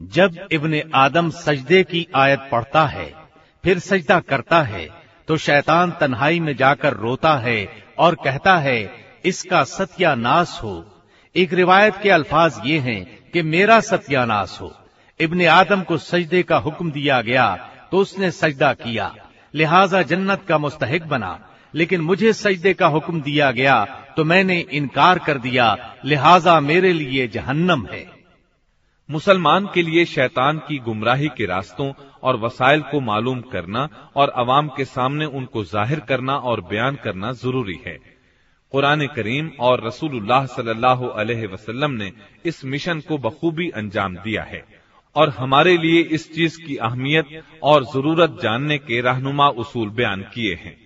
जब 0.00 0.48
इब्ने 0.52 0.82
आदम 0.94 1.30
सजदे 1.30 1.82
की 1.84 2.08
आयत 2.14 2.40
पढ़ता 2.52 2.86
है 2.86 3.14
फिर 3.64 3.78
सजदा 3.78 4.20
करता 4.20 4.62
है 4.62 4.88
तो 5.28 5.36
शैतान 5.36 5.90
तन्हाई 5.90 6.40
में 6.40 6.56
जाकर 6.56 6.92
रोता 6.92 7.38
है 7.38 7.68
और 7.98 8.14
कहता 8.14 8.56
है 8.56 8.90
इसका 9.24 9.64
सत्यानाश 9.64 10.60
हो 10.62 10.91
एक 11.35 11.53
रिवायत 11.53 11.95
के 12.03 12.09
अल्फाज 12.09 12.59
ये 12.65 12.77
हैं 12.79 13.31
कि 13.31 13.41
मेरा 13.43 13.79
सत्यानाश 13.79 14.57
हो। 14.61 14.71
इब्ने 15.19 15.45
आदम 15.45 15.81
को 15.83 15.97
सजदे 15.99 16.41
का 16.43 16.57
हुक्म 16.57 16.91
दिया 16.91 17.21
गया 17.21 17.47
तो 17.91 17.97
उसने 17.97 18.29
सजदा 18.31 18.73
किया। 18.75 19.13
लिहाजा 19.53 20.01
जन्नत 20.03 20.43
का 20.47 20.57
मुस्तहिक 20.57 21.07
बना। 21.07 21.39
लेकिन 21.73 22.01
मुझे 22.01 22.33
सजदे 22.33 22.73
का 22.73 22.87
हुक्म 22.87 23.21
दिया 23.21 23.51
गया 23.51 23.83
तो 24.17 24.23
मैंने 24.23 24.59
इनकार 24.71 25.19
कर 25.19 25.37
दिया। 25.39 25.75
लिहाजा 26.05 26.59
मेरे 26.59 26.93
लिए 26.93 27.27
जहन्नम 27.29 27.85
है। 27.87 28.05
मुसलमान 29.09 29.69
के 29.73 29.81
लिए 29.81 30.05
शैतान 30.05 30.57
की 30.59 30.77
गुमराही 30.79 31.27
के 31.27 31.45
रास्तों 31.45 31.91
और 32.23 32.39
वसाइल 32.39 32.81
को 32.81 32.99
मालूम 33.01 33.41
करना 33.51 33.87
और 34.15 34.29
अवाम 34.37 34.67
के 34.67 34.85
सामने 34.85 35.25
उनको 35.27 35.63
ज़ाहिर 35.65 35.99
करना 35.99 36.35
और 36.35 36.61
बयान 36.61 36.95
करना 36.95 37.31
ज़रूरी 37.33 37.79
है। 37.87 37.97
कुरान 38.73 39.07
करीम 39.07 39.51
और 39.59 39.81
अलैहि 41.17 41.47
वसल्लम 41.47 41.91
ने 41.91 42.11
इस 42.45 42.65
मिशन 42.65 42.99
को 42.99 43.17
बखूबी 43.17 43.69
अंजाम 43.69 44.15
दिया 44.15 44.43
है। 44.43 44.63
और 45.15 45.29
हमारे 45.29 45.77
लिए 45.77 46.01
इस 46.01 46.35
चीज़ 46.35 46.57
की 46.65 46.75
अहमियत 46.75 47.43
और 47.63 47.83
ज़रूरत 47.83 48.37
जानने 48.43 48.77
के 48.77 49.01
रहनुमा 49.01 49.47
उसूल 49.47 49.89
बयान 49.89 50.21
किए 50.21 50.53
हैं। 50.55 50.77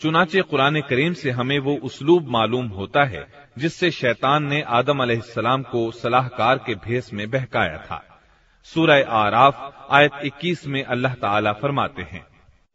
चुनाचे 0.00 0.42
कुरान 0.42 0.80
करीम 0.80 1.12
से 1.12 1.30
हमें 1.30 1.58
वो 1.58 1.74
उसलूब 1.76 2.28
मालूम 2.28 2.66
होता 2.66 3.04
है, 3.04 3.26
जिससे 3.58 3.90
शैतान 3.90 4.44
ने 4.44 4.62
आदम 4.62 5.02
अलैहिस्सलाम 5.02 5.62
को 5.62 5.90
सलाहकार 5.90 6.58
के 6.58 6.74
भेस 6.74 7.10
में 7.12 7.30
बहकाया 7.30 7.78
था। 7.78 8.20
सूरह 8.64 9.04
आराफ, 9.08 9.86
आयत 9.90 10.12
21 10.24 10.66
में 10.66 10.84
अल्लाह 10.84 11.14
ताला 11.14 11.52
फरमाते 11.52 12.02
हैं 12.02 12.31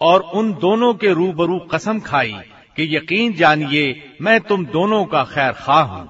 और 0.00 0.20
उन 0.34 0.52
दोनों 0.60 0.92
के 0.94 1.12
रूबरू 1.12 1.58
कसम 1.72 1.98
खाई 2.00 2.32
कि 2.76 2.84
यकीन 2.96 3.32
जानिए 3.36 3.84
मैं 4.20 4.40
तुम 4.40 4.64
दोनों 4.66 5.04
का 5.04 5.24
खैर 5.34 5.52
खा 5.58 5.80
हूँ 5.90 6.08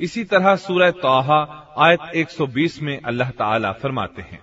इसी 0.00 0.24
तरह 0.24 0.54
सूरह 0.56 0.90
तोहा 1.02 1.40
आयत 1.86 2.04
120 2.18 2.82
में 2.82 3.00
अल्लाह 3.02 3.30
ताला 3.40 3.72
फरमाते 3.82 4.22
हैं 4.22 4.42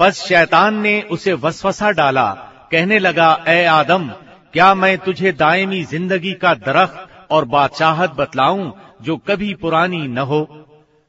बस 0.00 0.22
शैतान 0.26 0.74
ने 0.80 1.00
उसे 1.10 1.32
वसवसा 1.32 1.90
डाला। 1.90 2.30
कहने 2.72 2.98
लगा, 2.98 3.44
ए 3.48 3.64
आदम, 3.64 4.08
क्या 4.52 4.74
मैं 4.74 4.96
तुझे 4.98 5.32
दायमी 5.32 5.82
ज़िंदगी 5.84 6.32
का 6.34 6.54
दरख्त 6.56 7.28
और 7.30 7.44
बादशाहत 7.46 8.14
बतलाऊं 8.14 8.70
जो 9.02 9.16
कभी 9.28 9.52
पुरानी 9.54 10.06
न 10.08 10.18
हो? 10.30 10.40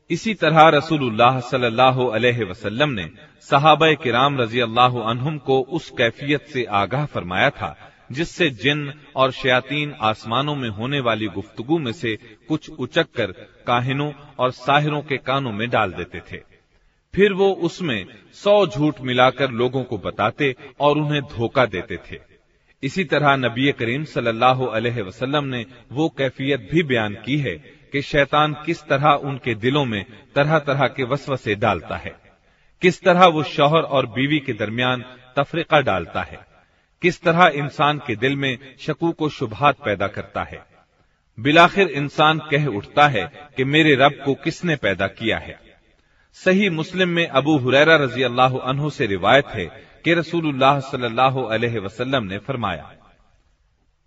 इसी 0.09 0.33
तरह 0.33 0.67
रसूलुल्लाह 0.69 1.39
सल्लल्लाहु 1.39 2.07
अलैहि 2.09 2.43
वसल्लम 2.43 2.89
ने 2.89 3.09
सहाबा 3.49 3.93
किराम 3.93 4.41
रज़ी 4.41 4.59
अल्लाह 4.59 4.99
अनहुम 5.09 5.37
को 5.37 5.59
उस 5.71 5.89
कैफियत 5.97 6.47
से 6.47 6.65
आगाह 6.65 7.05
फरमाया 7.05 7.49
था, 7.49 7.75
जिससे 8.11 8.49
जिन 8.49 8.91
और 9.15 9.31
शयातीन 9.31 9.93
आसमानों 10.01 10.55
में 10.55 10.69
होने 10.69 10.99
वाली 10.99 11.27
गुफ्तगु 11.29 11.77
में 11.79 11.91
से 11.93 12.17
कुछ 12.47 12.69
उचक 12.69 13.11
कर 13.15 13.31
काहिनों 13.67 14.11
और 14.39 14.51
साहिरों 14.53 15.01
के 15.01 15.17
कानों 15.19 15.51
में 15.51 15.69
डाल 15.69 15.93
देते 15.93 16.21
थे। 16.31 16.51
फिर 17.16 17.34
वो 17.34 17.51
उसमें 17.51 18.05
सौ 18.34 18.68
झूठ 18.68 19.01
मिलाकर 19.01 19.51
लोगों 19.51 19.84
को 19.84 19.97
बताते 19.97 20.55
और 20.80 20.97
उन्हें 20.97 21.22
धोखा 21.22 21.66
देते 21.66 21.97
थे। 21.97 22.20
इसी 22.84 23.03
तरह 23.03 23.36
नबी 23.36 23.72
करीम 23.72 24.03
सल्लल्लाहु 24.03 24.66
अलैहि 24.66 25.01
वसल्लम 25.01 25.43
ने 25.43 25.66
वो 25.91 26.09
कैफियत 26.09 26.70
भी 26.72 26.84
बयान 26.84 27.18
की 27.26 27.38
है 27.38 27.55
कि 27.91 28.01
शैतान 28.01 28.53
किस 28.66 28.84
तरह 28.84 29.09
उनके 29.09 29.55
दिलों 29.55 29.86
में 29.86 30.05
तरह 30.36 30.59
तरह 30.59 30.88
के 30.88 31.03
वसवसे 31.03 31.55
डालता 31.55 31.95
है। 31.95 32.16
किस 32.82 33.01
तरह 33.01 33.26
वो 33.26 33.43
शौहर 33.43 33.82
और 33.82 34.05
बीवी 34.05 34.39
के 34.39 34.53
दरमियान 34.53 35.05
तफरीका 35.38 35.82
डालता 35.82 36.22
है। 36.22 36.39
किस 37.01 37.22
तरह 37.22 37.47
इंसान 37.47 37.97
के 37.97 38.16
दिल 38.16 38.36
में 38.36 38.57
शकू 38.80 39.12
को 39.12 39.30
शुभात 39.30 39.78
पैदा 39.86 40.07
करता 40.07 40.43
है। 40.43 40.66
बिलाखिर 41.39 41.88
इंसान 41.88 42.39
कह 42.39 42.66
उठता 42.66 43.07
है 43.07 43.49
कि 43.57 43.64
मेरे 43.64 43.95
रब 43.95 44.12
को 44.26 44.34
किसने 44.34 44.76
पैदा 44.76 45.07
किया 45.07 45.38
है? 45.38 45.70
सही 46.36 46.68
मुस्लिम 46.70 47.09
में 47.09 47.26
अबू 47.40 47.57
हुरैरा 47.59 47.97
रजी 48.05 48.22
अल्लाह 48.22 48.59
अनहु 48.70 48.90
से 48.90 49.07
रिवायत 49.07 49.47
है 49.55 49.66
कि 50.05 50.14
रसूलुल्लाह 50.14 50.80
सल्लल्लाहु 50.88 51.44
अलैहि 51.57 51.78
वसल्लम 51.84 52.24
ने 52.24 52.38
फरमाया 52.49 52.84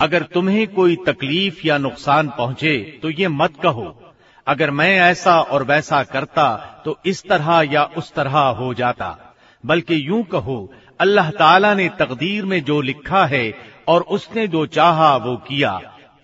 अगर 0.00 0.22
तुम्हें 0.34 0.66
कोई 0.74 0.96
तकलीफ 1.06 1.64
या 1.66 1.78
नुकसान 1.78 2.28
पहुंचे 2.38 2.76
तो 3.02 3.10
ये 3.10 3.28
मत 3.28 3.56
कहो 3.62 3.86
अगर 4.47 4.71
मैं 4.71 4.95
ऐसा 5.01 5.39
और 5.41 5.63
वैसा 5.63 6.03
करता 6.03 6.47
तो 6.85 6.97
इस 7.05 7.23
तरह 7.29 7.61
या 7.71 7.83
उस 7.97 8.13
तरह 8.13 8.37
हो 8.37 8.73
जाता। 8.73 9.35
बल्कि 9.63 10.07
यूँ 10.07 10.23
कहो 10.23 10.73
अल्लाह 10.99 11.29
ताला 11.31 11.73
ने 11.73 11.89
तकदीर 11.89 12.45
में 12.45 12.63
जो 12.63 12.81
लिखा 12.81 13.25
है 13.25 13.53
और 13.87 14.01
उसने 14.01 14.47
जो 14.47 14.65
चाहा 14.65 15.15
वो 15.17 15.35
किया। 15.37 15.71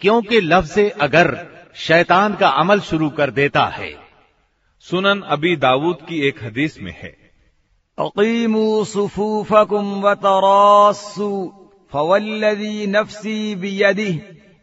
क्योंकि 0.02 0.42
लफ्ज 0.42 0.92
अगर 1.02 1.48
शैतान 1.76 2.36
का 2.36 2.50
अमल 2.50 2.80
शुरू 2.80 3.10
कर 3.10 3.32
देता 3.32 3.66
है। 3.66 3.94
सुनन 4.80 5.22
अबी 5.22 5.56
दाऊद 5.56 5.98
की 6.10 6.20
एक 6.28 6.44
हदीस 6.44 6.78
में 6.82 6.92
है। 6.92 7.16
अकीमु 7.98 8.86
सुफूफकुम 8.86 10.02
वतरासु 10.02 11.30
फवल्लजी 11.92 12.88
नफ्सी 12.88 13.56
बियदिह। 13.56 14.22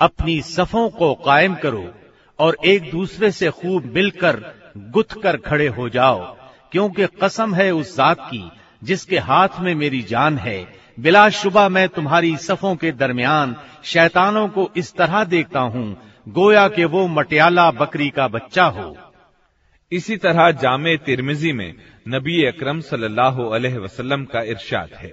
अपनी 0.00 0.40
सफों 0.42 0.88
को 0.90 1.14
कायम 1.14 1.54
करो 1.54 1.84
और 2.38 2.56
एक 2.64 2.90
दूसरे 2.90 3.30
से 3.30 3.50
खूब 3.50 3.84
मिलकर 3.84 4.40
गुथ 4.90 5.20
कर 5.22 5.36
खड़े 5.36 5.66
हो 5.68 5.88
जाओ 5.88 6.20
क्योंकि 6.72 7.06
कसम 7.22 7.54
है 7.54 7.70
उस 7.70 7.96
जात 7.96 8.20
की 8.20 8.42
जिसके 8.82 9.18
हाथ 9.18 9.60
में 9.60 9.74
मेरी 9.74 10.02
जान 10.02 10.38
है 10.38 10.58
बिलाशुबा 10.98 11.68
मैं 11.68 11.88
तुम्हारी 11.88 12.36
सफों 12.36 12.74
के 12.76 12.92
दरमियान 12.92 13.56
शैतानों 13.84 14.48
को 14.48 14.68
इस 14.76 14.94
तरह 14.94 15.24
देखता 15.24 15.60
हूँ 15.60 15.86
गोया 16.28 16.66
कि 16.68 16.84
वो 16.84 17.06
मटियाला 17.08 17.70
बकरी 17.70 18.08
का 18.10 18.28
बच्चा 18.28 18.64
हो 18.68 18.96
इसी 19.92 20.16
तरह 20.16 20.50
जामे 20.62 20.96
तिरमिजी 21.06 21.52
में 21.52 21.74
नबी 22.08 22.44
अकरम 22.46 22.80
सल्लल्लाहु 22.90 23.48
अलैहि 23.56 23.78
वसल्लम 23.78 24.24
का 24.32 24.42
इरशाद 24.52 24.94
है 24.94 25.12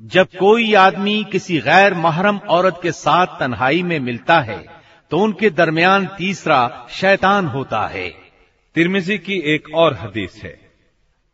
जब 0.00 0.26
कोई 0.38 0.74
आदमी 0.76 1.22
किसी 1.32 1.58
गैर 1.60 1.94
महरम 1.96 2.38
औरत 2.56 2.78
के 2.82 2.92
साथ 2.92 3.38
तन्हाई 3.38 3.82
में 3.82 3.98
मिलता 4.00 4.40
है 4.40 4.58
तो 5.10 5.18
उनके 5.18 5.50
दरमियान 5.50 6.06
तीसरा 6.18 6.60
शैतान 7.00 7.46
होता 7.54 7.86
है 7.88 8.08
तिरमिजी 8.76 9.18
की 9.18 9.40
एक 9.54 9.74
और 9.74 9.94
हदीस 10.02 10.40
है 10.44 10.56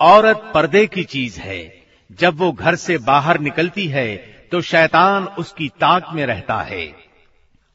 औरत 0.00 0.50
पर्दे 0.54 0.86
की 0.86 1.04
चीज 1.04 1.36
है 1.38 1.60
जब 2.20 2.38
वो 2.38 2.50
घर 2.52 2.74
से 2.74 2.96
बाहर 2.98 3.38
निकलती 3.40 3.86
है 3.86 4.06
तो 4.52 4.60
शैतान 4.60 5.26
उसकी 5.38 5.68
ताक 5.80 6.06
में 6.14 6.24
रहता 6.26 6.60
है 6.62 6.84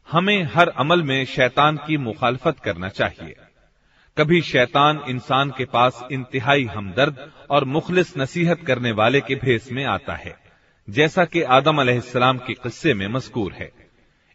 हमें 0.09 0.43
हर 0.55 0.69
अमल 0.77 1.03
में 1.03 1.25
शैतान 1.25 1.77
की 1.77 1.97
मुखालफत 1.97 2.59
करना 2.59 2.89
चाहिए 2.89 3.35
कभी 4.17 4.41
शैतान 4.41 5.01
इंसान 5.07 5.49
के 5.57 5.65
पास 5.65 6.03
इंतहाई 6.11 6.63
हमदर्द 6.65 7.27
और 7.49 7.65
मुखलिस 7.65 8.17
नसीहत 8.17 8.61
करने 8.67 8.91
वाले 8.91 9.21
के 9.21 9.35
भेस 9.35 9.71
में 9.71 9.83
आता 9.85 10.13
है 10.15 10.35
जैसा 10.87 11.25
कि 11.25 11.41
आदम 11.51 11.81
अलैहिस्सलाम 11.81 12.37
के 12.37 12.53
किस्से 12.53 12.93
में 12.93 13.07
मजकूर 13.07 13.53
है 13.53 13.71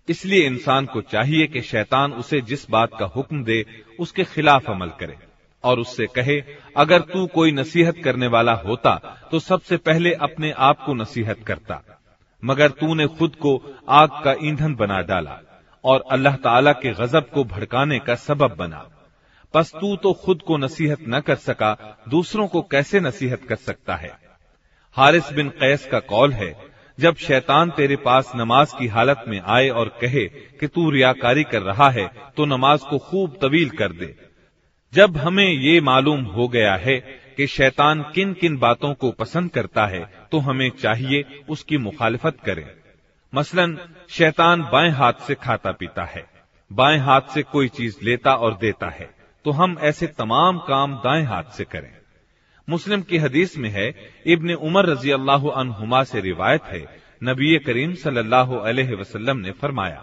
इसलिए 0.07 0.45
इंसान 0.45 0.85
को 0.85 1.01
चाहिए 1.01 1.47
कि 1.47 1.61
शैतान 1.61 2.13
उसे 2.13 2.41
जिस 2.41 2.69
बात 2.69 2.89
का 2.99 3.05
हुक्म 3.05 3.43
दे, 3.43 3.63
उसके 3.99 4.23
खिलाफ 4.23 4.69
अमल 4.69 4.89
करे। 4.99 5.17
और 5.63 5.79
उससे 5.79 6.05
कहे, 6.05 6.41
अगर 6.77 7.01
तू 7.03 7.25
कोई 7.27 7.51
नसीहत 7.51 7.97
करने 8.03 8.27
वाला 8.27 8.53
होता 8.55 8.95
तो 9.31 9.39
सबसे 9.39 9.77
पहले 9.77 10.13
अपने 10.13 10.51
आप 10.51 10.83
को 10.85 10.93
नसीहत 10.93 11.39
करता। 11.47 11.81
मगर 12.43 12.69
तूने 12.71 13.07
खुद 13.09 13.35
को 13.35 13.57
आग 13.89 14.09
का 14.23 14.35
ईंधन 14.43 14.75
बना 14.75 15.01
डाला, 15.01 15.39
और 15.83 16.03
अल्लाह 16.11 16.35
ताला 16.35 16.71
के 16.73 16.93
गजब 16.93 17.29
को 17.29 17.43
भड़काने 17.45 17.99
का 17.99 18.15
सबब 18.17 18.55
बना। 18.55 18.85
बस 19.53 19.71
तू 19.71 19.95
तो 19.95 20.13
खुद 20.13 20.41
को 20.41 20.57
नसीहत 20.57 20.99
न 21.09 21.19
कर 21.19 21.35
सका, 21.35 21.97
दूसरों 22.09 22.47
को 22.47 22.61
कैसे 22.61 22.99
नसीहत 22.99 23.43
कर 23.43 23.55
सकता 23.55 23.95
है? 23.95 24.11
हारिस 24.97 25.31
बिन 25.33 25.49
कैस 25.49 25.87
का 25.87 25.99
कौल 25.99 26.33
है 26.33 26.51
जब 26.97 27.15
शैतान 27.17 27.71
तेरे 27.71 27.95
पास 27.95 28.31
नमाज़ 28.35 28.73
की 28.75 28.87
हालत 28.87 29.23
में 29.27 29.39
आए 29.47 29.67
और 29.71 29.89
कहे 30.01 30.25
कि 30.59 30.67
तू 30.67 30.89
रियाकारी 30.89 31.43
कर 31.43 31.61
रहा 31.61 31.89
है 31.89 32.07
तो 32.37 32.45
नमाज़ 32.45 32.83
को 32.83 32.97
खूब 32.99 33.37
तवील 33.41 33.69
कर 33.71 33.91
दे। 33.91 34.15
जब 34.93 35.17
हमें 35.17 35.47
ये 35.47 35.79
मालूम 35.81 36.23
हो 36.27 36.47
गया 36.47 36.75
है 36.77 36.97
कि 37.37 37.47
शैतान 37.47 38.01
किन 38.15 38.33
किन 38.33 38.57
बातों 38.57 38.93
को 38.93 39.11
पसंद 39.11 39.51
करता 39.51 39.85
है 39.87 39.99
तो 40.31 40.39
हमें 40.39 40.69
चाहिए 40.79 41.23
उसकी 41.49 41.77
मुखालफत 41.79 42.37
करें। 42.45 42.65
मसलन, 43.33 43.77
शैतान 44.09 44.61
बाएँ 44.63 44.91
हाथ 44.91 45.13
से 45.27 45.35
खाता 45.35 45.71
पीता 45.71 46.03
है, 46.05 46.25
बाएँ 46.71 46.97
हाथ 46.99 47.33
से 47.33 47.43
कोई 47.43 47.67
चीज़ 47.69 47.97
लेता 48.03 48.33
और 48.35 48.57
देता 48.57 48.89
है 48.89 49.09
तो 49.45 49.51
हम 49.51 49.77
ऐसे 49.81 50.07
तमाम 50.17 50.59
काम 50.59 50.95
दाएँ 50.97 51.23
हाथ 51.25 51.51
से 51.51 51.63
करें। 51.65 51.91
मुस्लिम 52.68 53.02
की 53.10 53.18
हदीस 53.18 53.56
में 53.58 53.68
है 53.70 53.92
इब्ने 54.34 54.54
उमर 54.68 54.86
रजी 54.90 55.10
अल्लाह 55.10 55.48
अनहुमा 55.60 56.02
से 56.04 56.20
रिवायत 56.20 56.64
है 56.72 56.86
नबी 57.24 57.58
करीम 57.66 57.94
सल्लल्लाहु 58.04 58.58
अलैहि 58.70 58.94
वसल्लम 59.00 59.38
ने 59.38 59.52
फरमाया 59.62 60.02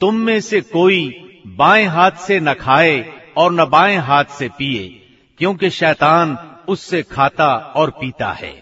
तुम 0.00 0.14
में 0.26 0.40
से 0.40 0.60
कोई 0.60 1.02
बाएं 1.58 1.86
हाथ 1.88 2.26
से 2.26 2.38
न 2.40 2.54
खाए 2.54 2.98
और 3.36 3.52
न 3.52 3.64
बाएं 3.70 3.98
हाथ 4.06 4.32
से 4.38 4.48
पिए 4.58 4.88
क्योंकि 5.40 5.70
शैतान 5.70 6.36
उससे 6.68 7.02
खाता 7.02 7.54
और 7.76 7.90
पीता 8.00 8.30
है 8.32 8.52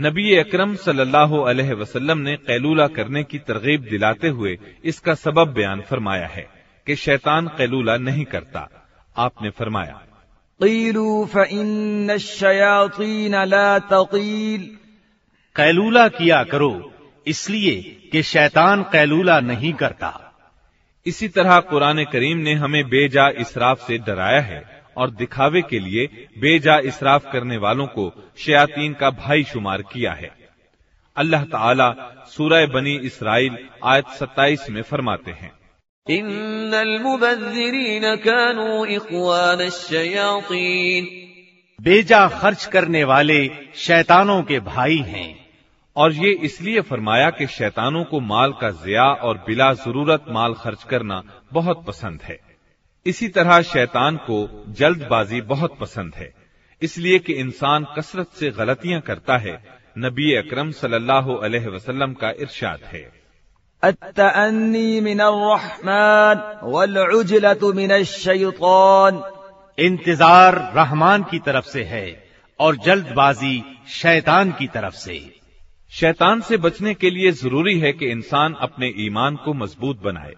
नबी 0.00 0.36
अकरम 0.36 0.74
सलम 0.74 2.18
ने 2.18 2.36
कैलूला 2.36 2.86
करने 2.86 3.24
की 3.24 3.38
तरगीब 3.38 3.80
दिलाते 3.82 4.28
हुए 4.28 4.58
इसका 4.84 5.14
सबब 5.14 5.48
बयान 5.48 5.80
फरमाया 5.80 6.26
है 6.26 6.48
कि 6.86 6.96
शैतान 6.96 7.48
कैलूला 7.48 7.96
नहीं 7.96 8.24
करता। 8.24 8.68
आपने 9.16 9.50
फरमाया 9.50 10.00
कैलूला 15.56 16.08
किया 16.08 16.44
करो 16.44 16.92
इसलिए 17.26 18.08
कि 18.12 18.22
शैतान 18.22 18.82
कैलूला 18.82 19.40
नहीं 19.40 19.72
करता। 19.72 20.32
इसी 21.06 21.28
तरह 21.28 21.60
कुरान 21.60 22.04
करीम 22.04 22.38
ने 22.38 22.54
हमें 22.54 22.88
बेजा 22.88 23.28
इसराफ 23.28 23.86
से 23.86 23.98
डराया 23.98 24.40
है। 24.40 24.79
और 25.00 25.10
दिखावे 25.10 25.62
के 25.62 25.78
लिए 25.78 26.06
बेजा 26.38 26.78
इसराफ 26.78 27.32
करने 27.32 27.56
वालों 27.56 27.86
को 27.86 28.12
शयातीन 28.38 28.94
का 28.94 29.10
भाई 29.10 29.44
शुमार 29.44 29.82
किया 29.82 30.12
है। 30.12 30.30
अल्लाह 31.16 31.44
ताला 31.44 31.88
सूरह 32.26 32.66
बनी 32.66 32.94
इसराइल 32.96 33.56
आयत 33.84 34.04
27 34.06 34.70
में 34.70 34.82
फरमाते 34.82 35.30
हैं। 35.30 35.52
बेजा 41.78 42.26
खर्च 42.28 42.64
करने 42.64 43.04
वाले 43.04 43.50
शैतानों 43.74 44.42
के 44.42 44.60
भाई 44.60 44.96
हैं। 44.96 45.28
और 45.96 46.12
ये 46.12 46.32
इसलिए 46.42 46.80
फरमाया 46.80 47.30
कि 47.30 47.46
शैतानों 47.46 48.04
को 48.04 48.20
माल 48.20 48.52
का 48.52 48.70
जिया 48.70 49.04
और 49.04 49.38
बिला 49.46 49.72
ज़रूरत 49.74 50.24
माल 50.28 50.54
खर्च 50.54 50.84
करना 50.84 51.22
बहुत 51.52 51.84
पसंद 51.86 52.22
है। 52.22 52.49
इसी 53.06 53.28
तरह 53.28 53.60
शैतान 53.62 54.16
को 54.16 54.36
जल्दबाजी 54.68 55.40
बहुत 55.40 55.76
पसंद 55.80 56.14
है 56.14 56.32
इसलिए 56.82 57.18
कि 57.18 57.32
इंसान 57.32 57.86
कसरत 57.98 58.26
से 58.30 58.50
गलतियाँ 58.50 59.00
करता 59.00 59.36
है 59.36 59.54
नबी 59.98 60.34
अकरम 60.34 60.70
सल्लल्लाहु 60.72 61.34
अलैहि 61.38 61.68
वसल्लम 61.68 62.12
का 62.14 62.30
इरशाद 62.40 62.80
है। 62.84 63.02
इंतज़ार 69.78 70.54
रहमान 70.76 71.22
की 71.22 71.38
तरफ़ 71.38 71.64
से 71.64 71.84
है 71.84 72.06
और 72.60 72.76
जल्दबाजी 72.76 73.62
शैतान 73.88 74.52
की 74.52 74.66
तरफ़ 74.66 74.94
से। 74.94 75.18
शैतान 75.92 76.40
से 76.40 76.56
बचने 76.56 76.94
के 76.94 77.10
लिए 77.10 77.30
ज़रूरी 77.32 77.78
है 77.78 77.92
कि 77.92 78.10
इंसान 78.10 78.54
अपने 78.60 78.92
ईमान 78.98 79.36
को 79.36 79.54
मज़बूत 79.54 80.02
बनाए। 80.02 80.34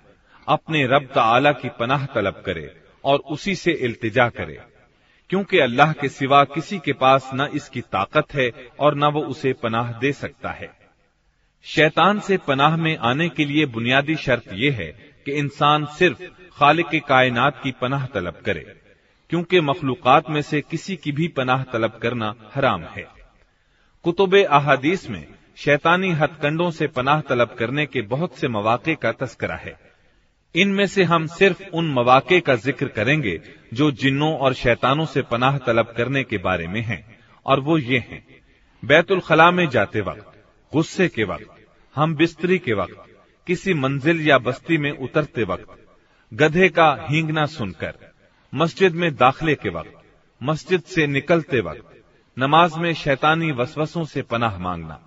अपने 0.49 0.85
रब 0.87 1.05
ताला 1.05 1.53
की 1.53 1.69
पनाह 1.81 2.07
तलब 2.07 2.43
करे 2.47 2.71
और 3.05 3.19
उसी 3.31 3.55
से 3.55 3.73
इल्तिजा 3.81 4.29
करे। 4.29 4.59
क्योंकि 5.31 5.59
अल्लाह 5.59 5.93
के 5.93 6.09
सिवा 6.09 6.43
किसी 6.45 6.79
के 6.79 6.93
पास 6.93 7.31
न 7.35 7.49
इसकी 7.55 7.81
ताकत 7.83 8.35
है 8.35 8.51
और 8.81 8.95
न 8.95 9.05
वो 9.05 9.21
उसे 9.25 9.53
पनाह 9.53 9.93
दे 9.93 10.13
सकता 10.13 10.51
है। 10.51 10.71
शैतान 11.67 12.21
से 12.21 12.37
पनाह 12.39 12.77
में 12.77 12.97
आने 12.99 13.29
के 13.29 13.45
लिए 13.45 13.67
बुनियादी 13.67 14.17
शर्त 14.17 14.53
यह 14.53 14.75
है 14.75 14.87
कि 15.27 15.33
इंसान 15.33 15.85
सिर्फ़ 15.99 16.23
खालिक 16.57 16.87
के 16.87 16.99
कायनात 17.01 17.61
की 17.63 17.73
पनाह 17.73 18.07
तलब 18.07 18.41
करे, 18.47 18.61
क्योंकि 19.31 19.61
मखलूकत 19.61 20.31
में 20.31 20.41
से 20.43 20.61
किसी 20.61 20.97
की 20.97 21.13
भी 21.13 21.29
पनाह 21.29 21.63
तलब 21.63 21.99
करना 22.03 22.35
हराम 22.55 22.83
है। 22.87 23.07
कुतुब 24.05 24.37
अहादीस 24.37 25.09
में 25.11 25.25
शैतानी 25.57 26.11
हथकंडों 26.13 26.71
से 26.71 26.87
पनाह 26.89 27.21
तलब 27.21 27.55
करने 27.55 27.87
के 27.87 28.03
बहुत 28.09 28.37
से 28.37 28.49
मौाक़े 28.49 28.95
का 28.95 29.13
तस्करा 29.13 29.57
है। 29.57 29.92
इनमें 30.55 30.87
से 30.87 31.05
हम 31.05 31.27
सिर्फ़ 31.27 31.63
उन 31.75 31.87
मौाक़े 31.87 32.41
का 32.41 32.55
ज़िक्र 32.55 32.87
करेंगे, 32.87 33.41
जो 33.75 33.91
जिन्नों 33.91 34.37
और 34.37 34.55
शैतानों 34.55 35.07
से 35.07 35.23
पनाह 35.23 35.59
तलब 35.59 35.95
करने 35.97 36.23
के 36.25 36.39
बारे 36.39 36.67
में 36.67 36.81
हैं। 36.81 37.19
और 37.47 37.61
वो 37.61 37.79
ये 37.79 37.99
हैं 37.99 38.25
बैतुल 38.85 39.21
खला 39.21 39.51
में 39.51 39.69
जाते 39.69 40.01
वक्त, 40.01 40.27
गुस्से 40.73 41.09
के 41.09 41.25
वक्त, 41.25 41.47
हम 41.97 42.15
बिस्तरी 42.15 42.59
के 42.59 42.73
वक्त, 42.73 42.97
किसी 43.47 43.75
मंजिल 43.75 44.29
या 44.29 44.39
बस्ती 44.39 44.79
में 44.79 44.91
उतरते 44.91 45.45
वक्त, 45.45 45.67
गधे 46.33 46.69
का 46.69 47.07
हींगना 47.11 47.47
सुनकर, 47.47 47.95
मस्जिद 48.55 48.95
में 48.95 49.15
दाखिले 49.15 49.55
के 49.55 49.69
वक्त, 49.69 49.95
मस्जिद 50.43 50.83
से 50.83 51.07
निकलते 51.07 51.61
वक्त, 51.61 52.05
नमाज़ 52.39 52.79
में 52.79 52.95
शैतानी 52.95 53.53
वसवसों 53.53 54.05
से 54.05 54.23
पनाह 54.23 54.59
मांगना, 54.59 55.01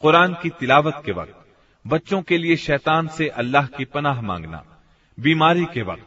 कुरान 0.00 0.36
की 0.42 0.50
तिलावत 0.50 1.02
के 1.06 1.12
वक्त, 1.12 1.34
बच्चों 1.86 2.22
के 2.22 2.38
लिए 2.38 2.56
शैतान 2.56 3.08
से 3.08 3.28
अल्लाह 3.28 3.66
की 3.66 3.84
पनाह 3.84 4.20
मांगना 4.20 4.64
बीमारी 5.20 5.64
के 5.64 5.82
वक्त, 5.82 6.06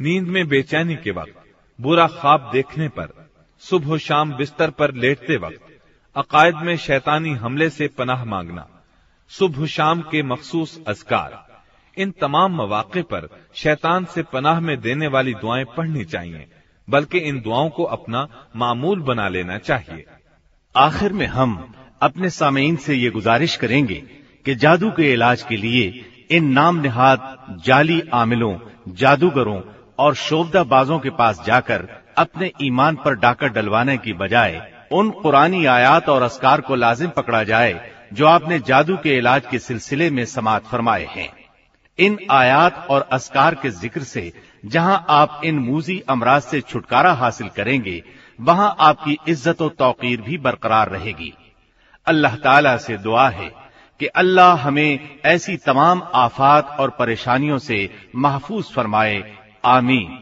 नींद 0.00 0.26
में 0.26 0.48
बेचैनी 0.48 0.96
के 0.96 1.10
वक्त, 1.10 1.34
बुरा 1.80 2.06
ख्वाब 2.06 2.50
देखने 2.52 2.88
पर, 2.88 3.28
सुबह 3.58 3.96
शाम 3.96 4.32
बिस्तर 4.36 4.70
पर 4.70 4.94
लेटते 4.94 5.36
वक्त, 5.36 5.60
अकायद 6.16 6.54
में 6.54 6.76
शैतानी 6.76 7.30
हमले 7.30 7.70
से 7.70 7.88
पनाह 7.88 8.24
मांगना, 8.24 8.68
सुबह 9.28 9.66
शाम 9.66 10.00
के 10.00 10.22
मखसूस 10.22 10.84
अजकार, 10.86 11.46
इन 11.98 12.10
तमाम 12.10 12.52
मौाक़े 12.52 13.02
पर 13.02 13.28
शैतान 13.54 14.04
से 14.04 14.22
पनाह 14.22 14.60
में 14.60 14.80
देने 14.80 15.06
वाली 15.06 15.34
दुआएँ 15.34 15.64
पढ़नी 15.76 16.04
चाहिए, 16.04 16.46
बल्कि 16.90 17.18
इन 17.18 17.40
दुआओं 17.40 17.70
को 17.70 17.82
अपना 17.82 18.28
मामूल 18.56 19.00
बना 19.00 19.28
लेना 19.28 19.58
चाहिए। 19.58 20.04
आखिर 20.76 21.12
में 21.12 21.26
हम 21.26 21.74
अपने 22.00 22.30
सामीन 22.30 22.76
से 22.76 22.94
ये 22.94 23.10
गुजारिश 23.10 23.56
करेंगे 23.56 23.94
कि 24.44 24.54
जादू 24.54 24.90
के 24.90 25.12
इलाज 25.12 25.42
के 25.42 25.56
लिए 25.56 26.14
इन 26.30 26.50
नाम 26.52 26.80
निहाद 26.80 27.60
जाली 27.66 28.00
आमिलों, 28.14 28.56
जादूगरों 28.90 29.60
और 29.98 30.14
शोभदाबाजों 30.16 30.98
के 30.98 31.10
पास 31.12 31.42
जाकर 31.46 31.86
अपने 32.18 32.50
ईमान 32.62 32.96
पर 32.96 33.14
डाकर 33.16 33.48
डलवाने 33.48 33.96
की 33.98 34.12
बजाय 34.14 34.60
उन 34.92 35.10
पुरानी 35.22 35.64
आयात 35.66 36.08
और 36.08 36.22
असकार 36.22 36.60
को 36.60 36.74
लाजिम 36.74 37.10
पकड़ा 37.10 37.42
जाए, 37.44 37.80
जो 38.12 38.26
आपने 38.26 38.58
जादू 38.60 38.96
के 38.96 39.16
इलाज 39.18 39.46
के 39.46 39.58
सिलसिले 39.58 40.10
में 40.10 40.24
समात 40.26 40.64
फरमाए 40.64 41.06
हैं। 41.06 41.28
इन 41.98 42.18
आयात 42.30 42.86
और 42.90 43.08
असकार 43.12 43.54
के 43.54 43.70
ज़िक्र 43.72 44.02
से 44.02 44.32
जहाँ 44.66 45.04
आप 45.10 45.40
इन 45.44 45.58
मूजी 45.60 45.98
अमराज 46.08 46.42
से 46.42 46.60
छुटकारा 46.60 47.12
हासिल 47.14 47.48
करेंगे, 47.48 48.02
वहाँ 48.38 48.74
आपकी 48.80 49.16
इज़्ज़त 49.28 49.62
और 49.62 49.74
तौकीर 49.78 50.20
भी 50.20 50.38
बरकरार 50.38 50.88
रहेगी। 50.88 51.32
अल्लाह 52.06 52.36
ताला 52.38 52.76
से 52.78 52.96
दुआ 52.98 53.28
है 53.30 53.50
कि 54.00 54.06
अल्लाह 54.06 54.54
हमें 54.54 55.20
ऐसी 55.24 55.56
तमाम 55.56 56.02
आफात 56.14 56.76
और 56.80 56.90
परेशानियों 56.90 57.58
से 57.58 57.90
महफूज 58.16 58.64
फरमाए, 58.64 59.22
आमीन। 59.64 60.18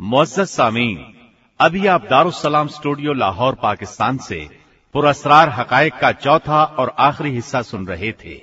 मोजत 0.00 0.44
सामीन, 0.44 1.14
अभी 1.60 1.86
आप 1.86 2.04
दारुसलाम 2.04 2.68
स्टूडियो 2.68 3.12
लाहौर, 3.12 3.54
पाकिस्तान 3.54 4.18
से 4.18 4.48
पुरस्कार 4.92 5.48
हकायक 5.48 5.94
का 5.94 6.12
चौथा 6.12 6.64
और 6.64 6.94
आखिरी 6.98 7.30
हिस्सा 7.30 7.62
सुन 7.62 7.86
रहे 7.86 8.12
थे। 8.12 8.40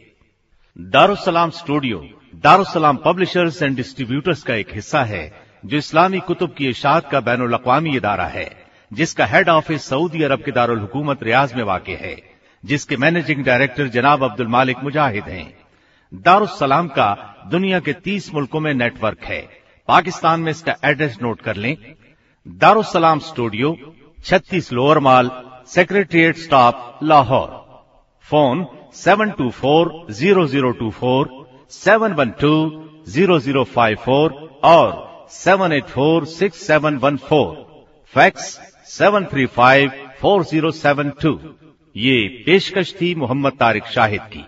Darussalam 0.78 1.50
studio 1.50 2.04
Darussalam 2.44 2.98
publishers 2.98 3.62
and 3.64 3.76
distributors 3.76 4.44
का 4.44 4.56
एक 4.56 4.74
हिस्सा 4.76 5.04
है, 5.04 5.44
जो 5.66 5.78
इस्लामी 5.78 6.20
कुतुब 6.20 6.54
की 6.54 6.68
इशात 6.68 7.10
का 7.10 7.20
बैन 7.20 7.52
अवी 7.54 7.96
इदारा 7.98 8.26
है, 8.26 8.50
जिसका 8.94 9.26
हेड 9.26 9.50
ऑफ़िस 9.50 9.90
सऊदी 9.90 10.24
अरब 10.24 10.44
के 10.44 10.52
दारुल 10.52 10.80
हुकूमत 10.80 11.24
रियाज 11.24 11.54
में 11.54 11.64
वाक़ 11.64 11.90
है। 11.90 12.31
जिसके 12.64 12.98
मैनेजिंग 12.98 13.44
डायरेक्टर 13.46 13.88
जनाब 13.90 14.24
अब्दुल 14.24 14.48
मालिक 14.48 14.78
मुजाहिद 14.84 15.24
हैं। 15.26 15.54
दारुसलाम 16.24 16.88
का 16.90 17.10
दुनिया 17.52 17.80
के 17.80 17.94
तीस 17.96 18.34
मुल्कों 18.34 18.60
में 18.60 18.74
नेटवर्क 18.74 19.24
है। 19.24 19.42
पाकिस्तान 19.90 20.40
में 20.40 20.52
इसका 20.52 20.76
एड्रेस 20.86 21.18
नोट 21.22 21.42
कर 21.42 21.56
लें। 21.56 21.76
दारुसलाम 22.46 23.20
स्टूडियो, 23.22 23.76
छत्तीस 24.26 24.72
Lower 24.74 25.00
Mall, 25.00 25.32
secretariat 25.68 26.38
staff, 26.38 27.00
Lahore. 27.04 27.50
Phone 28.30 28.66
seven 28.96 29.30
two 29.32 29.50
four 29.52 29.92
zero 30.12 30.46
zero 30.48 30.72
two 30.72 30.90
four, 30.92 31.30
seven 31.72 32.14
one 32.14 32.30
two 32.42 32.54
zero 33.08 33.40
zero 33.40 33.64
five 33.66 33.98
four 33.98 34.34
और 34.66 35.28
seven 35.34 35.72
eight 35.74 35.86
four 35.88 36.26
six 36.28 36.66
seven 36.68 36.98
one 36.98 37.18
four. 37.20 37.56
Fax 38.14 38.48
seven 38.90 39.26
three 39.26 39.46
five 39.56 39.92
four 40.22 40.44
zero 40.44 40.72
seven 40.74 41.10
two. 41.22 41.34
ये 41.98 42.44
पेशकश 42.46 42.94
थी 43.02 43.16
मोहम्मद 43.16 43.54
तारिक 43.54 43.84
शाहिद 43.84 44.22
की। 44.22 44.44